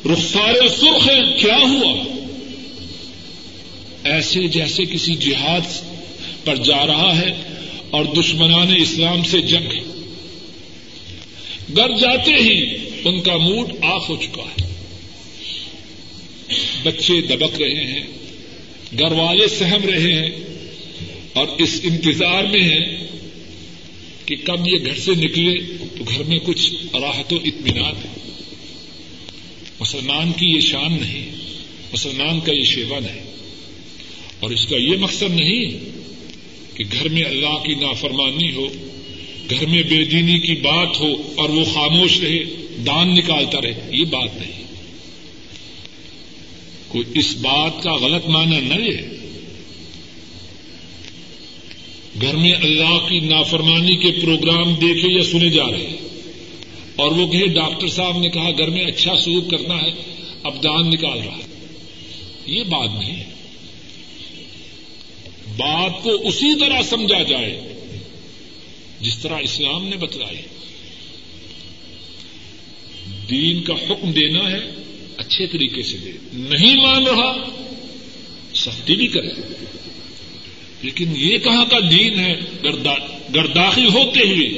رخسارے 0.05 0.69
سرخ 0.69 1.09
ہیں، 1.09 1.39
کیا 1.39 1.57
ہوا؟ 1.57 2.03
ایسے 4.03 4.47
جیسے 4.47 4.85
کسی 4.85 5.15
جہاد 5.15 5.61
پر 6.45 6.55
جا 6.55 6.87
رہا 6.87 7.19
ہے 7.19 7.33
اور 7.89 8.05
دشمنان 8.05 8.75
اسلام 8.77 9.23
سے 9.23 9.41
جنگ۔ 9.41 9.71
ہے 9.71 9.88
گھر 11.75 11.97
جاتے 11.97 12.31
ہی 12.31 12.75
ان 13.05 13.21
کا 13.21 13.37
موڈ 13.37 13.71
آف 13.81 14.09
ہو 14.09 14.15
چکا 14.15 14.43
ہے۔ 14.43 14.69
بچے 16.83 17.21
دبک 17.21 17.61
رہے 17.61 17.85
ہیں 17.85 18.07
گھر 18.99 19.11
والے 19.11 19.47
سہم 19.47 19.83
رہے 19.83 20.13
ہیں 20.13 20.29
اور 21.33 21.47
اس 21.57 21.81
انتظار 21.83 22.43
میں 22.43 22.61
ہیں 22.61 23.07
کہ 24.25 24.35
کب 24.43 24.67
یہ 24.67 24.77
گھر 24.85 24.99
سے 24.99 25.11
نکلے 25.11 25.75
تو 25.97 26.03
گھر 26.07 26.23
میں 26.23 26.39
کچھ 26.39 26.73
راحت 26.95 27.33
و 27.33 27.35
اطمینان 27.35 27.93
ہے۔ 27.95 28.31
مسلمان 29.79 30.31
کی 30.31 30.45
یہ 30.45 30.59
شان 30.59 30.93
نہیں، 31.01 31.31
مسلمان 31.93 32.39
کا 32.39 32.51
یہ 32.51 32.63
شیوا 32.63 32.99
نہیں۔ 32.99 33.23
اور 34.39 34.49
اس 34.49 34.65
کا 34.65 34.77
یہ 34.77 34.97
مقصد 34.97 35.23
نہیں 35.23 35.71
کہ 36.77 36.83
گھر 36.91 37.09
میں 37.09 37.23
اللہ 37.23 37.63
کی 37.65 37.75
نافرمانی 37.75 38.53
ہو 38.53 38.88
گھر 39.49 39.65
میں 39.65 39.83
بے 39.83 40.03
دینی 40.03 40.39
کی 40.39 40.53
بات 40.55 40.99
ہو 40.99 41.33
اور 41.35 41.49
وہ 41.49 41.63
خاموش 41.73 42.19
رہے، 42.19 42.39
دان 42.85 43.15
نکالتا 43.15 43.61
رہے، 43.61 43.89
یہ 43.91 44.05
بات 44.05 44.29
نہیں۔ 44.35 44.63
کوئی 46.87 47.19
اس 47.19 47.37
بات 47.37 47.83
کا 47.83 47.95
غلط 47.95 48.27
معنی 48.27 48.61
نہ 48.61 48.73
لے۔ 48.73 48.97
گھر 52.21 52.35
میں 52.35 52.53
اللہ 52.53 53.09
کی 53.09 53.19
نافرمانی 53.19 53.95
کے 53.95 54.11
پروگرام 54.21 54.73
دیکھے 54.73 55.17
یا 55.17 55.23
سنے 55.23 55.49
جا 55.49 55.71
رہے 55.71 55.87
ہیں۔ 55.87 55.97
اور 56.95 57.11
وہ 57.11 57.27
کہے، 57.27 57.47
ڈاکٹر 57.47 57.87
صاحب 57.87 58.17
نے 58.17 58.29
کہا، 58.29 58.49
گھر 58.57 58.69
میں 58.69 58.85
اچھا 58.85 59.15
سلوک 59.19 59.51
کرنا 59.51 59.75
ہے، 59.75 59.89
اب 60.43 60.63
دان 60.63 60.89
نکال 60.89 61.19
رہا 61.19 61.37
ہے۔ 61.37 61.65
یہ 62.45 62.63
بات 62.63 62.89
نہیں۔ 62.99 63.23
بات 65.57 66.03
کو 66.03 66.09
اسی 66.09 66.59
طرح 66.59 66.81
سمجھا 66.81 67.23
جائے۔ 67.23 67.78
جس 69.01 69.17
طرح 69.17 69.37
اسلام 69.37 69.87
نے 69.87 69.97
بتلائی، 69.97 70.37
دین 73.29 73.61
کا 73.61 73.73
حکم 73.73 74.11
دینا 74.11 74.51
ہے، 74.51 74.59
اچھے 75.17 75.47
طریقے 75.47 75.83
سے 75.83 75.97
دے، 75.97 76.11
نہیں 76.33 76.75
مان 76.81 77.07
رہا، 77.07 77.49
سختی 78.55 78.95
بھی 78.95 79.07
کرے۔ 79.07 79.29
لیکن 80.81 81.13
یہ 81.15 81.37
کہاں 81.37 81.65
کا 81.65 81.79
دین 81.91 82.19
ہے؟ 82.19 82.39
گرداخی 83.35 83.85
ہوتے 83.85 84.19
ہوئے، 84.19 84.49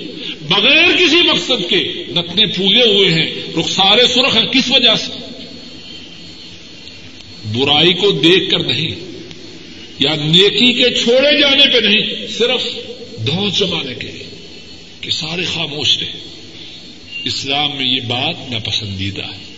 بغیر 0.42 0.96
کسی 0.98 1.28
مقصد 1.28 1.70
کے 1.70 2.04
نتنے 2.08 2.46
پھولے 2.46 2.94
ہوئے 2.94 3.10
ہیں 3.10 3.36
رخسارے 3.60 4.08
سرخ 4.08 4.36
ہیں، 4.36 4.46
کس 4.46 4.72
وجہ 4.72 4.96
سے؟ 4.96 5.12
برائی 7.54 7.94
کو 7.94 8.12
دیکھ 8.12 8.52
کر 8.52 8.60
نہیں، 8.60 8.90
یا 10.00 10.16
نیکی 10.16 10.74
کے 10.74 10.90
چھوڑے 11.04 11.42
جانے 11.42 11.66
پہ 11.74 11.88
نہیں، 11.88 12.28
صرف 12.28 12.62
دھوس 13.26 13.60
جمانے 13.60 13.94
کے۔ 13.96 14.21
سارے 15.12 15.46
خاموش 15.46 15.98
رہے 15.98 16.12
اسلام 17.24 17.76
میں 17.78 17.86
یہ 17.86 18.02
بات 18.02 18.52
ناپسندیدہ 18.52 19.24
ہے۔ 19.24 19.52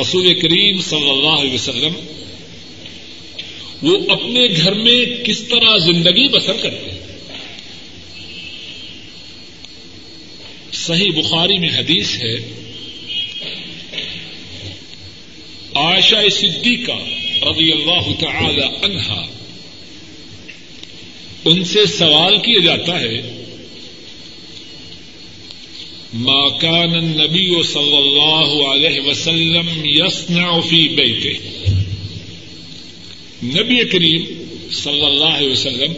رسول 0.00 0.40
کریم 0.40 0.80
صلی 0.80 1.10
اللہ 1.10 1.40
علیہ 1.40 1.54
وسلم 1.54 1.94
وہ 3.82 3.98
اپنے 4.08 4.56
گھر 4.56 4.72
میں 4.72 5.26
کس 5.26 5.42
طرح 5.42 5.76
زندگی 5.78 6.28
بسر 6.28 6.56
کرتے 6.62 6.90
ہیں؟ 6.90 6.98
صحیح 10.72 11.10
بخاری 11.16 11.58
میں 11.58 11.68
حدیث 11.68 12.16
ہے، 12.16 12.34
عائشہ 15.74 16.28
صدیقہ 16.32 16.98
رضی 17.44 17.72
اللہ 17.72 18.20
تعالی 18.20 18.62
عنہا 18.82 19.26
ان 21.44 21.64
سے 21.64 21.86
سوال 21.86 22.36
کیا 22.36 22.64
جاتا 22.64 23.00
ہے 23.00 23.44
ماکان 26.14 27.04
نبی 27.04 27.62
صلی 27.62 27.96
اللہ 27.96 28.64
علیہ 28.68 29.00
وسلم 29.00 29.84
یسنا 29.84 30.60
فی 30.60 30.88
بیتے 30.88 31.32
نبی 33.44 33.88
کریم 33.88 34.24
صلی 34.72 35.04
اللہ 35.04 35.24
علیہ 35.24 35.52
وسلم 35.52 35.92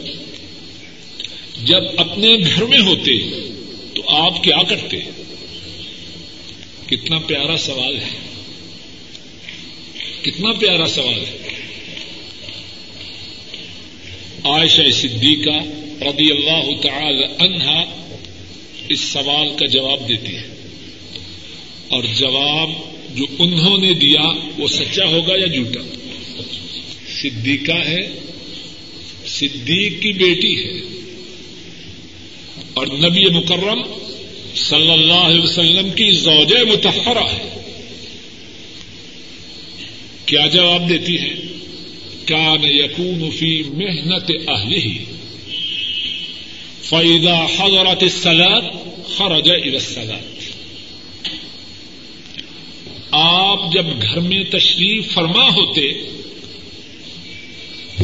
جب 1.64 1.82
اپنے 1.96 2.36
گھر 2.36 2.64
میں 2.64 2.80
ہوتے 2.80 3.12
تو 3.94 4.02
آپ 4.08 4.44
کیا 4.44 4.62
کرتے؟ 4.68 4.96
کتنا 6.86 7.18
پیارا 7.18 7.56
سوال 7.56 7.96
ہے۔ 7.96 8.18
کتنا 10.22 10.52
پیارا 10.52 10.86
سوال 10.86 11.18
ہے۔ 11.18 11.59
عائشہ 14.44 14.90
صدیقہ 14.90 15.64
رضی 16.04 16.30
اللہ 16.30 16.80
تعالی 16.80 17.46
عنہا 17.46 17.84
اس 18.88 19.00
سوال 19.00 19.48
کا 19.56 19.66
جواب 19.66 20.08
دیتی 20.08 20.34
ہے۔ 20.36 20.70
اور 21.88 22.04
جواب 22.16 22.70
جو 23.16 23.24
انہوں 23.38 23.78
نے 23.78 23.94
دیا 23.94 24.30
وہ 24.58 24.68
سچا 24.68 25.04
ہوگا 25.04 25.32
یا 25.32 25.46
جھوٹا؟ 25.46 25.80
صدیقہ 27.22 27.72
ہے، 27.72 28.08
صدیق 29.26 30.02
کی 30.02 30.12
بیٹی 30.12 30.64
ہے۔ 30.64 30.80
اور 32.74 32.86
نبی 32.86 33.38
مکرم 33.38 33.82
صلی 34.54 34.90
اللہ 34.90 35.12
علیہ 35.12 35.40
وسلم 35.40 35.90
کی 35.90 36.10
زوج 36.10 36.52
متحرہ 36.52 37.24
ہے۔ 37.32 37.60
کیا 40.26 40.46
جواب 40.46 40.88
دیتی 40.88 41.18
ہے؟ 41.18 41.34
کیا 42.26 42.56
ن 42.56 42.64
یقون 42.64 43.30
فی 43.30 43.62
محنت 43.62 44.30
اہلی 44.48 45.04
فیدا 46.82 47.44
حضرت 47.44 48.04
سلاد 48.22 48.62
خرج 49.16 49.50
السلاد 49.50 50.40
آپ 53.10 53.72
جب 53.72 53.86
گھر 54.02 54.20
میں 54.20 54.44
تشریف 54.44 55.12
فرما 55.14 55.48
ہوتے، 55.48 55.92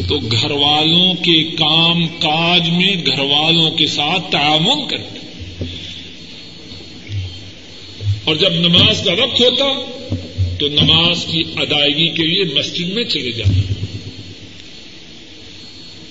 تو 0.07 0.19
گھر 0.19 0.51
والوں 0.51 1.13
کے 1.13 1.43
کام 1.43 2.07
کاج 2.07 2.69
میں 2.69 2.95
گھر 3.05 3.19
والوں 3.19 3.71
کے 3.71 3.87
ساتھ 3.87 4.31
تعاون 4.31 4.87
کرتے. 4.87 5.19
اور 8.23 8.35
جب 8.35 8.53
نماز 8.53 9.03
کا 9.05 9.11
وقت 9.13 9.41
ہوتا، 9.41 9.65
تو 10.59 10.67
نماز 10.67 11.25
کی 11.25 11.43
ادائیگی 11.55 12.07
کے 12.07 12.23
لیے 12.23 12.43
مسجد 12.43 12.89
میں 12.89 13.03
چلے 13.03 13.31
جاتے. 13.31 13.86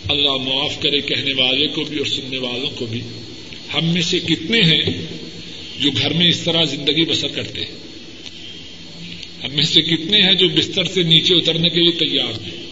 اللہ 0.09 0.37
معاف 0.37 0.83
کرے 0.83 1.01
کہنے 1.01 1.33
والے 1.33 1.66
کو 1.66 1.85
بھی 1.85 1.99
اور 1.99 2.07
سننے 2.07 2.38
والوں 2.38 2.71
کو 2.71 2.87
بھی۔ 2.87 3.01
ہم 3.75 3.85
میں 3.85 4.03
سے 4.03 4.21
کتنے 4.21 4.61
ہیں 4.61 5.07
جو 5.81 5.90
گھر 5.90 6.12
میں 6.12 6.29
اس 6.29 6.40
طرح 6.40 6.64
زندگی 6.64 7.05
بسر 7.05 7.29
کرتے 7.29 7.61
ہیں؟ 7.61 7.87
ہم 9.45 9.55
میں 9.55 9.64
سے 9.64 9.83
کتنے 9.83 10.23
ہیں 10.23 10.35
جو 10.35 10.49
بستر 10.49 10.85
سے 10.85 11.03
نیچے 11.03 11.35
اترنے 11.35 11.69
کے 11.69 11.81
لیے 11.81 11.90
تیار 11.90 12.42
ہیں؟ 12.42 12.64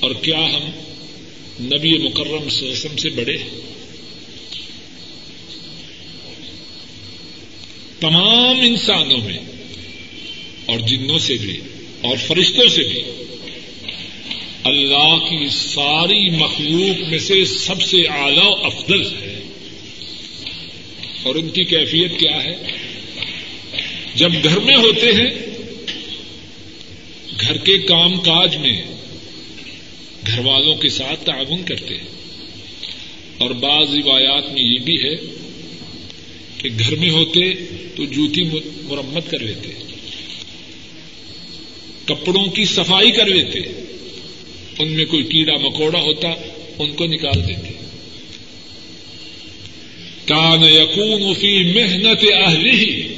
اور 0.00 0.10
کیا 0.10 0.38
ہم 0.38 0.70
نبی 1.66 1.98
مکرم 1.98 2.48
سسم 2.48 2.96
سے 2.96 3.10
بڑے 3.10 3.36
تمام 8.00 8.60
انسانوں 8.60 9.18
میں، 9.18 9.38
اور 10.66 10.78
جنوں 10.78 11.18
سے 11.18 11.34
بھی، 11.34 11.60
اور 12.00 12.16
فرشتوں 12.26 12.68
سے 12.68 12.82
بھی۔ 12.82 13.24
اللہ 14.64 15.18
کی 15.30 15.48
ساری 15.48 16.30
مخلوق 16.30 17.10
میں 17.10 17.18
سے 17.18 17.44
سب 17.44 17.82
سے 17.82 18.02
اعلی 18.02 18.52
افضل 18.62 19.02
ہے۔ 19.02 19.40
اور 21.22 21.34
ان 21.34 21.48
کی 21.48 21.64
کیفیت 21.64 22.10
کیا 22.18 22.44
ہے؟ 22.44 22.54
جب 24.14 24.32
گھر 24.44 24.60
میں 24.60 24.76
ہوتے 24.76 25.06
ہیں، 25.06 25.30
گھر 27.40 27.56
کے 27.56 27.78
کام 27.78 28.20
کاج 28.20 28.56
میں 28.56 28.82
گھر 30.26 30.38
والوں 30.38 30.74
کے 30.74 30.88
ساتھ 30.88 31.24
تعاون 31.24 31.64
کرتے 31.64 31.94
ہیں۔ 31.94 32.06
اور 33.38 33.50
بعض 33.50 33.94
روایات 33.94 34.52
میں 34.52 34.62
یہ 34.62 34.78
بھی 34.78 34.96
ہے 34.96 35.14
کہ 36.58 36.68
گھر 36.78 36.94
میں 36.96 37.10
ہوتے 37.10 37.54
تو 37.96 38.04
جوتی 38.04 38.42
مرمت 38.82 39.30
کر 39.30 39.38
لیتے، 39.38 39.72
کپڑوں 42.04 42.46
کی 42.46 42.64
صفائی 42.64 43.10
کر 43.10 43.26
لیتے 43.26 43.89
ان 44.80 44.88
میں 44.88 45.04
کوئی 45.04 45.22
کیڑا 45.22 45.56
مکوڑا 45.56 46.00
ہوتا، 46.00 46.28
ان 46.78 46.92
کو 46.92 47.06
نکال 47.06 47.48
دیتے۔ 47.48 47.80
کان 50.24 50.64
یقون 50.64 51.34
فی 51.34 51.72
محنت 51.72 52.24
اہلی 52.46 53.08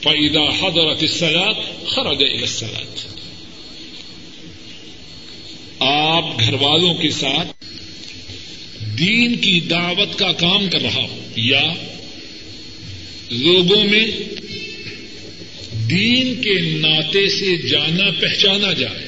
فیدا 0.00 0.40
حضرت 0.40 1.02
السلاد 1.02 1.86
خرج 1.86 2.22
السلاد 2.22 2.98
آپ 5.78 6.40
گھر 6.40 6.54
والوں 6.54 6.94
کے 6.94 7.10
ساتھ 7.10 7.64
دین 8.98 9.36
کی 9.36 9.60
دعوت 9.60 10.18
کا 10.18 10.32
کام 10.32 10.70
کر 10.70 10.82
رہا 10.82 11.02
ہوں 11.02 11.20
یا 11.36 11.74
لوگوں 13.30 13.84
میں 13.84 14.06
دین 15.90 16.42
کے 16.42 16.60
ناطے 16.60 17.28
سے 17.28 17.68
جانا 17.68 18.10
پہچانا 18.20 18.72
جائے۔ 18.72 19.07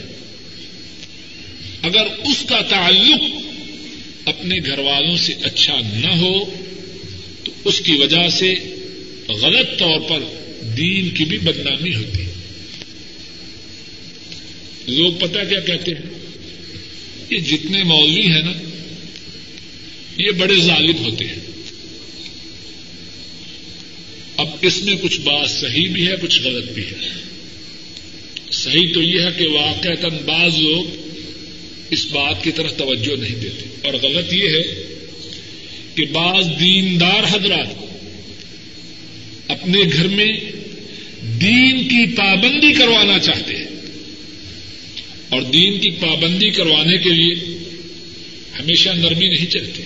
اگر 1.83 2.07
اس 2.07 2.45
کا 2.49 2.61
تعلق 2.61 3.23
اپنے 4.25 4.59
گھر 4.67 4.79
والوں 4.79 5.17
سے 5.17 5.35
اچھا 5.43 5.81
نہ 5.95 6.17
ہو، 6.17 6.45
تو 7.45 7.53
اس 7.65 7.81
کی 7.81 7.93
وجہ 7.93 8.29
سے 8.29 8.55
غلط 9.29 9.79
طور 9.79 10.01
پر 10.01 10.21
دین 10.77 11.11
کی 11.11 11.25
بھی 11.25 11.39
بدنامی 11.39 11.95
ہوتی 11.95 12.23
ہے۔ 12.23 12.33
لوگ 14.87 15.13
پتا 15.13 15.45
کیا 15.45 15.61
کہتے 15.61 15.91
ہیں؟ 15.91 16.11
یہ 17.31 17.39
جتنے 17.39 17.83
مولوی 17.83 18.27
ہیں 18.27 18.43
نا، 18.43 18.53
یہ 20.17 20.31
بڑے 20.31 20.57
ظالم 20.61 21.05
ہوتے 21.05 21.25
ہیں۔ 21.25 21.37
اب 24.37 24.49
اس 24.63 24.83
میں 24.83 24.95
کچھ 25.03 25.21
بات 25.21 25.51
صحیح 25.51 25.89
بھی 25.89 26.09
ہے، 26.09 26.15
کچھ 26.23 26.41
غلط 26.41 26.71
بھی 26.71 26.83
ہے۔ 26.83 27.09
صحیح 28.53 28.95
تو 28.95 29.03
یہ 29.03 29.21
ہے 29.21 29.29
کہ 29.39 29.47
واقع 29.47 30.07
بعض 30.25 30.59
لوگ 30.59 31.10
اس 31.91 32.07
بات 32.07 32.45
کی 32.45 32.53
طرف 32.53 32.77
توجہ 32.77 33.17
نہیں 33.17 33.35
دیتے۔ 33.35 33.65
اور 33.83 33.95
غلط 34.03 34.33
یہ 34.33 34.45
ہے 34.45 34.63
کہ 35.95 36.05
بعض 36.05 36.49
دیندار 36.61 37.23
حضرات 37.31 37.67
اپنے 39.51 39.79
گھر 39.93 40.07
میں 40.09 40.33
دین 41.41 41.89
کی 41.89 42.15
پابندی 42.17 42.73
کروانا 42.73 43.19
چاہتے 43.19 43.57
ہیں۔ 43.57 43.69
اور 45.29 45.43
دین 45.43 45.79
کی 45.79 45.91
پابندی 45.91 46.51
کروانے 46.51 46.99
کے 46.99 47.11
لیے 47.11 47.35
ہمیشہ 48.61 48.89
نرمی 48.89 49.29
نہیں 49.29 49.47
چلتی۔ 49.47 49.83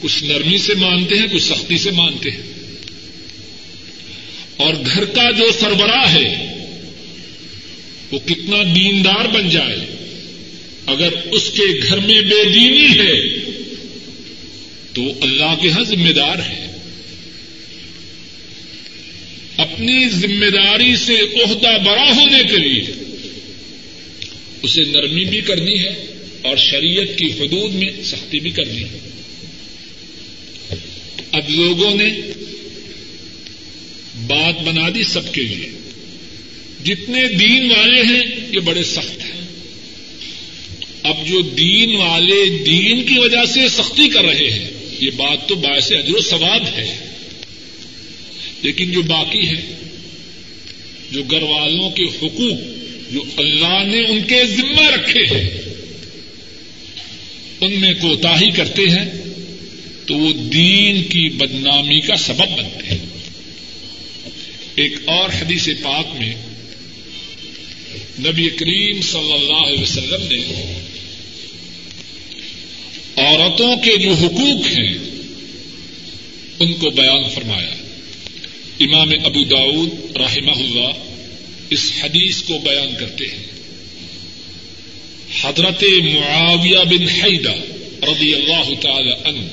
کچھ 0.00 0.24
نرمی 0.24 0.58
سے 0.58 0.74
مانتے 0.74 1.14
ہیں، 1.14 1.26
کچھ 1.32 1.42
سختی 1.42 1.78
سے 1.78 1.90
مانتے 1.90 2.30
ہیں۔ 2.30 2.42
اور 4.56 4.74
گھر 4.86 5.04
کا 5.04 5.30
جو 5.30 5.52
سربراہ 5.60 6.12
ہے، 6.14 6.54
وہ 8.10 8.18
کتنا 8.26 8.62
دیندار 8.74 9.26
بن 9.34 9.48
جائے۔ 9.48 9.97
اگر 10.88 11.08
اس 11.30 11.50
کے 11.50 11.88
گھر 11.88 11.98
میں 11.98 12.20
بے 12.20 12.44
دینی 12.44 12.98
ہے، 12.98 13.38
تو 14.92 15.02
اللہ 15.20 15.54
کے 15.60 15.70
ہاں 15.70 15.84
ذمہ 15.84 16.12
دار 16.12 16.38
ہے۔ 16.38 16.64
اپنی 19.56 20.08
ذمہ 20.08 20.46
داری 20.46 20.96
سے 20.96 21.12
عہدہ 21.12 21.84
بڑا 21.86 22.10
ہونے 22.16 22.42
کے 22.50 22.56
لیے 22.56 22.84
اسے 24.62 24.82
نرمی 24.82 25.24
بھی 25.24 25.40
کرنی 25.40 25.78
ہے 25.78 26.06
اور 26.42 26.56
شریعت 26.56 27.18
کی 27.18 27.26
حدود 27.26 27.74
میں 27.74 28.04
سختی 28.04 28.40
بھی 28.40 28.50
کرنی 28.50 28.84
ہے۔ 28.84 28.98
اب 31.32 31.50
لوگوں 31.50 31.94
نے 31.94 32.20
بات 34.26 34.62
بنا 34.62 34.88
دی 34.94 35.02
سب 35.04 35.34
کے 35.34 35.42
لیے۔ 35.42 35.70
جتنے 36.84 37.24
دین 37.26 37.70
والے 37.70 38.02
ہیں، 38.02 38.22
یہ 38.52 38.60
بڑے 38.60 38.84
سخت 38.84 39.24
ہیں۔ 39.24 39.37
اب 41.08 41.26
جو 41.26 41.40
دین 41.40 41.96
والے 41.96 42.64
دین 42.64 43.02
کی 43.02 43.18
وجہ 43.18 43.44
سے 43.44 43.68
سختی 43.68 44.08
کر 44.08 44.24
رہے 44.24 44.50
ہیں، 44.50 44.70
یہ 45.00 45.10
بات 45.16 45.48
تو 45.48 45.54
باعث 45.54 45.92
اجر 45.92 46.14
و 46.14 46.20
ثواب 46.20 46.62
ہے۔ 46.66 46.96
لیکن 48.62 48.92
جو 48.92 49.02
باقی 49.02 49.48
ہے 49.48 49.78
جو 51.10 51.22
گھر 51.22 51.42
والوں 51.42 51.90
کے 51.90 52.02
حقوق، 52.02 52.58
جو 53.12 53.24
اللہ 53.36 53.84
نے 53.84 54.04
ان 54.08 54.22
کے 54.22 54.44
ذمہ 54.44 54.90
رکھے 54.90 55.38
ہیں، 55.38 55.50
ان 57.60 57.80
میں 57.80 57.92
کوتا 57.94 58.40
ہی 58.40 58.50
کرتے 58.50 58.82
ہیں، 58.82 59.10
تو 60.06 60.14
وہ 60.14 60.32
دین 60.32 61.02
کی 61.02 61.28
بدنامی 61.28 62.00
کا 62.00 62.16
سبب 62.16 62.58
بنتے 62.58 62.86
ہیں۔ 62.86 62.98
ایک 64.74 64.92
اور 65.04 65.28
حدیث 65.28 65.68
پاک 65.82 66.06
میں 66.18 66.34
نبی 68.20 68.48
کریم 68.48 69.00
صلی 69.02 69.32
اللہ 69.32 69.68
علیہ 69.68 69.82
وسلم 69.82 70.22
نے 70.22 70.44
عورتوں 73.18 73.76
کے 73.76 73.96
جو 73.96 74.12
حقوق 74.12 74.66
ہیں، 74.66 74.98
ان 76.60 76.72
کو 76.74 76.90
بیان 76.90 77.30
فرمایا۔ 77.34 77.74
امام 78.80 79.10
ابو 79.24 79.44
داود 79.44 80.16
رحمہ 80.16 80.50
اللہ 80.50 80.92
اس 81.70 81.92
حدیث 82.02 82.42
کو 82.42 82.58
بیان 82.58 82.94
کرتے 83.00 83.24
ہیں۔ 83.24 83.46
حضرت 85.42 85.84
معاویہ 86.14 86.84
بن 86.84 87.08
حیدہ 87.08 87.54
رضی 88.02 88.34
اللہ 88.34 88.80
تعالی 88.80 89.12
عنہ، 89.24 89.46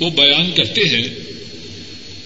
وہ 0.00 0.10
بیان 0.10 0.50
کرتے 0.54 0.80
ہیں، 0.80 1.08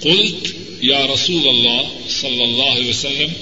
قلت 0.01 0.49
یا 0.81 1.07
رسول 1.15 1.49
اللہ 1.49 2.09
صلی 2.09 2.43
اللہ 2.43 2.79
علیہ 2.79 2.91
وسلم، 2.91 3.33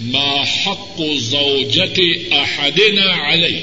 ما 0.00 0.42
حق 0.42 1.02
زوجت 1.18 2.00
احدنا 2.32 3.32
علی 3.32 3.60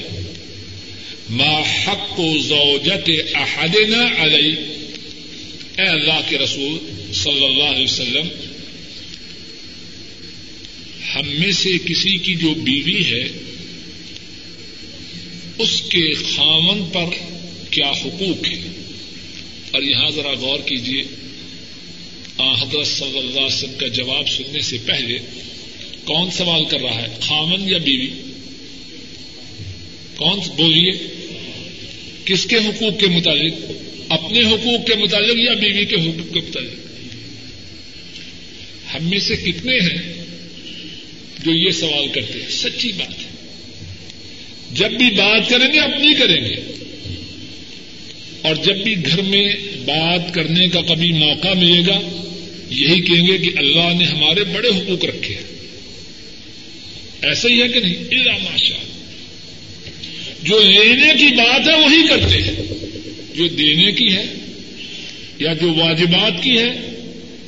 ما 1.29 1.61
حق 1.61 2.21
زوجت 2.41 3.09
احدنا 3.33 4.23
علی 4.23 4.55
اے 5.77 5.83
اللہ 5.83 6.21
کے 6.29 6.37
رسول 6.37 6.77
صلی 7.13 7.45
اللہ 7.45 7.63
علیہ 7.63 7.83
وسلم، 7.83 8.27
ہم 11.15 11.27
میں 11.39 11.51
سے 11.51 11.77
کسی 11.85 12.17
کی 12.17 12.35
جو 12.35 12.53
بیوی 12.53 13.05
ہے، 13.05 13.29
اس 15.57 15.81
کے 15.81 16.13
خامن 16.13 16.85
پر 16.93 17.05
کیا 17.71 17.91
حقوق 17.91 18.47
ہے 18.47 18.61
اور 19.71 19.81
یہاں 19.81 20.09
ذرا 20.09 20.31
غور 20.31 20.59
کیجیے 20.59 21.03
حضرت 22.61 22.87
صلی 22.87 23.17
اللہ 23.17 23.37
علیہ 23.37 23.45
وسلم 23.45 23.77
کا 23.77 23.87
جواب 23.87 24.29
سننے 24.29 24.59
سے 24.59 24.77
پہلے 24.85 25.19
کون 26.03 26.31
سوال 26.31 26.65
کر 26.65 26.79
رہا 26.81 27.01
ہے؟ 27.01 27.07
خامن 27.21 27.69
یا 27.69 27.77
بیوی؟ 27.77 28.09
کون؟ 30.15 30.39
بولیے۔ 30.55 31.16
کس 32.27 32.45
کے 32.45 32.55
حقوق 32.55 32.99
کے 32.99 33.07
متعلق؟ 33.07 33.53
اپنے 34.09 34.39
حقوق 34.41 34.87
کے 34.87 34.95
متعلق 34.95 35.37
یا 35.37 35.53
بیوی 35.53 35.85
کے 35.85 35.95
حقوق 35.95 36.33
کے 36.33 36.39
متعلق؟ 36.39 36.75
ہم 38.95 39.09
میں 39.09 39.19
سے 39.19 39.35
کتنے 39.35 39.73
ہیں 39.73 40.13
جو 41.45 41.51
یہ 41.51 41.71
سوال 41.71 42.07
کرتے 42.07 42.39
ہیں؟ 42.41 42.49
سچی 42.49 42.91
بات 42.91 43.09
ہے۔ 43.09 43.47
جب 44.71 44.91
بھی 44.91 45.09
بات 45.09 45.49
کریں 45.49 45.73
گے، 45.73 45.79
اپنی 45.79 46.13
کریں 46.13 46.45
گے۔ 46.45 46.55
اور 48.41 48.55
جب 48.55 48.75
بھی 48.75 48.95
گھر 49.05 49.21
میں 49.21 49.49
بات 49.85 50.33
کرنے 50.33 50.67
کا 50.67 50.81
کبھی 50.81 51.11
موقع 51.11 51.53
ملے 51.57 51.81
گا، 51.87 51.99
یہی 52.69 53.01
کہیں 53.01 53.27
گے 53.27 53.37
کہ 53.37 53.57
اللہ 53.57 53.93
نے 53.97 54.05
ہمارے 54.05 54.43
بڑے 54.43 54.69
حقوق 54.69 55.05
رکھے 55.05 55.35
ہیں۔ 55.35 55.43
ایسے 57.21 57.47
ہی 57.47 57.61
ہے 57.61 57.67
کہ 57.67 57.79
نہیں؟ 57.79 57.95
الا 57.95 58.37
ماشاء 58.37 58.96
جو 60.47 60.59
لینے 60.59 61.13
کی 61.19 61.35
بات 61.35 61.67
ہے 61.67 61.75
وہی 61.75 62.07
کرتے 62.07 62.37
ہیں۔ 62.37 62.55
جو 63.35 63.47
دینے 63.47 63.91
کی 63.91 64.15
ہے 64.15 64.25
یا 65.39 65.53
جو 65.53 65.73
واجبات 65.73 66.43
کی 66.43 66.57
ہے، 66.57 66.69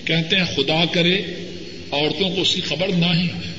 کہتے 0.06 0.36
ہیں 0.36 0.46
خدا 0.56 0.86
کرے، 0.86 1.22
عورتوں 1.92 2.30
کو 2.30 2.42
اس 2.42 2.56
کی 2.56 2.62
خبر 2.62 2.88
نہ 2.88 3.06
ہی 3.06 3.28
ہے 3.28 3.50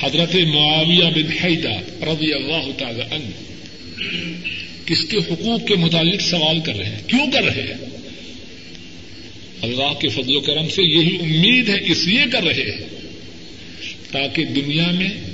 حضرت 0.00 0.34
معاویہ 0.34 1.04
بن 1.04 1.44
حیدہ 1.44 2.04
رضی 2.04 2.32
اللہ 2.34 2.78
تعالی 2.78 3.00
عنہ 3.00 3.30
کس 4.86 5.04
کے 5.04 5.16
حقوق 5.16 5.68
کے 5.68 5.74
متعلق 5.74 6.20
سوال 6.20 6.60
کر 6.60 6.74
رہے 6.74 6.88
ہیں؟ 6.88 7.02
کیوں 7.06 7.30
کر 7.32 7.44
رہے 7.44 7.62
ہیں؟ 7.62 7.86
اللہ 9.62 9.92
کے 10.00 10.08
فضل 10.08 10.36
و 10.36 10.40
کرم 10.40 10.68
سے 10.68 10.82
یہی 10.82 11.16
امید 11.20 11.68
ہے، 11.68 11.78
اس 11.92 12.06
لیے 12.06 12.24
کر 12.32 12.42
رہے 12.44 12.70
ہیں 12.70 13.00
تاکہ 14.10 14.44
دنیا 14.44 14.86
میں 14.86 15.29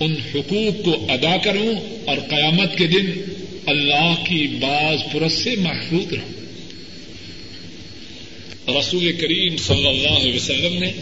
ان 0.00 0.14
حقوق 0.34 0.84
کو 0.84 1.06
ادا 1.08 1.36
کروں 1.36 1.74
اور 2.06 2.16
قیامت 2.18 2.78
کے 2.78 2.86
دن 2.86 3.10
اللہ 3.66 4.14
کی 4.28 4.46
بعض 4.60 5.12
پرس 5.12 5.32
سے 5.32 5.54
محفوظ 5.58 6.12
رہوں۔ 6.12 6.40
رسول 8.80 9.12
کریم 9.12 9.56
صلی 9.56 9.86
اللہ 9.86 10.08
علیہ 10.08 10.34
وسلم 10.34 10.78
نے 10.78 10.92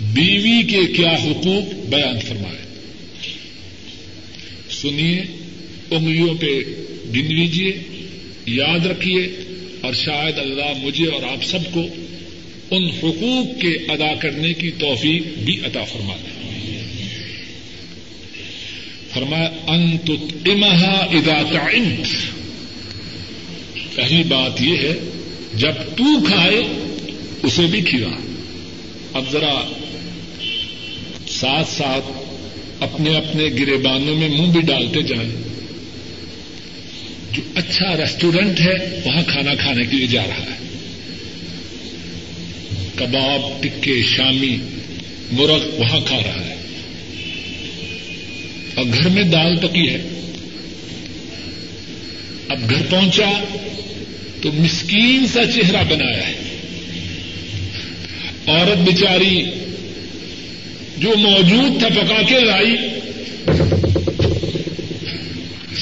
بیوی 0.00 0.62
کے 0.62 0.92
کیا 0.96 1.10
حقوق 1.10 1.74
بیان 1.88 2.20
فرمائے۔ 2.20 2.58
سنیے، 4.70 5.22
انگلیوں 5.90 6.34
پہ 6.34 6.58
گن 7.14 7.34
لیجیے 7.34 7.72
یاد 8.46 8.86
رکھیے 8.86 9.26
اور 9.80 9.92
شاید 9.92 10.38
اللہ 10.38 10.72
مجھے 10.82 11.06
اور 11.06 11.22
آپ 11.22 11.44
سب 11.44 11.72
کو 11.72 11.86
ان 12.70 12.84
حقوق 12.84 13.60
کے 13.60 13.68
ادا 13.68 14.14
کرنے 14.14 14.54
کی 14.54 14.70
توفیق 14.70 15.38
بھی 15.38 15.60
عطا 15.64 15.84
فرما 15.84 16.14
دے 16.16 16.34
فرمایا 19.14 19.50
انت 19.66 20.10
امہا 20.46 20.90
ادا 20.90 21.42
تعمت 21.52 22.06
پہلی 23.96 24.22
بات 24.22 24.62
یہ 24.62 24.76
ہے، 24.76 24.94
جب 25.54 25.72
تو 25.72 26.24
کھائے، 26.24 26.62
اسے 27.42 27.62
بھی 27.62 27.80
کھلا۔ 27.80 28.08
اب 29.12 29.24
ذرا 29.32 29.72
ساتھ 31.28 31.68
ساتھ 31.70 32.24
اپنے 32.80 33.16
اپنے 33.16 33.44
گرے 33.44 33.76
بانوں 33.76 34.16
میں 34.16 34.28
منہ 34.28 34.52
بھی 34.52 34.60
ڈالتے 34.60 35.02
جائیں۔ 35.02 35.30
جو 37.32 37.42
اچھا 37.54 37.96
ریسٹورینٹ 37.96 38.60
ہے، 38.60 39.00
وہاں 39.04 39.22
کھانا 39.22 39.54
کھانے 39.54 39.84
کے 39.84 39.96
لیے 39.96 40.06
جا 40.06 40.26
رہا 40.26 40.42
ہے۔ 40.42 40.63
کباب، 42.96 43.62
ٹکے، 43.62 44.02
شامی، 44.02 44.56
مرغ 45.32 45.68
وہاں 45.78 46.00
کھا 46.06 46.16
رہا 46.16 46.44
ہے۔ 46.46 46.54
اور 48.74 48.84
گھر 48.94 49.08
میں 49.08 49.22
دال 49.22 49.56
پکی 49.56 49.88
ہے۔ 49.88 50.02
اب 52.48 52.70
گھر 52.70 52.82
پہنچا 52.90 53.44
تو 54.42 54.52
مسکین 54.52 55.26
سا 55.26 55.44
چہرہ 55.46 55.84
بنایا 55.88 56.28
ہے۔ 56.28 56.34
عورت 58.46 58.78
بچاری 58.78 59.44
جو 60.96 61.14
موجود 61.16 61.78
تھا 61.78 61.88
پکا 61.88 62.22
کے 62.22 62.40
لائی 62.40 62.76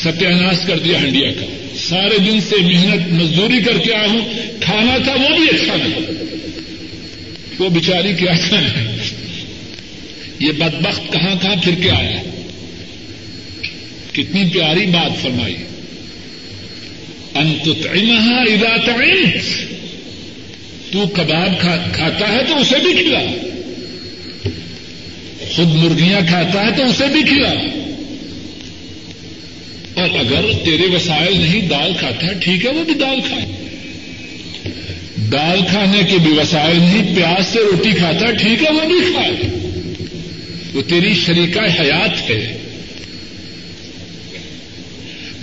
ستیہناس 0.04 0.66
کر 0.66 0.78
دیا 0.78 0.98
ہنڈیا 0.98 1.32
کا۔ 1.32 1.46
سارے 1.88 2.18
دن 2.18 2.40
سے 2.40 2.56
محنت، 2.56 3.12
مزدوری 3.12 3.60
کر 3.62 3.78
کے 3.78 3.94
آیا 3.94 4.08
ہوں۔ 4.08 4.20
کھانا 4.60 4.98
تھا 5.04 5.12
وہ 5.12 5.38
بھی 5.38 5.48
اچھا 5.48 5.76
نہیں 5.76 6.22
وہ 7.62 7.68
بچاری 7.68 8.14
کیا 8.14 8.36
ہے 8.36 8.96
یہ 10.38 10.52
بدبخت 10.52 11.12
کہاں 11.12 11.34
کہاں 11.42 11.56
پھر 11.64 11.74
کے 11.82 11.90
آیا؟ 11.90 12.22
کتنی 14.12 14.44
پیاری 14.52 14.86
بات 14.86 15.22
فرمائی۔ 15.22 15.56
انتما 17.34 18.40
ادا 18.40 18.76
تعمت۔ 18.86 19.44
تو 20.92 21.06
کباب 21.06 21.60
کھاتا 21.92 22.28
ہے 22.28 22.44
تو 22.48 22.56
اسے 22.56 22.76
بھی 22.78 22.92
کھلا۔ 22.92 23.20
خود 25.52 25.68
مرغیاں 25.68 26.20
کھاتا 26.28 26.66
ہے 26.66 26.70
تو 26.76 26.84
اسے 26.84 27.04
بھی 27.12 27.22
کھلا۔ 27.22 27.50
اور 30.02 30.10
اگر 30.10 30.64
تیرے 30.64 30.96
وسائل 30.96 31.40
نہیں 31.40 31.68
دال 31.68 31.92
کھاتا 31.98 32.26
ہے، 32.26 32.34
ٹھیک 32.40 32.66
ہے، 32.66 32.70
وہ 32.70 32.84
بھی 32.84 32.94
دال 32.94 33.20
کھائے۔ 33.28 33.61
دال 35.33 35.61
کھانے 35.70 36.01
کے 36.11 36.18
بھی 36.18 36.33
وسائل 36.33 36.76
نہیں 36.76 37.16
پیاز 37.16 37.53
سے 37.53 37.59
روٹی 37.59 37.91
کھاتا، 37.91 38.30
ٹھیک 38.30 38.62
ہے، 38.62 38.72
وہ 38.72 38.87
بھی 38.87 39.12
کھائے۔ 39.12 39.33
وہ 40.74 40.83
تیری 40.83 41.14
شریکہ 41.14 41.61
حیات 41.80 42.30
ہے۔ 42.30 42.59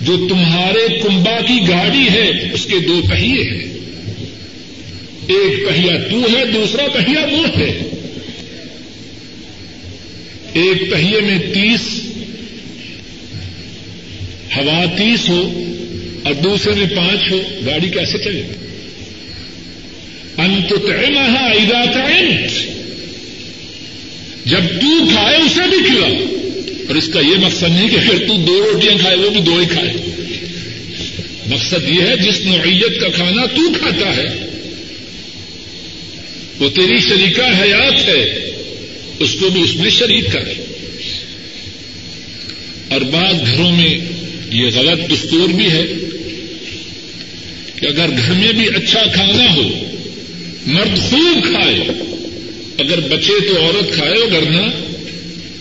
جو 0.00 0.28
تمہارے 0.28 0.98
کنبا 0.98 1.40
کی 1.40 1.68
گاڑی 1.68 2.08
ہے، 2.10 2.50
اس 2.52 2.64
کے 2.64 2.78
دو 2.78 3.00
پہیے 3.10 3.42
ہیں۔ 3.42 3.70
ایک 5.26 5.68
پہیا 5.68 5.92
تو 6.10 6.36
ہے، 6.36 6.44
دوسرا 6.44 6.86
پہیا 6.88 7.20
وہ 7.20 7.58
ہے۔ 7.58 7.78
ایک 10.52 10.90
پہیے 10.90 11.20
میں 11.20 11.38
تیس، 11.54 12.00
ہوا 14.56 14.84
تیس 14.96 15.28
ہو 15.28 15.64
اور 16.24 16.34
دوسرے 16.34 16.72
میں 16.72 16.96
پانچ 16.96 17.32
ہو، 17.32 17.42
گاڑی 17.66 17.88
کیسے 17.88 18.18
چلے؟ 18.18 18.42
انت 18.42 18.69
تیمہ 20.46 21.18
ادا 21.18 21.84
تعمت 21.84 22.50
جب 24.44 24.80
تو 24.80 25.08
کھائے 25.08 25.36
اسے 25.36 25.68
بھی 25.68 25.78
کھلا۔ 25.86 26.06
اور 26.88 26.94
اس 26.94 27.08
کا 27.12 27.20
یہ 27.20 27.38
مقصد 27.38 27.62
نہیں 27.62 27.88
کہ 27.88 27.96
پھر 27.96 28.18
تو 28.18 28.34
دو 28.36 28.70
روٹیاں 28.72 28.98
کھائے، 29.00 29.16
وہ 29.16 29.30
بھی 29.30 29.40
دو 29.40 29.58
ہی 29.58 29.66
کھائے۔ 29.66 29.92
مقصد 31.46 31.88
یہ 31.88 32.02
ہے، 32.02 32.16
جس 32.16 32.40
نوعیت 32.40 33.00
کا 33.00 33.08
کھانا 33.08 33.46
تو 33.46 33.72
کھاتا 33.80 34.16
ہے، 34.16 34.26
وہ 36.58 36.68
تیری 36.68 37.00
شریکہ 37.00 37.40
حیات 37.40 38.08
ہے، 38.08 38.50
اس 39.18 39.36
کو 39.40 39.48
بھی 39.48 39.60
اس 39.62 39.76
میں 39.76 39.90
شریک 39.90 40.32
کر۔ 40.32 40.48
اور 42.90 43.00
بعض 43.00 43.34
گھروں 43.46 43.72
میں 43.72 43.98
یہ 44.50 44.70
غلط 44.74 45.12
دستور 45.12 45.48
بھی 45.48 45.66
ہے 45.66 45.86
کہ 47.76 47.86
اگر 47.86 48.08
گھر 48.08 48.32
میں 48.32 48.52
بھی 48.52 48.66
اچھا 48.68 49.02
کھانا 49.14 49.54
ہو 49.54 49.96
مرد 50.66 50.98
خوب 50.98 51.44
کھائے۔ 51.44 51.78
اگر 52.78 53.00
بچے 53.00 53.48
تو 53.48 53.62
عورت 53.62 53.94
کھائے 53.94 54.14
ہو 54.16 54.26
گرنا 54.32 54.62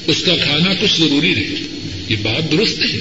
اس 0.07 0.23
کا 0.23 0.35
کھانا 0.35 0.73
کچھ 0.79 0.97
ضروری 0.97 1.35
رہے 1.35 1.67
یہ 2.09 2.15
بات 2.21 2.51
درست 2.51 2.79
ہے۔ 2.79 2.99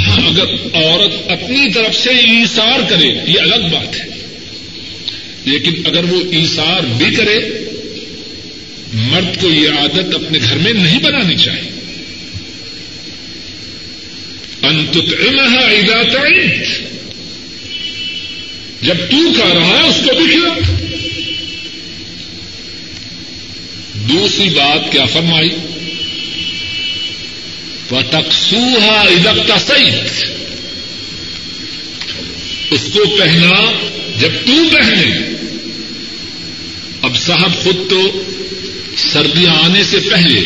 ہاں 0.00 0.28
اگر 0.28 0.44
عورت 0.74 1.30
اپنی 1.30 1.72
طرف 1.72 1.96
سے 1.96 2.10
ایسار 2.10 2.80
کرے، 2.88 3.06
یہ 3.06 3.40
الگ 3.40 3.68
بات 3.72 4.00
ہے۔ 4.00 4.06
لیکن 5.44 5.86
اگر 5.86 6.04
وہ 6.04 6.20
ایسار 6.32 6.80
بھی 6.80 7.14
کرے، 7.14 7.38
مرد 8.94 9.40
کو 9.40 9.48
یہ 9.48 9.68
عادت 9.68 10.14
اپنے 10.14 10.38
گھر 10.42 10.56
میں 10.56 10.72
نہیں 10.72 10.98
بنانی 10.98 11.36
چاہیے۔ 11.36 11.70
انتت 14.62 15.14
ادا 15.20 16.02
تعمت۔ 16.02 16.89
جب 18.82 18.96
تو 19.10 19.34
کھا 19.34 19.54
رہا 19.54 19.82
ہے، 19.82 19.88
اس 19.88 19.96
کو 19.96 20.16
بھی 20.16 20.30
کھلا۔ 20.30 20.74
دوسری 23.94 24.48
بات 24.48 24.92
کیا 24.92 25.04
فرمائی؟ 25.04 25.50
و 27.90 28.00
تقسوہا 28.10 29.00
ادب 29.00 29.48
کا 29.48 29.58
اس 32.70 32.80
کو 32.92 33.16
پہنا 33.18 33.72
جب 34.18 34.32
تو 34.46 34.68
پہنے۔ 34.76 35.18
اب 37.02 37.16
صاحب 37.16 37.64
خود 37.64 37.90
تو 37.90 38.22
سردیاں 38.96 39.54
آنے 39.64 39.82
سے 39.82 39.98
پہلے 39.98 40.40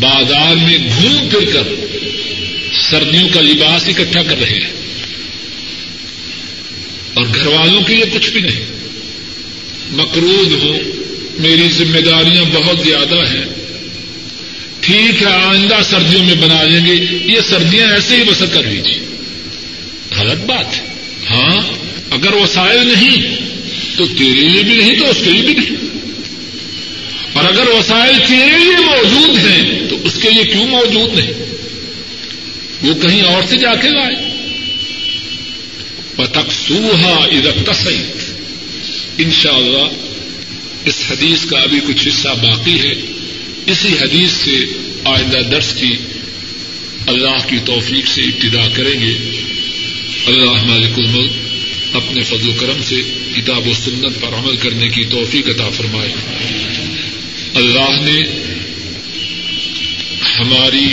بازار 0.00 0.54
میں 0.54 0.78
گھوم 0.78 1.28
پھر 1.28 1.52
کر 1.52 1.62
سردیوں 2.90 3.28
کا 3.28 3.40
لباس 3.40 3.88
اکٹھا 3.88 4.22
کر 4.22 4.38
رہے 4.40 4.58
ہیں۔ 4.58 4.79
اور 7.20 7.28
گھر 7.34 7.46
والوں 7.46 7.82
کے 7.82 7.94
لیے 7.94 8.04
کچھ 8.12 8.30
بھی 8.30 8.40
نہیں۔ 8.40 8.64
مقروض 9.90 10.62
ہو۔ 10.62 10.76
میری 11.38 11.68
ذمہ 11.68 11.98
داریاں 11.98 12.42
بہت 12.42 12.80
زیادہ 12.80 13.14
ہیں۔ 13.14 13.44
ٹھیک 14.80 15.22
ہے، 15.22 15.26
آئندہ 15.26 15.78
سردیوں 15.84 16.24
میں 16.24 16.34
بنا 16.34 16.62
لیں 16.62 16.86
گے۔ 16.86 17.16
یہ 17.24 17.40
سردیاں 17.48 17.86
ایسے 17.86 18.16
ہی 18.16 18.24
بسر 18.24 18.46
کر 18.46 18.62
لیجیے 18.62 18.98
غلط 20.16 20.44
بات۔ 20.44 20.80
ہے 20.80 20.86
ہاں 21.30 21.60
اگر 22.10 22.32
وسائل 22.32 22.86
نہیں، 22.86 23.36
تو 23.96 24.06
تیرے 24.06 24.40
لیے 24.40 24.62
بھی 24.62 24.76
نہیں، 24.76 24.98
تو 24.98 25.10
اس 25.10 25.16
کے 25.24 25.30
لیے 25.30 25.42
بھی 25.42 25.54
نہیں۔ 25.54 25.76
اور 27.32 27.44
اگر 27.44 27.68
وسائل 27.68 28.18
تیرے 28.28 28.58
لیے 28.58 28.76
موجود 28.78 29.38
ہیں، 29.38 29.88
تو 29.88 29.96
اس 30.04 30.14
کے 30.22 30.30
لیے 30.30 30.44
کیوں 30.44 30.66
موجود 30.66 31.18
نہیں؟ 31.18 31.32
وہ 32.82 32.94
کہیں 32.94 33.22
اور 33.22 33.42
سے 33.48 33.56
جا 33.56 33.74
کے 33.74 33.88
لائے۔ 33.88 34.29
پتک 36.20 36.52
سوہا 36.52 37.24
ادب 37.24 37.72
تصعید 37.72 38.22
انشاءاللہ، 39.18 39.88
اس 40.84 41.04
حدیث 41.10 41.44
کا 41.44 41.58
ابھی 41.58 41.78
کچھ 41.86 42.08
حصہ 42.08 42.28
باقی 42.28 42.78
ہے۔ 42.78 42.92
اسی 43.66 43.88
حدیث 43.88 44.32
سے 44.32 44.56
آئندہ 45.04 45.38
درس 45.38 45.74
کی 45.74 45.96
اللہ 47.06 47.48
کی 47.48 47.56
توفیق 47.64 48.06
سے 48.06 48.22
ابتدا 48.22 48.68
کریں 48.74 49.00
گے۔ 49.00 49.14
اللہ 50.26 50.64
مالک 50.64 50.98
الملک 50.98 51.32
اپنے 51.92 52.22
فضل 52.22 52.48
و 52.48 52.52
کرم 52.52 52.82
سے 52.82 52.96
کتاب 53.36 53.66
و 53.66 53.72
سنت 53.72 54.20
پر 54.20 54.28
عمل 54.28 54.56
کرنے 54.56 54.88
کی 54.88 55.04
توفیق 55.04 55.48
عطا 55.48 55.68
فرمائے۔ 55.68 56.12
اللہ 57.54 58.00
نے 58.00 58.22
ہماری 60.38 60.86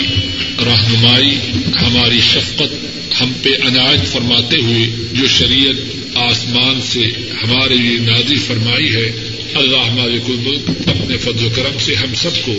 رہنمائی، 0.64 1.38
ہماری 1.82 2.20
شفقت 2.20 2.87
ہم 3.20 3.32
پہ 3.42 3.48
عنایت 3.48 4.12
فرماتے 4.12 4.56
ہوئے 4.56 4.86
جو 5.12 5.26
شریعت 5.26 5.98
آسمان 6.14 6.80
سے 6.82 7.06
ہمارے 7.42 7.74
لیے 7.74 7.98
نازی 7.98 8.36
فرمائی 8.36 8.94
ہے، 8.94 9.12
اللہ 9.54 9.94
مالک 9.94 10.22
الملک 10.28 10.70
اپنے 10.88 11.16
فضل 11.16 11.46
و 11.46 11.50
کرم 11.56 11.78
سے 11.78 11.94
ہم 11.94 12.14
سب 12.14 12.30
کو 12.44 12.58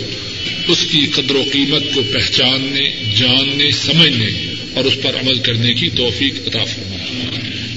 اس 0.68 0.86
کی 0.92 1.06
قدر 1.16 1.36
و 1.36 1.44
قیمت 1.52 1.84
کو 1.94 2.02
پہچاننے، 2.14 3.14
جاننے، 3.16 3.72
سمجھنے 3.72 4.54
اور 4.74 4.86
اس 4.86 4.94
پر 5.02 5.16
عمل 5.16 5.38
کرنے 5.38 5.74
کی 5.74 5.90
توفیق 5.90 6.48
عطا 6.48 6.64
فرمائے۔ 6.64 7.00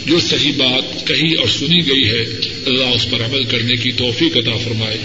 جو 0.07 0.20
صحیح 0.20 0.53
بات 0.57 1.07
کہی 1.07 1.35
اور 1.35 1.49
سنی 1.49 1.87
گئی 1.87 2.09
ہے، 2.11 2.24
اللہ 2.66 2.85
اس 2.85 3.11
پر 3.11 3.20
عمل 3.20 3.45
کرنے 3.45 3.76
کی 3.76 3.93
توفیق 3.93 4.37
عطا 4.37 4.57
فرمائے۔ 4.57 4.99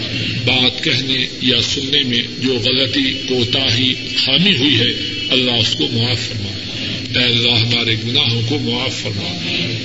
بات 0.46 0.84
کہنے 0.84 1.26
یا 1.42 1.62
سننے 1.62 2.04
میں 2.04 2.22
جو 2.44 2.54
غلطی 2.54 3.14
کوتا 3.28 3.78
ہی 3.78 3.94
خامی 4.18 4.56
ہوئی 4.58 4.80
ہے، 4.80 4.92
اللہ 5.30 5.52
اس 5.52 5.76
کو 5.76 5.88
معاف 5.92 6.20
فرمائے۔ 6.20 6.67
اے 7.18 7.24
اللہ 7.24 7.52
ہمارے 7.52 7.96
گناہوں 8.08 8.42
کو 8.48 8.60
معاف 8.60 8.96
فرمائے 9.02 9.78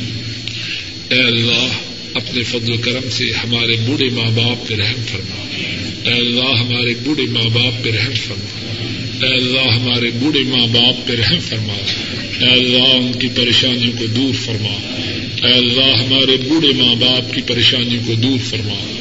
اے 1.10 1.20
اللہ 1.20 1.68
اپنے 2.14 2.42
فضل 2.42 2.72
و 2.72 2.76
کرم 2.76 3.10
سے 3.10 3.24
ہمارے 3.44 3.76
بوڑھے 3.86 4.08
ماں 4.08 4.30
باپ 4.30 4.68
پہ 4.68 4.74
رحم 4.74 5.02
فرما۔ 5.06 5.46
اے 6.08 6.12
اللہ 6.12 6.60
ہمارے 6.60 6.94
بوڑھے 7.04 7.22
ماں 7.22 7.48
باپ 7.52 7.84
پہ 7.84 7.90
رحم 7.90 8.14
فرما۔ 8.26 8.74
اے 9.26 9.34
اللہ 9.34 9.74
ہمارے 9.74 10.10
بوڑھے 10.14 10.40
ماں 10.40 10.66
باپ 10.66 11.08
پہ 11.08 11.14
رحم 11.14 11.40
فرما۔ 11.40 11.72
اے 12.40 12.52
اللہ 12.52 12.96
ان 12.96 13.12
کی 13.18 13.28
پریشانیوں 13.34 13.92
کو 13.98 14.06
دور 14.06 14.34
فرما۔ 14.44 14.96
اے 15.46 15.54
اللہ 15.54 16.02
ہمارے 16.02 16.36
بوڑھے 16.36 16.68
ماں 16.68 16.94
باپ 16.94 17.34
کی 17.34 17.40
پریشانیوں 17.46 18.02
کو 18.06 18.14
دور 18.14 18.38
فرما۔ 18.50 18.92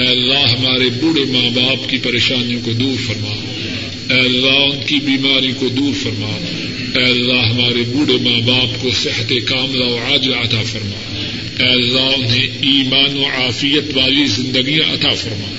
اے 0.00 0.06
اللہ 0.06 0.54
ہمارے 0.58 0.88
بوڑھے 1.00 1.24
ماں 1.24 1.50
باپ 1.50 1.88
کی 1.88 1.98
پریشانیوں 1.98 2.60
کو 2.64 2.72
دور 2.72 2.96
فرما۔ 3.06 3.34
اے 4.10 4.18
اللہ 4.18 4.74
ان 4.74 4.78
کی 4.86 4.96
بیماری 4.96 5.52
کو 5.56 5.68
دور 5.68 5.92
فرما۔ 6.02 6.38
اے 6.98 7.04
اللہ 7.04 7.46
ہمارے 7.52 7.82
بوڑھے 7.86 8.16
ماں 8.16 8.40
باپ 8.40 8.82
کو 8.82 8.90
صحت 8.90 9.32
کاملہ 9.46 9.84
و 9.84 9.98
عاجلہ 9.98 10.36
عطا 10.36 10.62
فرما۔ 10.62 11.14
اے 11.58 11.68
اللہ 11.68 12.00
انہیں 12.00 12.46
ایمان 12.46 13.18
و 13.18 13.24
عافیت 13.24 13.96
والی 13.96 14.26
زندگیاں 14.26 14.92
عطا 14.94 15.14
فرما۔ 15.14 15.50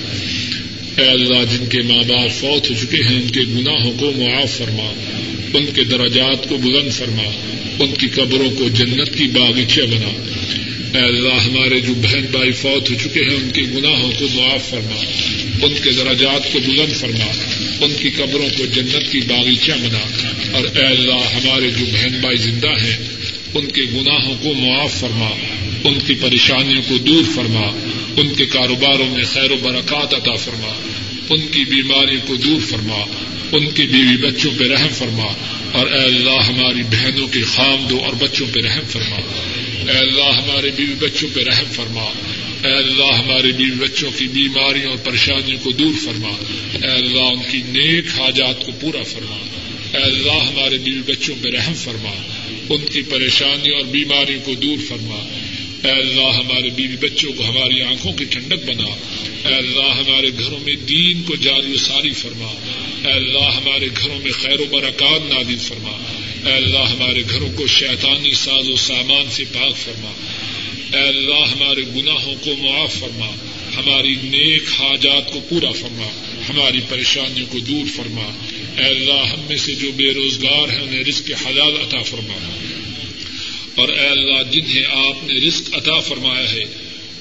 اے 1.02 1.08
اللہ 1.08 1.58
جن 1.58 1.66
کے 1.66 1.82
ماں 1.82 2.02
باپ 2.08 2.30
فوت 2.40 2.70
ہو 2.70 2.74
چکے 2.82 2.96
ہیں، 2.96 3.16
ان 3.16 3.28
کے 3.28 3.40
گناہوں 3.40 3.92
کو 3.98 4.12
معاف 4.16 4.50
فرما۔ 4.50 4.92
ان 5.54 5.66
کے 5.74 5.84
دراجات 5.84 6.48
کو 6.48 6.56
بلند 6.56 6.92
فرما۔ 6.92 7.22
ان 7.78 7.94
کی 7.98 8.06
قبروں 8.06 8.50
کو 8.50 8.68
جنت 8.68 9.18
کی 9.18 9.24
باغیچہ 9.24 9.80
بنا۔ 9.80 10.26
اے 10.98 11.04
اللہ 11.04 11.42
ہمارے 11.42 11.80
جو 11.80 11.94
بہن 11.94 12.26
بھائی 12.30 12.52
فوت 12.52 12.90
ہو 12.90 12.96
چکے 13.04 13.20
ہیں، 13.20 13.34
ان 13.34 13.50
کے 13.52 13.62
گناہوں 13.62 14.12
کو 14.18 14.26
معاف 14.34 14.70
فرما۔ 14.70 15.02
ان 15.62 15.74
کے 15.84 15.90
دراجات 15.90 16.52
کو 16.52 16.58
بلند 16.66 16.96
فرما 16.96 17.32
ان 17.80 17.94
کی 17.98 18.10
قبروں 18.10 18.48
کو 18.58 18.66
جنت 18.66 19.12
کی 19.12 19.20
باغیچہ 19.20 19.72
بنا۔ 19.72 20.28
اور 20.52 20.64
اے 20.76 20.86
اللہ، 20.86 21.34
ہمارے 21.34 21.70
جو 21.70 21.84
بہن 21.92 22.18
بھائی 22.20 22.36
زندہ 22.36 22.68
ہیں، 22.68 22.98
ان 23.54 23.66
کے 23.66 23.82
گناہوں 23.82 24.34
کو 24.42 24.54
معاف 24.54 25.00
فرما، 25.00 25.30
ان 25.84 25.98
کی 26.06 26.14
پریشانیوں 26.14 26.82
کو 26.88 26.98
دور 26.98 27.24
فرما، 27.34 27.70
ان 28.16 28.34
کے 28.34 28.46
کاروباروں 28.46 29.10
میں 29.10 29.24
خیر 29.24 29.50
و 29.50 29.56
برکات 29.56 30.14
عطا 30.14 30.34
فرما۔ 30.34 30.72
ان 31.30 31.40
کی 31.40 31.64
بیماریوں 31.64 32.20
کو 32.26 32.36
دور 32.36 32.60
فرما، 32.60 33.04
ان 33.52 33.70
کی 33.70 33.86
بیوی 33.86 34.16
بچوں 34.16 34.50
پہ 34.58 34.68
رحم 34.68 34.88
فرما۔ 34.88 35.32
اور 35.72 35.86
اے 35.86 36.04
اللہ، 36.04 36.42
ہماری 36.48 36.82
بہنوں 36.82 37.28
کے 37.28 37.42
خامدوں 37.42 37.98
اور 38.00 38.12
بچوں 38.14 38.46
پہ 38.52 38.60
رحم 38.60 38.84
فرما۔ 38.88 39.16
اے 39.92 39.98
اللہ، 39.98 40.40
ہمارے 40.42 40.70
بیوی 40.76 40.94
بچوں 40.98 41.28
پہ 41.34 41.44
رحم 41.44 41.72
فرما۔ 41.72 42.12
اے 42.64 42.72
اللہ 42.72 43.14
ہمارے 43.14 43.52
بیوی 43.52 43.70
بچوں 43.70 44.10
کی 44.16 44.28
بیماریوں 44.28 44.90
اور 44.90 44.98
پریشانیوں 45.04 45.58
کو 45.62 45.72
دور 45.72 45.92
فرما۔ 46.04 46.28
اے 46.72 46.90
اللہ 46.90 47.20
ان 47.20 47.42
کی 47.50 47.58
نیک 47.58 48.04
حاجات 48.18 48.66
کو 48.66 48.72
پورا 48.80 49.02
فرما۔ 49.02 49.36
اے 49.92 50.02
اللہ 50.02 50.32
ہمارے 50.32 50.78
بیوی 50.78 51.02
بچوں 51.06 51.34
پہ 51.42 51.48
رحم 51.48 51.74
فرما۔ 51.74 52.10
ان 52.68 52.86
کی 52.92 53.02
پریشانیوں 53.02 53.76
اور 53.76 53.84
بیماریوں 53.84 54.40
کو 54.44 54.54
دور 54.54 54.76
فرما۔ 54.88 55.28
اے 55.84 55.90
اللہ 55.90 56.36
ہمارے 56.36 56.70
بیوی 56.70 56.96
بچوں 56.96 57.32
کو 57.32 57.44
ہماری 57.44 57.82
آنکھوں 57.82 58.12
کی 58.12 58.24
ٹھنڈک 58.24 58.64
بنا۔ 58.66 58.86
اے 59.48 59.54
اللہ 59.54 59.94
ہمارے 59.94 60.30
گھروں 60.38 60.58
میں 60.58 60.76
دین 60.76 61.22
کو 61.22 61.36
جاری 61.36 61.72
و 61.72 61.76
ساری 61.76 62.10
فرما۔ 62.10 62.52
اے 63.04 63.12
اللہ 63.12 63.54
ہمارے 63.56 63.88
گھروں 64.02 64.18
میں 64.18 64.32
خیر 64.32 64.60
و 64.60 64.64
برکات 64.70 65.32
نادل 65.32 65.56
فرما۔ 65.56 65.96
اے 66.48 66.52
اللہ 66.52 66.78
ہمارے 66.78 67.22
گھروں 67.30 67.52
کو 67.56 67.66
شیطانی 67.66 68.32
ساز 68.34 68.68
و 68.68 68.76
سامان 68.76 69.24
سے 69.30 69.44
پاک 69.52 69.76
فرما۔ 69.76 70.12
اے 70.92 71.00
اللہ 71.00 71.52
ہمارے 71.52 71.82
گناہوں 71.96 72.34
کو 72.40 72.54
معاف 72.58 72.92
فرما، 72.92 73.30
ہماری 73.76 74.14
نیک 74.22 74.62
حاجات 74.78 75.32
کو 75.32 75.40
پورا 75.48 75.72
فرما، 75.72 76.08
ہماری 76.48 76.78
پریشانیوں 76.88 77.46
کو 77.50 77.58
دور 77.58 77.88
فرما۔ 77.96 78.30
اے 78.76 78.84
اللہ 78.84 79.26
ہم 79.32 79.40
میں 79.48 79.56
سے 79.56 79.74
جو 79.74 79.90
بے 79.96 80.12
روزگار 80.12 80.68
ہیں، 80.68 80.80
انہیں 80.80 81.04
رزق 81.04 81.30
حلال 81.46 81.74
عطا 81.80 82.02
فرما۔ 82.02 82.58
اور 83.74 83.88
اے 83.88 84.06
اللہ 84.06 84.50
جنہیں 84.50 84.84
آپ 84.84 85.24
نے 85.24 85.34
رزق 85.34 85.74
عطا 85.74 86.00
فرمایا 86.00 86.52
ہے، 86.52 86.64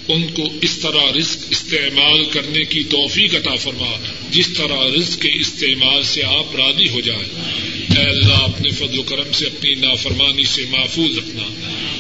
ان 0.07 0.28
کو 0.28 0.43
اس 0.61 0.78
طرح 0.78 1.11
رزق 1.17 1.45
استعمال 1.49 2.26
کرنے 2.26 2.63
کی 2.63 2.84
توفیق 2.84 3.36
عطا 3.36 3.55
فرما، 3.55 3.97
جس 4.32 4.49
طرح 4.57 4.78
رزق 4.97 5.22
کے 5.22 5.30
استعمال 5.39 6.03
سے 6.03 6.24
آپ 6.24 6.55
راضی 6.55 6.89
ہو 6.89 6.99
جائیں۔ 6.99 7.59
اے 8.00 8.10
اللہ، 8.10 8.34
اپنے 8.34 8.70
فضل 8.70 9.00
و 9.00 9.04
کرم 9.04 9.32
سے، 9.34 9.45
اپنی 9.45 9.74
نافرمانی 9.74 10.43
سے 10.43 10.62
محفوظ 10.70 11.18
رکھنا۔ 11.18 11.43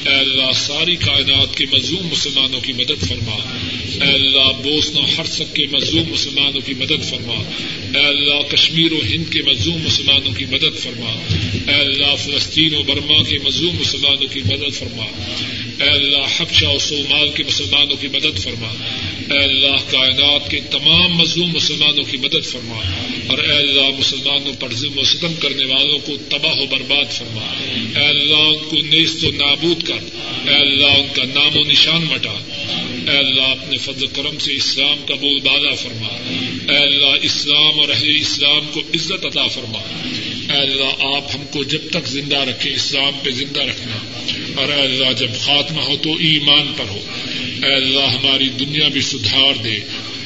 اے 0.09 0.15
اللہ، 0.15 0.51
ساری 0.55 0.95
کائنات 0.95 1.57
کے 1.57 1.65
مظلوم 1.71 2.07
مسلمانوں 2.07 2.61
کی 2.61 2.73
مدد 2.73 3.07
فرما۔ 3.07 3.35
اے 4.05 4.11
اللہ 4.13 4.61
بوسن 4.63 4.97
و 4.97 5.05
ہرسک 5.17 5.55
کے 5.55 5.65
مظلوم 5.71 6.09
مسلمانوں 6.11 6.61
کی 6.61 6.73
مدد 6.73 7.09
فرما۔ 7.09 7.43
اے 7.99 8.05
اللہ، 8.05 8.55
کشمیر 8.55 8.93
و 8.93 8.99
ہند 9.09 9.33
کے 9.33 9.39
مظلوم 9.41 9.81
مسلمانوں 9.81 10.33
کی 10.33 10.45
مدد 10.45 10.79
فرما۔ 10.79 11.09
اے 11.67 11.81
اللہ، 11.81 12.15
فلسطین 12.15 12.75
و 12.75 12.83
برما 12.83 13.23
کے 13.23 13.37
مظلوم 13.43 13.75
مسلمانوں 13.79 14.27
کی 14.33 14.41
مدد 14.45 14.73
فرما۔ 14.73 15.05
اے 15.81 15.89
اللہ 15.89 16.41
حبشہ 16.41 16.65
و 16.65 16.79
صومال 16.79 17.29
کے 17.29 17.43
مسلمانوں 17.43 17.95
کی 18.01 18.07
مدد 18.07 18.39
فرما۔ 18.39 18.67
اے 19.33 19.43
اللہ، 19.43 19.91
کائنات 19.91 20.51
کے 20.51 20.59
تمام 20.71 21.17
مظلوم 21.17 21.49
مسلمانوں 21.53 22.03
کی 22.03 22.17
مدد 22.17 22.45
فرما۔ 22.45 22.79
اور 23.27 23.37
اے 23.37 23.57
اللہ، 23.57 23.99
مسلمانوں 23.99 24.53
پر 24.59 24.73
ظلم 24.73 24.99
و 24.99 25.03
ستم 25.03 25.33
کرنے 25.33 25.65
والوں 25.65 25.99
کو 25.99 26.17
تباہ 26.29 26.57
و 26.57 26.65
برباد 26.65 27.11
فرما۔ 27.11 27.63
اے 27.99 28.07
اللہ، 28.07 28.35
ان 28.35 28.69
کو 28.69 28.75
نیست 28.75 29.23
و 29.23 29.31
نابود 29.31 29.83
کر۔ 29.83 29.97
اے 30.49 30.55
اللہ، 30.55 30.87
ان 30.87 31.07
کا 31.15 31.23
نام 31.23 31.57
و 31.57 31.61
نشان 31.61 32.01
مٹا۔ 32.01 32.35
اے 33.11 33.17
اللہ، 33.17 33.41
اپنے 33.41 33.77
فضل 33.77 34.07
کرم 34.07 34.37
سے 34.39 34.53
اسلام 34.53 35.05
کا 35.07 35.15
بول 35.15 35.39
بالا 35.39 35.75
فرما۔ 35.75 36.07
اے 36.69 36.77
اللہ، 36.77 37.17
اسلام 37.21 37.79
اور 37.79 37.89
اہل 37.89 38.15
اسلام 38.15 38.61
کو 38.73 38.79
عزت 38.79 39.25
عطا 39.25 39.47
فرما۔ 39.47 39.79
اے 40.49 40.57
اللہ 40.57 41.15
آپ 41.15 41.35
ہم 41.35 41.45
کو 41.51 41.63
جب 41.63 41.81
تک 41.91 42.07
زندہ 42.07 42.37
رکھے 42.37 42.73
اسلام 42.73 43.11
پہ 43.23 43.31
زندہ 43.31 43.59
رکھنا۔ 43.59 43.97
اور 44.61 44.69
اے 44.69 44.81
اللہ، 44.81 45.13
جب 45.13 45.27
خاتمہ 45.39 45.81
ہو 45.81 45.95
تو 45.97 46.13
ایمان 46.13 46.73
پر 46.77 46.85
ہو۔ 46.89 46.99
اے 47.63 47.75
اللہ، 47.75 48.03
ہماری 48.03 48.49
دنیا 48.49 48.87
بھی 48.87 49.01
سدھار 49.01 49.63
دے، 49.63 49.79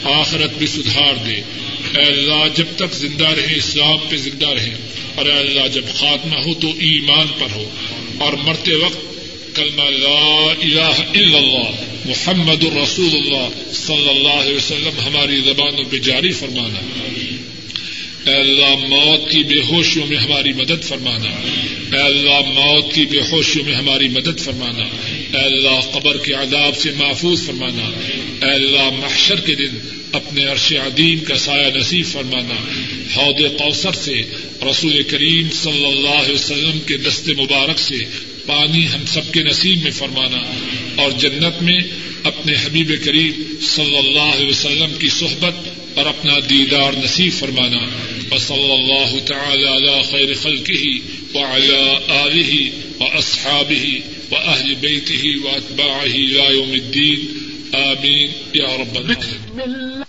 آخرت 0.03 0.57
بھی 0.57 0.67
سدھار 0.67 1.13
دے۔ 1.25 1.41
اے 1.97 2.01
اللہ، 2.01 2.47
جب 2.55 2.65
تک 2.75 2.93
زندہ 2.93 3.27
رہے 3.27 3.55
اسلام 3.55 3.97
پہ 4.09 4.17
زندہ 4.17 4.47
رہے 4.47 4.75
اور 5.15 5.25
اے 5.25 5.39
اللہ، 5.39 5.67
جب 5.67 5.85
خاتمہ 5.95 6.35
ہو 6.35 6.53
تو 6.53 6.67
ایمان 6.67 7.27
پر 7.39 7.47
ہو۔ 7.55 7.69
اور 8.19 8.33
مرتے 8.33 8.75
وقت 8.75 8.99
کلمہ 9.55 9.89
لا 9.89 10.51
الہ 10.61 11.17
الا 11.17 11.37
اللہ، 11.37 11.71
محمد 12.05 12.63
الرسول 12.63 13.09
اللہ، 13.13 13.73
صلی 13.73 14.09
اللہ 14.09 14.41
علیہ 14.41 14.55
وسلم، 14.55 14.99
ہماری 15.05 15.41
زبانوں 15.41 15.83
پہ 15.89 15.97
جاری 15.97 16.31
فرمانا۔ 16.31 16.79
اے 18.27 18.33
اللہ، 18.33 18.87
موت 18.87 19.31
کی 19.31 19.43
بے 19.43 19.61
ہوشیوں 19.69 20.07
میں 20.07 20.17
ہماری 20.17 20.53
مدد 20.53 20.83
فرمانا۔ 20.83 21.29
اے 21.97 22.01
اللہ، 22.01 22.39
موت 22.39 22.93
کی 22.93 23.05
بے 23.05 23.19
ہوشیوں 23.31 23.65
میں 23.65 23.73
ہماری 23.73 24.07
مدد 24.07 24.39
فرمانا۔ 24.39 24.83
اے 25.37 25.45
اللہ، 25.45 25.91
قبر 25.91 26.17
کے 26.17 26.33
عذاب 26.33 26.77
سے 26.77 26.91
محفوظ 26.97 27.45
فرمانا۔ 27.45 27.85
اے 28.45 28.51
اللہ، 28.51 28.89
محشر 28.99 29.39
کے 29.39 29.55
دن 29.55 29.99
اپنے 30.11 30.45
عرش 30.45 30.73
عدیم 30.73 31.19
کا 31.19 31.35
سایہ 31.35 31.77
نصیب 31.77 32.05
فرمانا۔ 32.05 32.55
حوض 33.15 33.41
کوثر 33.57 33.91
سے 33.91 34.21
رسول 34.71 35.03
کریم 35.03 35.49
صلی 35.51 35.85
اللہ 35.85 36.09
علیہ 36.09 36.33
وسلم 36.33 36.79
کے 36.79 36.97
دست 36.97 37.29
مبارک 37.29 37.79
سے 37.79 37.95
پانی 38.45 38.87
ہم 38.87 39.05
سب 39.05 39.33
کے 39.33 39.43
نصیب 39.43 39.83
میں 39.83 39.91
فرمانا۔ 39.91 40.37
اور 41.01 41.11
جنت 41.11 41.63
میں 41.63 41.79
اپنے 42.23 42.53
حبیب 42.53 42.91
کریم 43.05 43.31
صلی 43.61 43.97
اللہ 43.97 44.35
علیہ 44.35 44.49
وسلم 44.49 44.93
کی 44.99 45.09
صحبت 45.09 45.82
اور 45.95 46.05
اپنا 46.05 46.33
دیدار 46.49 46.93
نصیب 46.93 47.33
فرمانا۔ 47.33 47.77
اور 48.29 48.39
صلی 48.39 48.71
اللہ 48.71 49.25
تعالی 49.25 49.67
علی 49.67 50.01
خیر 50.11 50.33
خلقہ 50.41 51.13
وعلى 51.37 51.95
آلہ 52.07 52.69
و 52.99 53.17
اصحابہ 53.17 53.85
و 54.31 54.35
اہل 54.49 54.75
بیتہ 54.75 55.45
و 55.45 55.49
اتباعہ 55.49 56.05
لا 56.05 56.51
یوم 56.51 56.71
الدین۔ 56.71 57.49
آمین۔ 57.75 58.31
یا 58.53 58.77
رب 58.77 58.95
العالمین۔ 58.95 60.03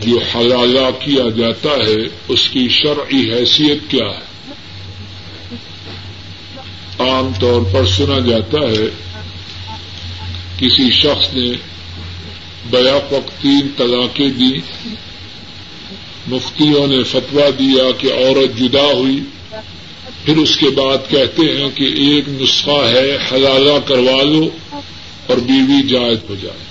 جو 0.00 0.18
حلالہ 0.18 0.90
کیا 1.04 1.30
جاتا 1.36 1.70
ہے، 1.70 2.08
اس 2.28 2.48
کی 2.48 2.68
شرعی 2.68 3.32
حیثیت 3.32 3.78
کیا 3.90 4.06
ہے؟ 4.06 4.30
عام 6.98 7.32
طور 7.40 7.62
پر 7.72 7.86
سنا 7.86 8.18
جاتا 8.18 8.58
ہے 8.58 9.09
کسی 10.60 10.90
شخص 10.90 11.34
نے 11.34 11.52
بیک 12.70 13.12
وقت 13.12 13.42
تین 13.42 13.68
طلاقیں 13.76 14.28
دی، 14.28 14.52
مفتیوں 16.26 16.86
نے 16.86 17.02
فتوا 17.02 17.50
دیا 17.58 17.90
کہ 17.98 18.06
عورت 18.06 18.58
جدا 18.58 18.92
ہوئی۔ 18.92 19.20
پھر 20.24 20.36
اس 20.36 20.56
کے 20.56 20.70
بعد 20.70 21.10
کہتے 21.10 21.42
ہیں 21.42 21.70
کہ 21.74 21.84
ایک 21.84 22.24
نسخہ 22.28 22.84
ہے، 22.84 23.16
حلالہ 23.32 23.78
کروا 23.86 24.22
لو 24.22 24.48
اور 25.26 25.36
بیوی 25.36 25.88
جائز 25.88 26.18
ہو 26.28 26.34
جائے۔ 26.42 26.70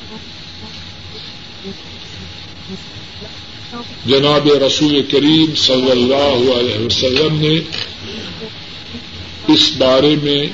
جناب 4.06 4.52
رسول 4.52 5.02
کریم 5.12 5.56
صلی 5.56 5.92
اللہ 5.92 6.54
علیہ 6.54 6.86
وسلم 6.86 7.42
نے 7.42 7.60
اس 9.54 9.72
بارے 9.78 10.16
میں 10.24 10.48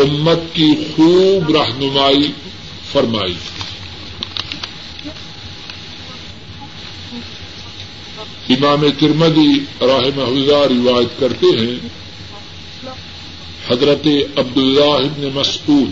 امت 0.00 0.40
کی 0.52 0.68
خوب 0.96 1.56
رہنمائی 1.56 2.32
فرمائی۔ 2.92 3.34
امام 8.48 8.80
ترمدی 8.98 9.58
راہ 9.80 10.22
اللہ 10.22 10.88
روایت 10.88 11.20
کرتے 11.20 11.46
ہیں، 11.46 11.88
حضرت 13.70 14.06
عبداللہ 14.36 15.06
ابن 15.06 15.28
مسعود 15.34 15.90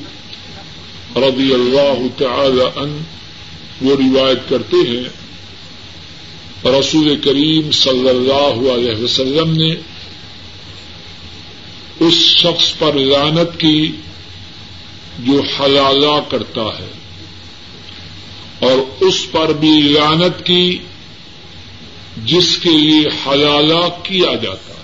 رضی 1.16 1.54
اللہ 1.54 2.18
تعالی 2.18 2.80
ان 2.80 2.98
وہ 3.80 3.96
روایت 3.96 4.48
کرتے 4.48 4.76
ہیں۔ 4.76 5.04
رسول 6.64 7.20
کریم 7.24 7.70
صلی 7.70 8.08
اللہ 8.08 8.72
علیہ 8.72 9.04
وسلم 9.04 9.56
نے 9.56 9.74
اس 12.00 12.14
شخص 12.14 12.78
پر 12.78 12.92
لانت 12.92 13.60
کی 13.60 13.92
جو 15.18 15.40
حلالہ 15.40 16.20
کرتا 16.28 16.62
ہے 16.62 16.90
اور 18.58 19.04
اس 19.04 19.32
پر 19.32 19.52
بھی 19.52 19.80
لانت 19.82 20.46
کی 20.46 20.78
جس 22.24 22.56
کے 22.56 22.70
لیے 22.70 23.08
حلالہ 23.26 23.88
کیا 24.02 24.34
جاتا 24.34 24.74
ہے۔ 24.74 24.78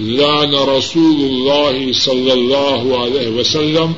لان 0.00 0.54
رسول 0.54 1.24
اللہ 1.24 1.92
صلی 1.92 2.30
اللہ 2.30 2.94
علیہ 2.94 3.28
وسلم 3.28 3.92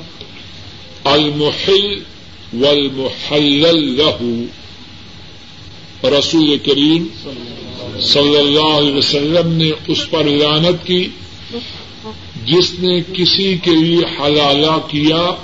المحل 1.05 1.99
والمحلل 2.65 4.01
له۔ 4.01 4.35
رسول 6.19 6.59
کریم 6.59 7.07
صلی 8.01 8.39
اللہ 8.39 8.79
علیہ 8.79 8.95
وسلم 8.95 9.53
نے 9.53 9.71
اس 9.89 10.11
پر 10.11 10.25
لانت 10.25 10.87
کی۔ 10.87 11.09
جس 12.51 12.81
نے 12.81 13.01
کسی 13.13 13.57
کے 13.57 13.71
لیے 13.71 13.99
حلالہ 13.99 14.79
کیا 14.89 15.35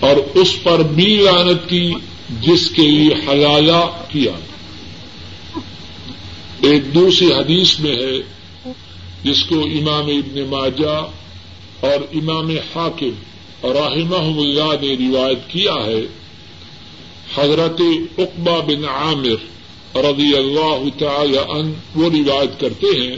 اور 0.00 0.38
اس 0.38 0.62
پر 0.62 0.78
بھی 0.78 1.16
لانت 1.16 1.70
کی 1.70 1.92
جس 2.40 2.70
کے 2.70 2.82
لیے 2.82 3.14
حلالہ 3.28 4.04
کیا۔ 4.08 4.32
ایک 6.60 6.94
دوسری 6.94 7.32
حدیث 7.32 7.80
میں 7.80 7.96
ہے 7.96 8.18
جس 9.22 9.44
کو 9.44 9.60
امام 9.60 10.06
ابن 10.06 10.40
ماجہ 10.50 11.10
اور 11.80 12.16
امام 12.16 12.50
حاکم 12.50 13.10
اور 13.60 13.74
رحمہ 13.74 14.38
اللہ 14.38 14.86
نے 14.86 15.08
روایت 15.08 15.38
کیا 15.48 15.74
ہے۔ 15.86 16.02
حضرت 17.34 17.80
اقبا 18.18 18.58
بن 18.58 18.84
عامر 18.84 19.96
رضی 19.96 20.36
اللہ 20.36 20.98
تعالی 20.98 21.38
ان 21.38 21.72
وہ 21.94 22.10
روایت 22.10 22.60
کرتے 22.60 22.86
ہیں۔ 22.86 23.16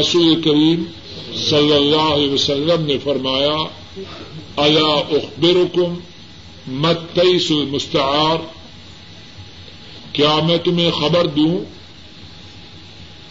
رسول 0.00 0.42
کریم 0.42 0.82
صلی 1.34 1.74
اللہ 1.74 2.14
علیہ 2.14 2.30
وسلم 2.30 2.86
نے 2.86 2.98
فرمایا 2.98 3.56
اللہ 4.56 5.00
اخبرکم 5.10 5.94
مت 6.66 7.18
المستعار 7.18 8.36
کیا 10.12 10.38
میں 10.46 10.58
تمہیں 10.58 10.90
خبر 10.90 11.26
دوں 11.26 11.58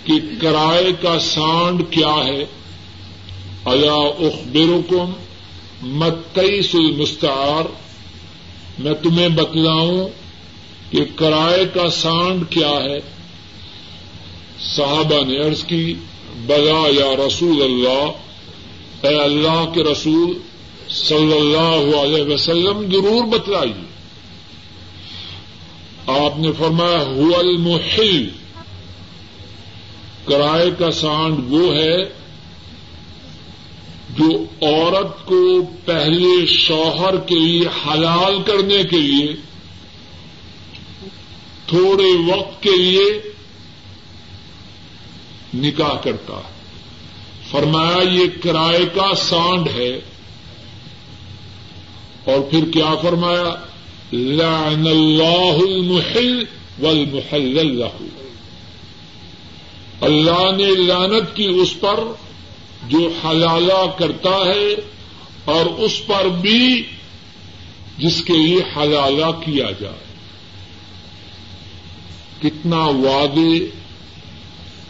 کہ 0.05 0.13
کرائے 0.41 0.91
کا 1.01 1.19
سانڈ 1.19 1.83
کیا 1.89 2.15
ہے؟ 2.25 2.45
اللہ 3.65 4.09
اخبرکم 4.19 5.11
مت 5.81 6.39
المستعار 6.39 7.63
میں 8.79 8.93
تمہیں 9.03 9.29
بتلاؤں 9.29 10.07
کہ 10.91 11.05
کرائے 11.15 11.65
کا 11.73 11.89
سانڈ 11.89 12.43
کیا 12.49 12.69
ہے۔ 12.69 12.99
صحابہ 14.59 15.25
نے 15.25 15.47
عرض 15.47 15.63
کی 15.63 15.93
بلا 16.35 17.03
یا 17.03 17.27
رسول 17.27 17.61
اللہ، 17.61 18.11
اے 19.07 19.21
اللہ 19.21 19.65
کے 19.73 19.83
رسول 19.83 20.37
صلی 20.89 21.33
اللہ 21.33 21.97
علیہ 21.97 22.33
وسلم، 22.33 22.91
ضرور 22.91 23.25
بتلائیے۔ 23.25 23.95
آپ 26.07 26.39
نے 26.39 26.51
فرمایا 26.57 27.03
ہو 27.03 27.37
المحل۔ 27.37 28.29
کرائے 30.25 30.71
کا 30.79 30.91
سانڈ 30.91 31.39
وہ 31.47 31.75
ہے 31.75 31.97
جو 34.09 34.43
عورت 34.61 35.25
کو 35.25 35.61
پہلے 35.85 36.45
شوہر 36.45 37.17
کے 37.17 37.35
لیے 37.35 37.61
حلال 37.61 38.41
کرنے 38.45 38.83
کے 38.83 38.97
لیے، 38.97 39.35
تھوڑے 41.67 42.37
وقت 42.37 42.63
کے 42.63 42.75
لیے 42.75 43.34
نکاح 45.55 45.95
کرتا۔ 46.03 46.33
ہے 46.33 46.55
فرمایا، 47.51 48.09
یہ 48.09 48.25
کرائے 48.43 48.85
کا 48.95 49.15
سانڈ 49.15 49.67
ہے۔ 49.67 49.99
اور 52.25 52.39
پھر 52.51 52.71
کیا 52.73 52.95
فرمایا؟ 53.01 53.55
لعن 54.13 54.87
اللہ 54.87 55.57
المحل 55.57 56.43
والمحلل 56.81 57.79
له۔ 57.79 58.05
اللہ 60.01 60.51
نے 60.57 60.75
لانت 60.75 61.35
کی 61.35 61.45
اس 61.45 61.79
پر 61.79 61.99
جو 62.87 63.09
حلالہ 63.25 63.91
کرتا 63.97 64.45
ہے 64.45 64.75
اور 65.45 65.65
اس 65.65 66.05
پر 66.07 66.25
بھی 66.25 66.83
جس 67.97 68.23
کے 68.25 68.33
لیے 68.33 68.57
حلالہ 68.57 69.31
کیا 69.45 69.71
جائے۔ 69.81 70.05
کتنا 72.41 72.85
واضح 72.85 73.84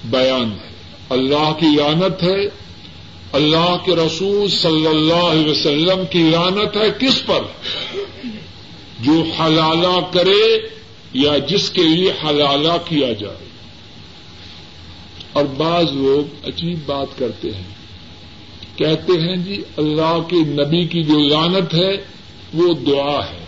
بیان 0.10 0.52
ہے 0.52 0.76
اللہ 1.10 1.54
کی 1.60 1.66
لانت 1.76 2.24
ہے، 2.24 2.66
اللہ 3.32 3.78
کے 3.86 3.96
رسول 3.96 4.50
صلی 4.50 4.88
اللہ 4.88 5.14
علیہ 5.14 5.52
وسلم 5.52 6.06
کی 6.10 6.20
لانت 6.20 6.78
ہے 6.78 7.08
کس 7.08 7.26
پر؟ 7.26 7.42
جو 9.00 9.24
حلالہ 9.40 10.00
کرے 10.12 10.68
یا 11.14 11.38
جس 11.38 11.70
کے 11.70 11.82
لیے 11.82 12.12
حلالہ 12.12 12.74
کیا 12.86 13.14
جائے۔ 13.14 13.46
اور 15.34 15.44
بعض 15.44 15.86
لوگ 15.92 16.48
عجیب 16.48 16.80
بات 16.86 17.08
کرتے 17.18 17.52
ہیں۔ 17.52 17.76
کہتے 18.76 19.14
ہیں 19.14 19.36
جی 19.36 19.64
اللہ 19.78 20.20
کے 20.28 20.36
نبی 20.36 20.88
کی 20.88 21.04
جو 21.04 21.20
لانت 21.20 21.74
ہے، 21.74 21.98
وہ 22.54 22.74
دعا 22.74 23.20
ہے۔ 23.20 23.46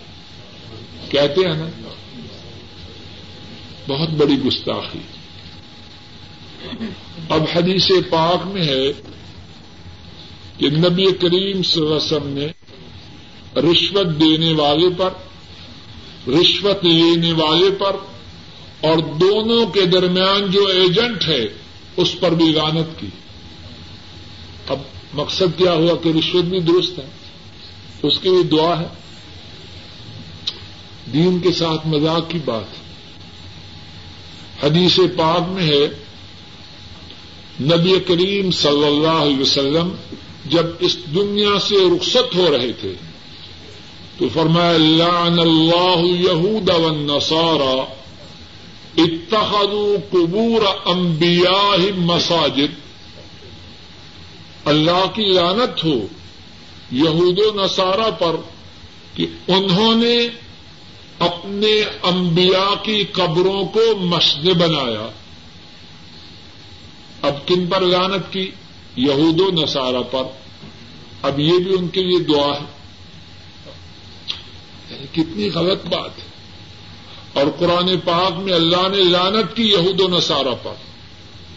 کہتے 1.10 1.42
ہیں 1.42 1.58
نا، 1.58 1.90
بہت 3.88 4.10
بڑی 4.10 4.36
گستاخی۔ 4.48 5.00
اب 7.30 7.44
حدیث 7.56 7.88
پاک 8.10 8.48
میں 8.48 8.62
ہے 8.62 8.92
کہ 10.58 10.70
نبی 10.70 11.06
کریم 11.06 11.64
صلی 11.64 11.82
اللہ 11.82 11.96
علیہ 11.96 11.96
وسلم 11.96 12.28
نے 12.28 12.48
رشوت 13.56 14.22
دینے 14.22 14.54
والے 14.54 14.90
پر، 14.98 15.10
رشوت 16.28 16.86
لینے 16.86 17.32
والے 17.32 17.72
پر 17.72 17.96
اور 18.82 18.98
دونوں 18.98 19.66
کے 19.66 19.86
درمیان 19.86 20.52
جو 20.52 20.66
ایجنٹ 20.66 21.24
ہے، 21.28 21.46
اس 21.98 22.20
پر 22.20 22.32
بھی 22.32 22.46
لانت 22.46 23.00
کی۔ 23.00 23.08
اب 24.68 24.80
مقصد 25.14 25.58
کیا 25.58 25.74
ہوا 25.74 25.96
کہ 26.04 26.10
رشوت 26.20 26.46
بھی 26.46 26.60
درست 26.60 27.00
ہے؟ 27.00 27.06
اس 28.04 28.20
کی 28.20 28.30
بھی 28.30 28.44
دعا 28.44 28.82
ہے۔ 28.82 28.88
دین 31.14 31.40
کے 31.40 31.52
ساتھ 31.52 31.88
مذاق 31.88 32.30
کی 32.30 32.40
بات۔ 32.46 32.88
حدیث 34.64 35.00
پاک 35.18 35.50
میں 35.50 35.64
ہے 35.64 36.07
نبی 37.62 38.00
کریم 38.08 38.52
صلی 38.52 38.86
اللہ 38.86 39.08
علیہ 39.08 39.40
وسلم 39.40 39.90
جب 40.46 40.66
اس 40.80 40.98
دنیا 41.16 41.60
سے 41.60 41.76
رخصت 41.76 42.36
ہو 42.36 42.58
رہے 42.58 42.72
تھے 42.72 42.94
تو 44.18 44.26
فرمایا، 44.34 44.78
لعن 44.78 45.40
اللہ 45.40 46.04
یہود 46.04 46.70
والنصارى 46.70 47.82
اتخذوا 48.98 49.98
قبور 50.12 50.62
انبیاء 50.86 51.98
مساجد۔ 51.98 52.88
اللہ 54.66 55.06
کی 55.14 55.22
لانت 55.22 55.84
ہو 55.86 56.08
یہود 56.92 57.40
و 57.40 57.64
نصارہ 57.64 58.12
پر 58.12 58.36
کہ 59.14 59.26
انہوں 59.48 59.96
نے 59.96 60.28
اپنے 61.20 61.82
انبیاء 62.04 62.84
کی 62.84 63.04
قبروں 63.04 63.66
کو 63.66 63.98
مسجد 63.98 64.50
بنایا۔ 64.50 65.10
اب 67.22 67.48
کن 67.48 67.68
پر 67.68 67.82
لانت 67.82 68.34
کی؟ 68.34 68.52
یہود 68.96 69.40
و 69.40 69.52
نصارہ 69.52 70.04
پر۔ 70.12 70.24
اب 71.22 71.40
یہ 71.40 71.58
بھی 71.58 71.76
ان 71.80 71.88
کے 71.88 72.02
لیے 72.02 72.20
دعا 72.20 72.48
ہے۔ 72.48 72.66
یعنی 74.92 75.06
کتنی 75.12 75.50
غلط 75.50 75.86
بات 75.86 76.12
ہے۔ 76.18 76.28
اور 77.34 77.48
قرآن 77.60 78.00
پاک 78.06 78.40
میں 78.40 78.54
اللہ 78.54 78.88
نے 78.92 79.04
لانت 79.04 79.58
کی 79.58 79.64
یہود 79.64 80.02
و 80.02 80.08
نصارہ 80.08 80.56
پر۔ 80.64 80.74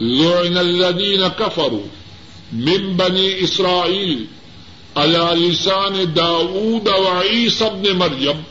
لوئن 0.00 0.58
الدین 0.58 1.22
کفرو 1.36 1.86
من 2.52 2.92
بنی 2.96 3.32
اسرائیل 3.38 4.24
اللہ 4.94 5.34
لسان 5.34 6.16
داود 6.16 6.88
اوائی 6.88 7.48
سب 7.48 7.76
نے 7.76 7.92
مریم۔ 7.92 8.42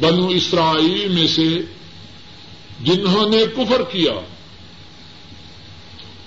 بنو 0.00 0.26
اسرائیل 0.26 1.08
میں 1.08 1.26
سے 1.26 1.48
جنہوں 2.82 3.28
نے 3.28 3.44
کفر 3.56 3.82
کیا، 3.92 4.12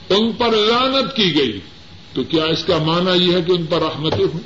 ان 0.10 0.32
پر 0.32 0.52
لانت 0.52 1.16
کی 1.16 1.36
گئی۔ 1.36 1.60
تو 2.14 2.24
کیا 2.24 2.44
اس 2.44 2.64
کا 2.64 2.78
معنی 2.78 3.26
یہ 3.26 3.36
ہے 3.36 3.42
کہ 3.42 3.52
ان 3.52 3.66
پر 3.66 3.82
رحمتیں 3.82 4.26
ہوں؟ 4.34 4.40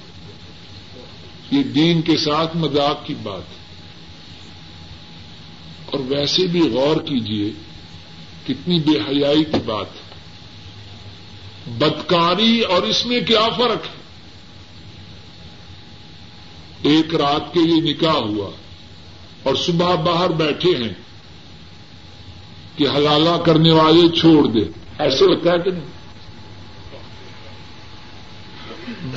یہ 1.52 1.64
دین 1.64 2.02
کے 2.02 2.18
ساتھ 2.18 2.58
مذاق 2.58 3.06
کی 3.06 3.16
بات۔ 3.24 3.42
ہے 3.42 3.66
اور 5.86 6.00
ویسے 6.00 6.48
بھی 6.48 6.62
غور 6.62 6.96
کیجیے 6.96 7.52
کتنی 8.48 8.80
بے 8.80 8.92
حیائی 8.92 9.44
کی 9.44 9.60
بات۔ 9.66 9.86
ہے 9.86 10.06
بدکاری 11.68 12.62
اور 12.62 12.84
اس 12.84 13.06
میں 13.06 13.22
کیا 13.22 13.48
فرق 13.58 13.86
ہے؟ 13.86 14.06
ایک 16.82 17.16
رات 17.16 17.54
کے 17.54 17.60
لیے 17.60 17.94
نکاح 17.94 18.16
ہوا 18.16 18.50
اور 19.44 19.56
صبح 19.56 19.96
باہر 19.96 20.30
بیٹھے 20.30 20.70
ہیں۔ 20.70 21.05
کہ 22.76 22.86
حلالہ 22.96 23.38
کرنے 23.46 23.72
والے 23.72 24.20
چھوڑ 24.20 24.48
دے۔ 24.48 24.64
ایسے 25.00 25.28
لگتا 25.28 25.52
ہے 25.52 25.60
کہ 25.60 25.72
نہیں؟ 25.72 25.86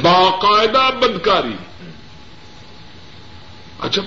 باقاعدہ 0.03 0.97
بدکاری۔ 0.99 1.57
اچھا 3.81 4.03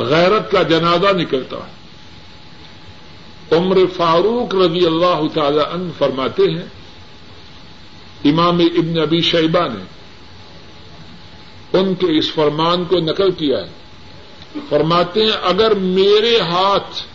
غیرت 0.00 0.50
کا 0.50 0.62
جنازہ 0.62 1.16
نکلتا 1.16 1.56
ہے۔ 1.56 1.80
عمر 3.56 3.78
فاروق 3.96 4.54
رضی 4.54 4.86
اللہ 4.86 5.20
تعالی 5.34 5.58
عنہ 5.72 5.90
فرماتے 5.98 6.42
ہیں، 6.42 6.66
امام 8.24 8.58
ابن 8.58 9.00
ابی 9.00 9.20
شیبہ 9.20 9.68
نے 9.68 9.84
ان 11.78 11.94
کے 11.94 12.18
اس 12.18 12.32
فرمان 12.32 12.84
کو 12.84 12.96
نقل 12.98 13.30
کیا 13.30 13.58
ہے۔ 13.58 13.70
فرماتے 14.68 15.24
ہیں، 15.24 15.30
اگر 15.42 15.74
میرے 15.74 16.40
ہاتھ 16.40 17.09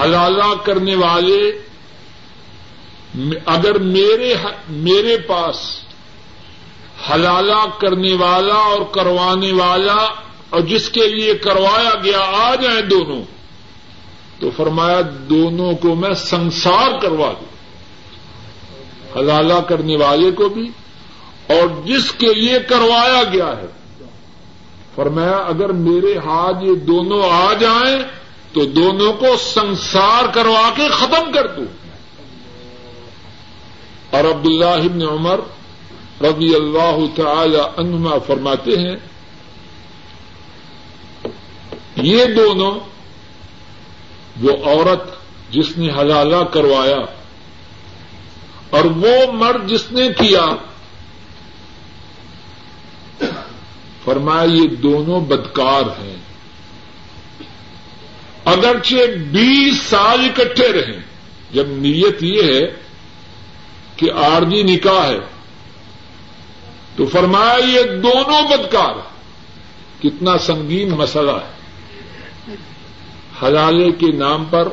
حلالہ 0.00 0.54
کرنے 0.64 0.94
والے 0.94 1.62
اگر 3.46 3.78
میرے 3.78 4.34
میرے 4.68 5.16
پاس 5.18 5.80
حلالہ 7.10 7.64
کرنے 7.78 8.14
والا 8.14 8.54
اور 8.54 8.82
کروانے 8.82 9.52
والا 9.52 10.06
اور 10.50 10.60
جس 10.60 10.88
کے 10.88 11.08
لیے 11.08 11.34
کروایا 11.34 11.94
گیا 12.04 12.20
آ 12.20 12.54
جائیں 12.54 12.80
دونوں، 12.80 13.22
تو 14.40 14.50
فرمایا 14.56 15.00
دونوں 15.28 15.74
کو 15.74 15.94
میں 15.94 16.14
سنسار 16.14 17.00
کروا 17.00 17.32
دوں۔ 17.32 17.52
حلالہ 19.18 19.60
کرنے 19.68 19.96
والے 19.96 20.30
کو 20.30 20.48
بھی 20.48 20.70
اور 21.46 21.86
جس 21.86 22.12
کے 22.12 22.34
لیے 22.34 22.58
کروایا 22.68 23.22
گیا 23.32 23.56
ہے۔ 23.56 23.66
فرمایا 24.94 25.36
اگر 25.36 25.72
میرے 25.72 26.18
ہاتھ 26.18 26.64
یہ 26.64 26.74
دونوں 26.74 27.22
آ 27.22 27.52
جائیں 27.52 28.21
تو 28.52 28.64
دونوں 28.64 29.12
کو 29.12 29.36
سنسار 29.36 30.24
کروا 30.34 30.70
کے 30.76 30.88
ختم 30.88 31.32
کر 31.32 31.46
دوں۔ 31.46 31.64
اور 34.10 34.24
عبد 34.24 34.46
اللہ 34.46 35.04
عمر 35.04 35.40
رضی 36.20 36.54
اللہ 36.54 36.96
تعالی 37.16 37.58
عنہما 37.76 38.18
فرماتے 38.26 38.70
ہیں، 38.70 38.96
یہ 41.96 42.24
دونوں 42.24 42.80
وہ 44.42 44.50
عورت 44.64 45.02
جس 45.52 45.78
نے 45.78 45.92
حلالہ 45.92 46.44
کروایا 46.44 46.98
اور 48.70 48.84
وہ 48.84 49.32
مرد 49.32 49.68
جس 49.68 49.92
نے 49.92 50.08
کیا، 50.18 50.46
فرمایا 54.04 54.42
یہ 54.42 54.68
دونوں 54.68 55.20
بدکار 55.20 55.82
ہیں۔ 56.00 56.21
اگرچہ 58.44 59.06
بیس 59.30 59.76
سال 59.82 60.20
اکٹھے 60.20 60.72
رہیں، 60.72 61.00
جب 61.52 61.68
نیت 61.68 62.22
یہ 62.22 62.42
ہے 62.42 62.60
کہ 63.96 64.10
آرجی 64.12 64.62
نکاح 64.62 65.06
ہے، 65.06 65.18
تو 66.96 67.06
فرمایا 67.06 67.66
یہ 67.66 67.82
دونوں 67.82 68.42
بدکار 68.48 68.94
کتنا 70.02 70.38
سنگین 70.38 70.90
مسئلہ 70.90 71.30
ہے۔ 71.30 71.52
حلالے 73.42 73.92
کے 73.92 74.06
نام 74.12 74.44
پر 74.44 74.68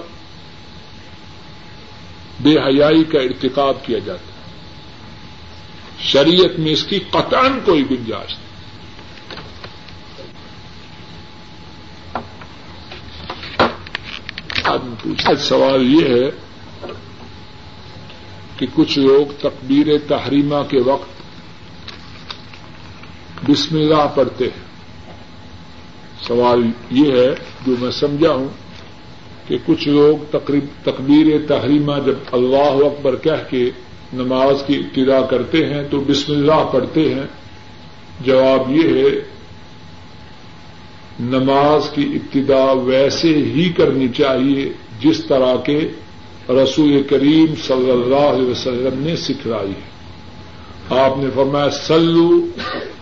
بے 2.39 2.51
حیائی 2.51 3.03
کا 3.03 3.19
ارتکاب 3.19 3.85
کیا 3.85 3.99
جاتا 3.99 4.23
ہے۔ 4.23 4.39
شریعت 5.99 6.59
میں 6.59 6.71
اس 6.71 6.83
کی 6.83 6.99
قطن 6.99 7.59
کوئی 7.65 7.89
گنجائش 7.89 8.37
نہیں۔ 8.37 8.48
پوچھا 14.77 15.35
سوال 15.35 15.93
یہ 15.93 16.07
ہے 16.07 16.29
کہ 18.57 18.67
کچھ 18.73 18.99
لوگ 18.99 19.33
تقبیر 19.39 19.87
تحریمہ 20.07 20.55
کے 20.69 20.77
وقت 20.85 21.09
بسم 23.49 23.75
اللہ 23.75 24.07
پڑھتے 24.15 24.45
ہیں۔ 24.45 24.69
سوال 26.27 26.61
یہ 26.91 27.11
ہے 27.11 27.35
جو 27.67 27.75
میں 27.79 27.91
سمجھا 27.91 28.33
ہوں 28.33 28.47
کہ 29.47 29.57
کچھ 29.65 29.87
لوگ 29.87 30.37
تقبیر 30.83 31.25
تحریمہ 31.47 31.93
جب 32.05 32.13
اللہ 32.31 32.85
اکبر 32.85 33.15
کہہ 33.15 33.49
کے 33.49 33.71
نماز 34.13 34.63
کی 34.67 34.75
ابتدا 34.75 35.21
کرتے 35.21 35.65
ہیں 35.65 35.83
تو 35.91 35.99
بسم 35.99 36.33
اللہ 36.33 36.69
پڑھتے 36.71 37.13
ہیں۔ 37.13 37.27
جواب 38.21 38.71
یہ 38.71 38.83
ہے 38.83 39.38
نماز 41.19 41.89
کی 41.89 42.01
ابتدا 42.01 42.71
ویسے 42.71 43.27
ہی 43.27 43.73
کرنی 43.77 44.07
چاہیے 44.07 44.69
جس 44.99 45.25
طرح 45.25 45.55
کے 45.55 45.87
رسول 46.49 47.03
کریم 47.09 47.45
صلی 47.67 47.91
اللہ 47.91 48.15
علیہ 48.15 48.49
وسلم 48.49 49.03
نے 49.03 49.15
سکھلائی 49.15 49.69
ہے۔ 49.69 49.89
آپ 50.99 51.17
نے 51.17 51.29
فرمایا 51.35 51.69
سلو 51.69 52.45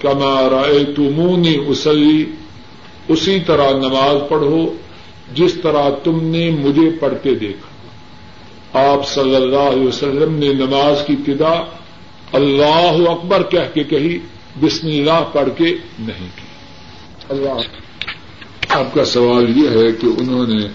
کما 0.02 0.50
رائے 0.50 0.84
تمونی 0.84 1.58
اسلی 1.68 2.26
اسی 3.08 3.40
طرح 3.48 3.72
نماز 3.72 4.30
پڑھو 4.30 4.74
جس 5.34 5.54
طرح 5.54 5.90
تم 6.04 6.24
نے 6.24 6.50
مجھے 6.50 6.90
پڑھتے 7.00 7.36
دیکھا۔ 7.36 8.88
آپ 8.92 9.08
صلی 9.08 9.36
اللہ 9.36 9.58
علیہ 9.58 9.88
وسلم 9.88 10.36
نے 10.36 10.54
نماز 10.54 11.08
کی 11.08 11.14
ابتدا 11.14 11.54
اللہ 12.34 13.10
اکبر 13.10 13.44
کہہ 13.44 13.74
کے 13.74 13.84
کہی، 13.84 14.20
بسم 14.60 14.88
اللہ 14.88 15.24
پڑھ 15.34 15.50
کے 15.58 15.76
نہیں 16.00 16.28
کی۔ 16.36 16.48
اللہ 17.30 17.87
آپ 18.70 18.94
کا 18.94 19.06
سوال 19.06 19.58
یہ 19.58 19.70
ہے 19.70 19.92
کہ 19.92 20.08
انہوں 20.18 20.48
نے 20.48 20.66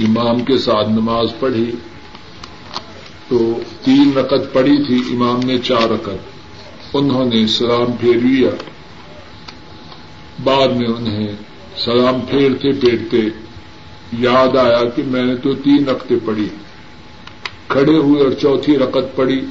امام 0.00 0.40
کے 0.40 0.58
ساتھ 0.58 0.88
نماز 0.88 1.26
پڑھی 1.40 1.72
تو 3.28 3.58
تین 3.84 4.12
رقط 4.16 4.52
پڑھی 4.52 4.84
تھی، 4.86 5.02
امام 5.12 5.40
نے 5.44 5.58
چار 5.58 5.88
رقط 5.90 6.16
انہوں 6.94 7.24
نے 7.24 7.46
سلام 7.46 7.92
پھیر 8.00 8.16
لیا۔ 8.16 8.50
بعد 10.44 10.68
میں 10.68 10.88
انہیں 10.96 11.28
سلام 11.76 12.20
پھیرتے 12.20 12.72
پھیرتے 12.72 13.18
یاد 14.18 14.56
آیا 14.56 14.84
کہ 14.96 15.02
میں 15.06 15.24
نے 15.24 15.36
تو 15.36 15.54
تین 15.54 15.84
رقطیں 15.88 16.16
پڑھی۔ 16.24 16.48
کھڑے 17.68 17.96
ہوئے 17.96 18.22
اور 18.22 18.32
چوتھی 18.32 18.78
رقط 18.78 19.16
پڑھی 19.16 19.46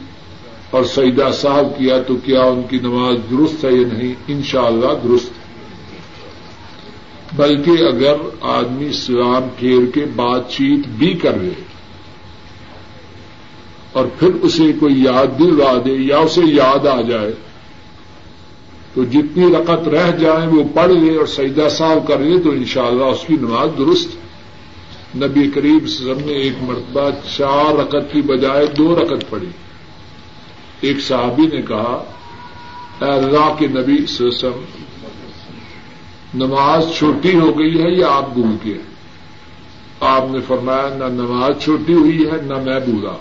اور 0.72 0.84
سیدہ 0.84 1.30
صاحب 1.34 1.78
کیا 1.78 2.02
تو 2.02 2.16
کیا 2.16 2.42
ان 2.42 2.62
کی 2.70 2.80
نماز 2.80 3.16
درست 3.32 3.66
ہے 3.66 3.72
یا 3.72 3.88
نہیں؟ 3.94 4.14
انشاءاللہ 4.28 4.86
اللہ 4.86 5.08
درست۔ 5.08 5.32
ہے 5.32 5.41
بلکہ 7.36 7.72
اگر 7.72 8.16
آدمی 8.42 8.92
سلام 8.94 9.48
پھیر 9.58 9.86
کے 9.92 10.06
بات 10.16 10.50
چیت 10.52 10.88
بھی 10.88 11.14
کر 11.14 11.38
لے 11.38 11.54
اور 13.92 14.06
پھر 14.20 14.30
اسے 14.42 14.72
کوئی 14.80 15.04
یاد 15.04 15.40
دلوا 15.40 15.72
دے 15.86 15.96
یا 16.00 16.18
اسے 16.18 16.42
یاد 16.46 16.88
آ 16.88 17.02
جائے، 17.02 17.32
تو 18.94 19.04
جتنی 19.04 19.46
رقط 19.54 19.88
رہ 19.88 20.12
جائیں 20.18 20.48
وہ 20.48 20.64
پڑھ 20.74 20.92
لے 20.92 21.18
اور 21.18 21.26
سجدہ 21.26 21.68
صاحب 21.70 22.08
کر 22.08 22.20
لے 22.20 22.40
تو 22.40 22.52
انشاءاللہ 22.52 23.06
اس 23.06 23.24
کی 23.28 23.36
نماز 23.42 23.70
درست 23.78 25.16
نبی 25.16 25.50
کریم 25.52 25.86
سزم 25.86 26.20
نے 26.26 26.34
ایک 26.34 26.64
مرتبہ 26.64 27.10
چار 27.38 27.74
رقط 27.74 28.12
کی 28.14 28.22
بجائے 28.22 28.66
دو 28.66 28.96
رقط 28.96 29.30
پڑھی۔ 29.30 29.50
ایک 30.82 31.00
صحابی 31.00 31.48
نے 31.54 31.62
کہا، 31.62 32.04
اے 33.02 33.12
اللہ 33.12 33.54
کے 33.60 33.68
نبی 33.68 34.06
سسم 34.06 34.64
نماز 36.36 36.94
چھوٹی 36.96 37.40
ہو 37.40 37.60
گئی 37.60 37.84
ہے 37.84 37.90
یا 37.90 38.08
آپ 38.08 38.34
بھول 38.34 38.56
کے 38.64 38.78
آپ 40.00 40.24
نے 40.32 40.40
فرمایا 40.48 40.90
نہ 40.96 41.04
نماز 41.04 41.64
چھوٹی 41.64 41.94
ہوئی 41.94 42.26
ہے 42.26 42.42
نہ 42.42 42.54
میں 42.54 42.80
بولا 42.80 43.18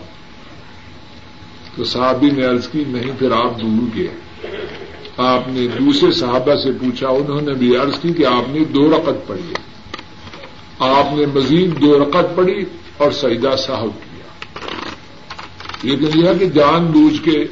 تو 1.77 1.85
صحابی 1.85 2.31
نے 2.31 2.45
عرض 2.45 2.69
کی، 2.69 2.85
نہیں، 2.89 3.11
پھر 3.19 3.33
آپ 3.33 3.61
بھول 3.61 3.89
گئے 3.97 4.15
آپ 5.17 5.41
نے 5.47 5.67
دوسرے 5.67 6.11
صحابہ 6.11 6.55
سے 6.55 6.73
پوچھا، 6.73 7.09
انہوں 7.09 7.41
نے 7.41 7.55
بھی 7.55 7.77
عرض 7.77 7.99
کی 8.01 8.13
کہ 8.13 8.27
آپ 8.27 8.49
نے 8.49 8.65
دو 8.65 8.91
رقط 8.91 9.27
پڑھی 9.27 9.55
آپ 10.79 11.13
نے 11.13 11.27
مزید 11.35 11.81
دو 11.81 11.99
رقط 11.99 12.37
پڑھی 12.37 12.65
اور 12.97 13.11
سجدہ 13.11 13.57
صاحب 13.59 13.87
کیا۔ 13.87 14.27
لیکن 15.83 16.19
یہ 16.19 16.29
کہ 16.39 16.47
جان 16.47 16.87
بوجھ 16.87 17.23
کے 17.23 17.45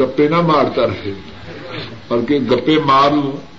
گپے 0.00 0.28
نہ 0.28 0.40
مارتا 0.40 0.86
رہے، 0.86 1.12
بلکہ 2.08 2.38
گپے 2.38 2.78
مار 2.86 3.10
لوں۔ 3.10 3.51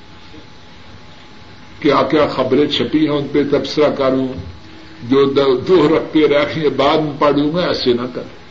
کیا 1.84 2.02
کیا 2.12 2.26
خبریں 2.28 2.66
چھپی 2.68 3.00
ہیں 3.00 3.16
ان 3.16 3.28
پہ 3.32 3.44
تبصرہ 3.52 3.90
کروں، 3.98 4.28
جو 5.10 5.26
دو 5.68 5.78
رکھ 5.88 6.14
کے 6.14 6.28
رکھیں 6.28 6.70
بعد 6.76 6.98
میں 6.98 7.14
پڑھوں 7.20 7.52
گا 7.54 7.66
ایسے 7.68 7.94
نہ 7.94 8.06
کریں 8.14 8.42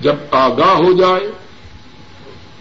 جب 0.00 0.14
آگاہ 0.36 0.74
ہو 0.76 0.92
جائے، 0.92 1.26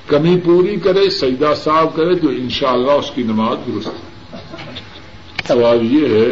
کمی 0.07 0.35
پوری 0.45 0.75
کرے، 0.83 1.09
سجدہ 1.09 1.53
صاف 1.55 1.95
کرے، 1.95 2.15
تو 2.15 2.29
انشاءاللہ 2.31 2.91
اس 2.91 3.11
کی 3.15 3.23
نماز 3.23 3.67
درست 3.67 5.47
سوال 5.47 5.85
یہ 5.91 6.15
ہے 6.15 6.29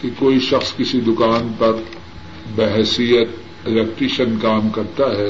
کہ 0.00 0.08
کوئی 0.18 0.38
شخص 0.40 0.76
کسی 0.76 1.00
دکان 1.00 1.52
پر 1.58 1.72
بحثیت 2.56 3.66
الیکٹریشین 3.66 4.38
کام 4.38 4.68
کرتا 4.68 5.10
ہے 5.16 5.28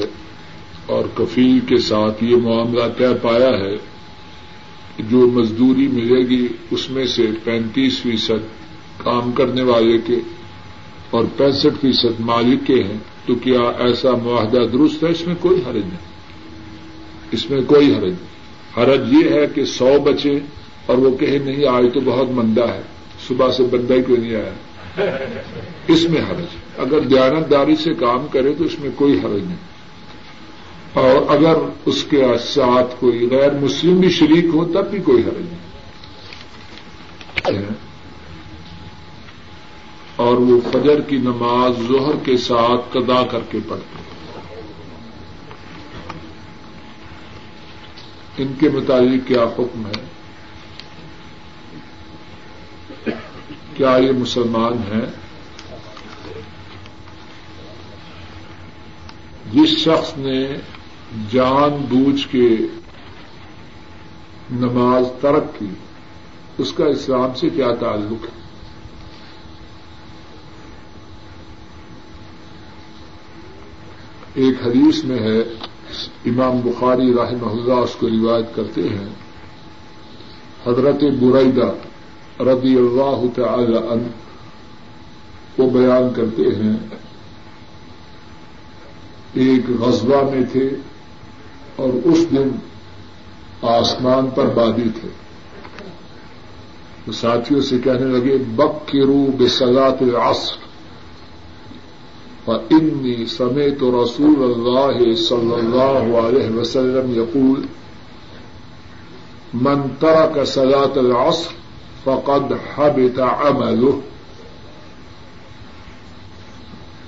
اور 0.87 1.03
کفیل 1.15 1.59
کے 1.67 1.77
ساتھ 1.81 2.23
یہ 2.23 2.35
معاملہ 2.43 2.87
طے 2.97 3.13
پایا 3.21 3.49
ہے 3.57 3.75
جو 4.99 5.17
مزدوری 5.17 5.87
ملے 5.87 6.29
گی 6.29 6.47
اس 6.71 6.89
میں 6.89 7.05
سے 7.05 7.27
پینتیس 7.43 8.01
فیصد 8.01 8.63
کام 8.97 9.31
کرنے 9.31 9.63
والے 9.63 9.97
کے 9.97 10.15
اور 11.09 11.25
پینسٹھ 11.37 11.79
فیصد 11.81 12.19
مالک 12.19 12.67
کے 12.67 12.73
ہیں، 12.73 12.97
تو 13.25 13.35
کیا 13.35 13.59
ایسا 13.59 14.11
معاہدہ 14.11 14.57
درست 14.73 15.03
ہے؟ 15.03 15.09
اس 15.09 15.27
میں 15.27 15.35
کوئی 15.39 15.61
حرج 15.67 15.85
نہیں۔ 15.85 16.13
اس 17.31 17.49
میں 17.49 17.61
کوئی 17.67 17.95
حرج 17.95 18.13
نہیں۔ 18.13 18.33
حرج 18.77 19.13
یہ 19.13 19.29
ہے 19.29 19.47
کہ 19.55 19.65
سو 19.65 19.99
بچے 20.03 20.39
اور 20.85 20.97
وہ 20.97 21.17
کہے 21.17 21.37
نہیں، 21.37 21.65
آج 21.67 21.85
تو 21.93 21.99
بہت 21.99 22.29
مندہ 22.29 22.63
ہے، 22.63 22.81
صبح 23.27 23.51
سے 23.51 23.63
بندہ 23.63 23.93
ہی 23.93 24.15
نہیں 24.17 24.35
آیا؟ 24.35 24.49
اس 25.87 26.09
میں 26.09 26.21
حرج۔ 26.21 26.45
اگر 26.77 26.99
دیانتداری 26.99 27.75
سے 27.75 27.93
کام 27.93 28.25
کرے 28.31 28.53
تو 28.53 28.63
اس 28.63 28.79
میں 28.79 28.89
کوئی 28.95 29.13
حرج 29.13 29.43
نہیں۔ 29.43 29.72
اور 30.93 31.35
اگر 31.35 31.55
اس 31.85 32.03
کے 32.03 32.23
ساتھ 32.45 32.95
کوئی 32.99 33.29
غیر 33.31 33.51
مسلم 33.51 33.99
بھی 33.99 34.09
شریک 34.09 34.45
ہو، 34.45 34.65
تب 34.65 34.89
بھی 34.91 34.99
کوئی 34.99 35.23
حرج 35.23 35.43
نہیں۔ 35.43 35.63
اور 40.15 40.35
وہ 40.37 40.61
فجر 40.71 41.01
کی 41.01 41.17
نماز 41.17 41.87
ظہر 41.87 42.25
کے 42.25 42.37
ساتھ 42.37 42.81
قدا 42.91 43.23
کر 43.23 43.39
کے 43.51 43.59
پڑھتے 43.67 44.03
ان 48.37 48.53
کے 48.59 48.69
متعلق 48.69 49.27
کیا 49.27 49.43
حکم 49.43 49.85
ہے؟ 49.85 50.03
کیا 53.77 53.97
یہ 53.97 54.11
مسلمان 54.11 54.73
ہیں؟ 54.73 55.05
جس 59.53 59.69
شخص 59.69 60.17
نے 60.17 60.47
جان 61.31 61.85
بوجھ 61.89 62.27
کے 62.31 62.47
نماز 64.51 65.05
ترک 65.21 65.59
کی، 65.59 65.67
اس 66.57 66.73
کا 66.73 66.85
اسلام 66.85 67.33
سے 67.35 67.49
کیا 67.49 67.71
تعلق 67.79 68.25
ہے؟ 68.25 68.43
ایک 74.33 74.67
حدیث 74.67 75.03
میں 75.03 75.19
ہے، 75.19 75.39
امام 76.25 76.59
بخاری 76.59 77.13
رحمہ 77.13 77.49
اللہ 77.49 77.73
اس 77.73 77.95
کو 77.99 78.07
روایت 78.09 78.55
کرتے 78.55 78.81
ہیں، 78.81 79.09
حضرت 80.67 81.03
برعیدہ 81.19 81.73
رضی 82.43 82.75
اللہ 82.75 83.21
تعالی 83.35 83.77
عنہ 83.77 84.07
کو 85.55 85.69
بیان 85.69 86.13
کرتے 86.13 86.43
ہیں۔ 86.43 86.77
ایک 89.33 89.69
غزبہ 89.79 90.35
میں 90.35 90.43
تھے۔ 90.51 90.69
اور 91.75 91.89
اس 92.03 92.31
دن 92.31 92.49
آسمان 93.61 94.29
پر 94.35 94.45
بادی 94.45 94.89
تھے۔ 95.01 95.09
ساتھیوں 97.13 97.61
سے 97.61 97.77
کہنے 97.77 98.19
لگے 98.19 98.37
بک 98.37 98.87
کے 98.87 99.05
رو 99.05 99.31
بے 99.37 99.47
سزات 99.47 100.01
العصر 100.01 100.63
انی 102.47 103.25
سمے 103.25 103.71
تو 103.71 104.03
رسول 104.03 104.43
اللہ 104.43 105.15
صلی 105.15 105.53
اللہ 105.53 106.17
علیہ 106.17 106.55
وسلم 106.55 107.11
یقول، 107.15 107.65
من 109.53 109.81
ترک 109.99 110.45
سزات 110.45 110.97
العصر 110.97 111.51
فقد 112.03 112.53
حبط 112.75 113.19
عمله. 113.19 113.89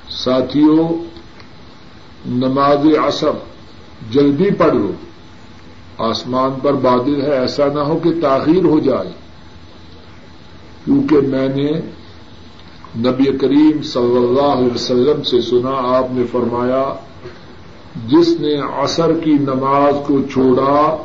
ساتھیوں، 0.09 0.89
نماز 2.25 2.85
عصر 3.07 3.31
جلدی 4.11 4.51
پڑھ 4.57 4.75
لو۔ 4.75 4.91
آسمان 5.97 6.51
پر 6.63 6.73
بادل 6.73 7.21
ہے، 7.21 7.39
ایسا 7.39 7.67
نہ 7.73 7.79
ہو 7.79 7.99
کہ 8.03 8.09
تاخیر 8.21 8.65
ہو 8.65 8.79
جائے۔ 8.79 9.11
کیونکہ 10.85 11.15
میں 11.27 11.49
نے 11.49 11.71
نبی 13.09 13.37
کریم 13.37 13.81
صلی 13.81 14.17
اللہ 14.17 14.41
علیہ 14.41 14.75
وسلم 14.75 15.23
سے 15.23 15.41
سنا، 15.41 15.97
آپ 15.97 16.05
نے 16.11 16.23
فرمایا، 16.31 16.93
جس 18.07 18.39
نے 18.39 18.83
عصر 18.83 19.13
کی 19.23 19.31
نماز 19.31 19.95
کو 20.07 20.21
چھوڑا، 20.33 21.03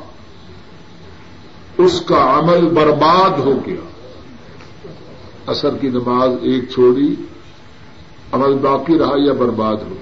اس 1.79 2.01
کا 2.01 2.39
عمل 2.39 2.69
برباد 2.69 3.39
ہو 3.39 3.59
گیا۔ 3.67 3.91
عصر 5.47 5.71
کی 5.81 5.89
نماز 5.89 6.31
ایک 6.43 6.69
چھوڑی، 6.69 7.15
عمل 8.33 8.55
باقی 8.55 8.99
رہا 8.99 9.15
یا 9.17 9.33
برباد 9.33 9.77
ہو؟ 9.77 9.95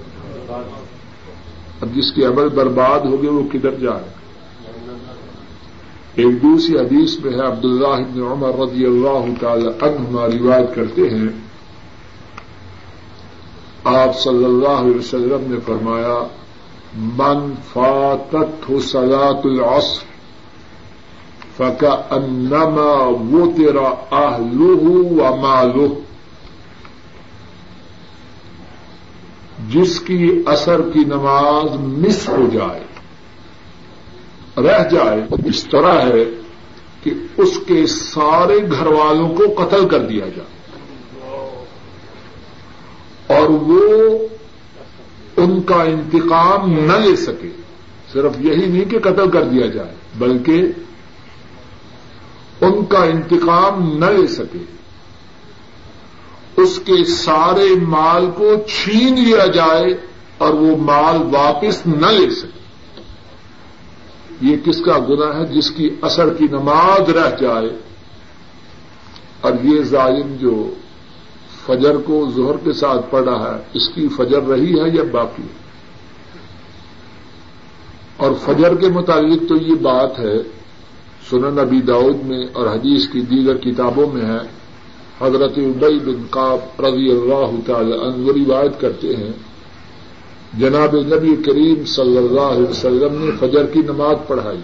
گیا 0.49 0.88
اب 1.81 1.89
جس 1.95 2.13
کے 2.15 2.25
عمل 2.25 2.49
برباد 2.49 3.01
ہو 3.01 3.23
گئے 3.23 3.31
وہ 3.31 3.43
کدھر 3.53 3.75
جائے 3.75 4.17
ایک 6.15 6.43
دوسری 6.43 6.79
حدیث 6.79 7.19
میں 7.21 7.33
ہے، 7.33 7.47
عبداللہ 7.47 7.87
ابن 7.87 8.23
عمر 8.23 8.59
رضی 8.59 8.85
اللہ 8.85 9.41
تعالی 9.41 9.69
عنہما 9.81 10.27
روایت 10.27 10.75
کرتے 10.75 11.09
ہیں۔ 11.11 11.29
آپ 13.85 14.19
صلی 14.19 14.45
اللہ 14.45 14.69
علیہ 14.69 14.99
وسلم 14.99 15.53
نے 15.53 15.59
فرمایا، 15.67 16.19
من 16.97 17.53
فاتت 17.73 18.69
ہو 18.69 18.81
سلاط 18.81 19.47
العصر 19.47 20.07
فکا 21.57 21.93
انما 22.11 22.93
وہ 23.31 23.47
تیرا 23.57 23.89
آلو 24.11 24.77
و 25.11 25.37
مالو 25.37 25.87
جس 29.69 30.01
کی 30.01 30.43
اثر 30.47 30.81
کی 30.93 30.99
نماز 30.99 31.81
مس 31.81 32.29
ہو 32.29 32.49
جائے، 32.53 32.81
رہ 34.57 34.89
جائے، 34.89 35.23
اس 35.47 35.65
طرح 35.65 36.01
ہے 36.01 36.25
کہ 37.03 37.11
اس 37.37 37.61
کے 37.67 37.87
سارے 37.87 38.59
گھر 38.79 38.87
والوں 38.87 39.35
کو 39.35 39.65
قتل 39.65 39.89
کر 39.89 39.99
دیا 39.99 40.25
جائے۔ 40.37 40.59
اور 43.27 43.51
وہ 43.51 44.19
ان 45.37 45.63
کا 45.63 45.83
انتقام 45.83 46.73
نہ 46.73 46.93
لے 46.93 47.17
سکے، 47.17 47.49
صرف 48.13 48.33
یہی 48.39 48.67
نہیں 48.67 48.85
کہ 48.85 48.99
قتل 48.99 49.31
کر 49.31 49.45
دیا 49.45 49.67
جائے، 49.67 49.95
بلکہ 50.19 50.63
ان 52.61 52.85
کا 52.85 53.05
انتقام 53.05 53.99
نہ 53.99 54.07
لے 54.07 54.27
سکے۔ 54.27 54.78
اس 56.59 56.81
کے 56.85 57.05
سارے 57.05 57.69
مال 57.83 58.31
کو 58.35 58.55
چھین 58.69 59.15
لیا 59.15 59.47
جائے 59.47 59.97
اور 60.39 60.55
وہ 60.55 60.77
مال 60.77 61.17
واپس 61.23 61.87
نہ 61.87 62.07
لے 62.07 62.31
سکے۔ 62.31 63.01
یہ 64.41 64.57
کس 64.65 64.81
کا 64.81 64.99
گنا 64.99 65.39
ہے؟ 65.39 65.47
جس 65.47 65.71
کی 65.71 65.91
اثر 66.03 66.35
کی 66.35 66.45
نماز 66.51 67.11
رہ 67.11 67.31
جائے۔ 67.41 67.79
اور 69.41 69.53
یہ 69.63 69.83
ظالم 69.83 70.37
جو 70.41 70.75
فجر 71.67 71.97
کو 71.97 72.31
زہر 72.37 72.57
کے 72.65 72.73
ساتھ 72.73 73.11
پڑا 73.11 73.55
ہے، 73.55 73.63
اس 73.73 73.89
کی 73.89 74.09
فجر 74.09 74.43
رہی 74.43 74.81
ہے 74.81 74.97
یا 74.97 75.03
باقی 75.13 75.43
اور 78.17 78.31
فجر 78.45 78.75
کے 78.75 78.89
متعلق 78.89 79.49
تو 79.49 79.57
یہ 79.57 79.75
بات 79.75 80.19
ہے، 80.19 80.43
سنن 81.31 81.55
نبی 81.55 81.81
داؤد 81.81 82.23
میں 82.23 82.47
اور 82.53 82.67
حدیث 82.67 83.09
کی 83.09 83.21
دیگر 83.21 83.57
کتابوں 83.57 84.07
میں 84.13 84.27
ہے 84.27 84.59
حضرت 85.21 85.53
ابئی 85.57 85.99
بن 85.99 86.27
قاب 86.31 86.87
رضی 86.87 87.11
اللہ 87.11 87.51
تعالی 87.67 87.93
عنہ 87.93 88.51
روایت 88.51 88.81
کرتے 88.81 89.17
ہیں، 89.17 89.33
جناب 90.59 90.95
نبی 90.95 91.37
کریم 91.37 91.85
صلی 91.85 92.17
اللہ 92.17 92.41
علیہ 92.41 92.69
وسلم 92.69 93.25
نے 93.25 93.31
فجر 93.41 93.67
کی 93.67 93.81
نماز 93.81 94.17
پڑھائی۔ 94.27 94.61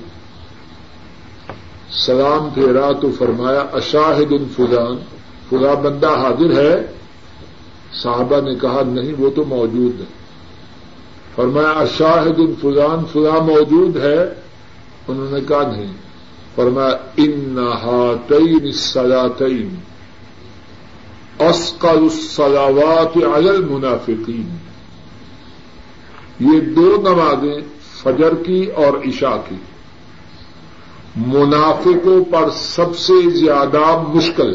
سلام 1.91 2.49
پھیرا 2.55 2.93
تو 2.93 3.11
فرمایا، 3.19 3.61
اشاہد 3.61 4.33
ان 4.33 4.45
فلان 4.57 4.97
فلا 5.51 5.75
بندہ 5.75 6.09
حاضر 6.09 6.57
ہے؟ 6.57 6.87
صحابہ 8.03 8.41
نے 8.41 8.55
کہا، 8.55 8.83
نہیں، 8.87 9.13
وہ 9.19 9.31
تو 9.31 9.45
موجود 9.45 10.01
ہے۔ 10.01 10.07
فرمایا، 11.37 11.71
اشاہد 11.71 12.39
ان 12.39 12.55
فلان 12.61 13.05
فلاں 13.13 13.41
موجود 13.41 13.97
ہے؟ 13.97 14.25
انہوں 15.09 15.31
نے 15.31 15.41
کہا، 15.49 15.73
نہیں۔ 15.77 15.93
فرمایا 16.55 16.97
ان 17.17 17.59
ہاتعین 17.83 18.73
سلاطین 18.73 19.94
اسقل 21.39 21.89
الصلاوات 21.89 23.17
علی 23.17 23.49
المنافقین 23.49 24.57
یہ 26.41 26.61
دو 26.61 26.97
نمازیں 27.03 27.61
فجر 28.03 28.35
کی 28.35 28.65
اور 28.65 29.09
عشاء 29.09 29.37
کی. 29.49 29.57
منافقوں 31.17 32.25
پر 32.33 32.51
سب 32.51 32.97
سے 32.97 33.31
زیادہ 33.31 34.03
مشکل. 34.09 34.55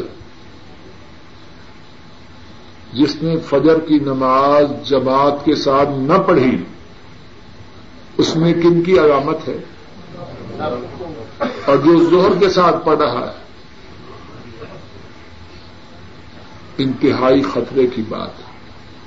جس 2.92 3.22
نے 3.22 3.36
فجر 3.36 3.80
کی 3.80 3.98
نماز 3.98 4.88
جماعت 4.88 5.44
کے 5.44 5.54
ساتھ 5.54 5.88
نہ 5.92 6.18
پڑھی، 6.26 6.56
اس 8.18 8.36
میں 8.36 8.54
کن 8.54 8.82
کی 8.82 8.98
علامت 8.98 9.48
ہے؟ 9.48 9.58
اور 11.64 11.76
جو 11.76 12.04
زہر 12.04 12.38
کے 12.40 12.48
ساتھ 12.48 12.84
پڑھ 12.84 12.98
رہا 12.98 13.32
ہے 13.32 13.39
انتہائی 16.82 17.42
خطرے 17.42 17.86
کی 17.86 18.02
بات 18.08 18.30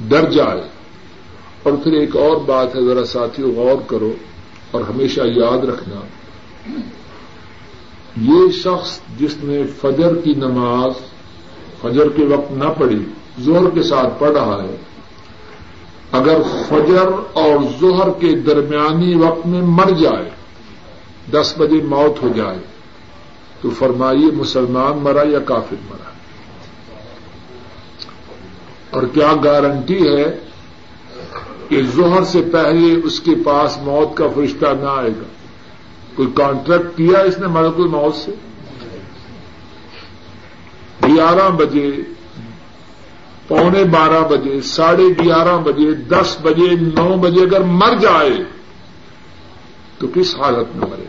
ڈر 0.07 0.31
جائے۔ 0.31 0.61
اور 1.63 1.73
پھر 1.83 1.91
ایک 1.91 2.15
اور 2.15 2.37
بات 2.37 2.75
ہے، 2.75 2.81
ذرا 2.85 3.05
ساتھیوں 3.05 3.51
غور 3.55 3.77
کرو 3.87 4.13
اور 4.71 4.81
ہمیشہ 4.81 5.21
یاد 5.25 5.57
رکھنا۔ 5.57 5.99
یہ 8.21 8.51
شخص 8.51 8.99
جس 9.19 9.35
نے 9.43 9.63
فجر 9.81 10.15
کی 10.15 10.33
نماز، 10.33 10.91
فجر 11.81 12.09
کے 12.09 12.25
وقت 12.25 12.51
نہ 12.51 12.69
پڑھی، 12.79 13.05
زہر 13.39 13.69
کے 13.69 13.83
ساتھ 13.83 14.19
پڑھ 14.19 14.31
رہا 14.31 14.63
ہے۔ 14.63 14.75
اگر 16.11 16.41
فجر 16.69 17.07
اور 17.33 17.63
زہر 17.79 18.09
کے 18.19 18.31
درمیانی 18.35 19.15
وقت 19.15 19.47
میں 19.47 19.61
مر 19.61 19.91
جائے، 19.91 20.29
دس 21.31 21.53
بجے 21.57 21.81
موت 21.83 22.23
ہو 22.23 22.29
جائے، 22.35 22.57
تو 23.61 23.69
فرمائیے 23.69 24.31
مسلمان 24.31 24.99
مرا 25.03 25.23
یا 25.29 25.39
کافر 25.39 25.75
مرا؟ 25.89 26.02
اور 28.93 29.03
کیا 29.03 29.33
گارنٹی 29.43 30.07
ہے 30.07 30.25
کہ 31.67 31.81
زہر 31.95 32.23
سے 32.23 32.41
پہلے 32.51 32.93
اس 33.03 33.19
کے 33.19 33.35
پاس 33.43 33.77
موت 33.83 34.17
کا 34.17 34.27
فرشتہ 34.35 34.73
نہ 34.81 34.89
آئے 34.89 35.09
گا؟ 35.09 35.29
کوئی 36.15 36.27
کانٹریکٹ 36.35 36.97
کیا 36.97 37.19
اس 37.19 37.37
نے 37.37 37.47
ملک 37.47 37.79
الموت 37.79 38.15
سے؟ 38.15 38.31
گیارہ 41.07 41.49
بجے، 41.49 41.89
پونے 43.47 43.83
بارہ 43.83 44.21
بجے، 44.27 44.61
ساڑھے 44.61 45.07
گیارہ 45.23 45.57
بجے، 45.57 45.93
دس 45.93 46.37
بجے، 46.41 46.69
نو 46.75 47.17
بجے 47.17 47.41
اگر 47.41 47.61
مر 47.61 47.97
جائے 48.01 48.43
تو 49.97 50.07
کس 50.13 50.35
حالت 50.35 50.75
میں 50.75 50.87
مرے؟ 50.89 51.05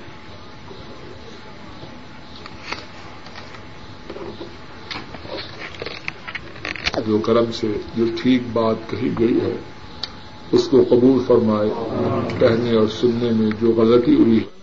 جو 7.06 7.18
کرم 7.18 7.52
سے 7.52 7.72
جو 7.96 8.04
ٹھیک 8.22 8.42
بات 8.52 8.76
کہی 8.90 9.08
گئی 9.18 9.40
ہے، 9.40 9.56
اس 10.52 10.68
کو 10.68 10.84
قبول 10.88 11.24
فرمائے، 11.26 11.70
کہنے 12.40 12.76
اور 12.76 12.86
سننے 12.86 13.30
میں 13.30 13.50
جو 13.60 13.72
غلطی 13.76 14.14
ہوئی 14.14 14.38
ہے۔ 14.38 14.54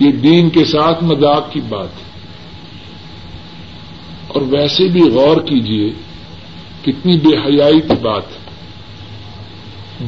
یہ 0.00 0.12
دین 0.12 0.50
کے 0.50 0.64
ساتھ 0.64 1.04
مذاق 1.04 1.52
کی 1.52 1.60
بات 1.60 1.88
ہے۔ 1.88 2.08
اور 4.28 4.42
ویسے 4.42 4.88
بھی 4.88 5.00
غور 5.00 5.36
کیجیے 5.36 5.92
کتنی 6.82 7.16
بے 7.16 7.36
حیائی 7.36 7.80
کی 7.80 7.94
بات 8.02 8.22
ہے۔ 8.22 8.48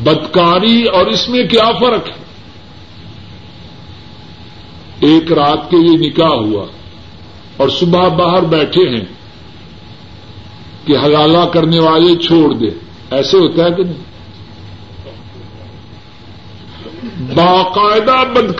بدکاری 0.05 0.85
اور 0.85 1.07
اس 1.07 1.29
میں 1.29 1.49
کیا 1.49 1.71
فرق 1.81 2.09
ہے؟ 2.09 2.21
ایک 5.01 5.33
رات 5.33 5.71
کے 5.71 5.77
یہ 5.77 6.09
نکاح 6.09 6.35
ہوا 6.35 6.67
اور 7.57 7.69
صبح 7.69 8.09
باہر 8.09 8.43
بیٹھے 8.43 8.89
ہیں۔ 8.89 9.20
کہ 10.85 10.97
حلالہ 11.05 11.47
کرنے 11.53 11.81
والے 11.81 12.17
چھوڑ 12.17 12.55
دے۔ 12.55 12.69
ایسے 13.11 13.37
ہوتا 13.37 13.65
ہے 13.65 13.71
کہ 13.71 13.83
نہیں؟ 13.83 14.11
باقاعدہ 17.35 18.25
بند 18.35 18.51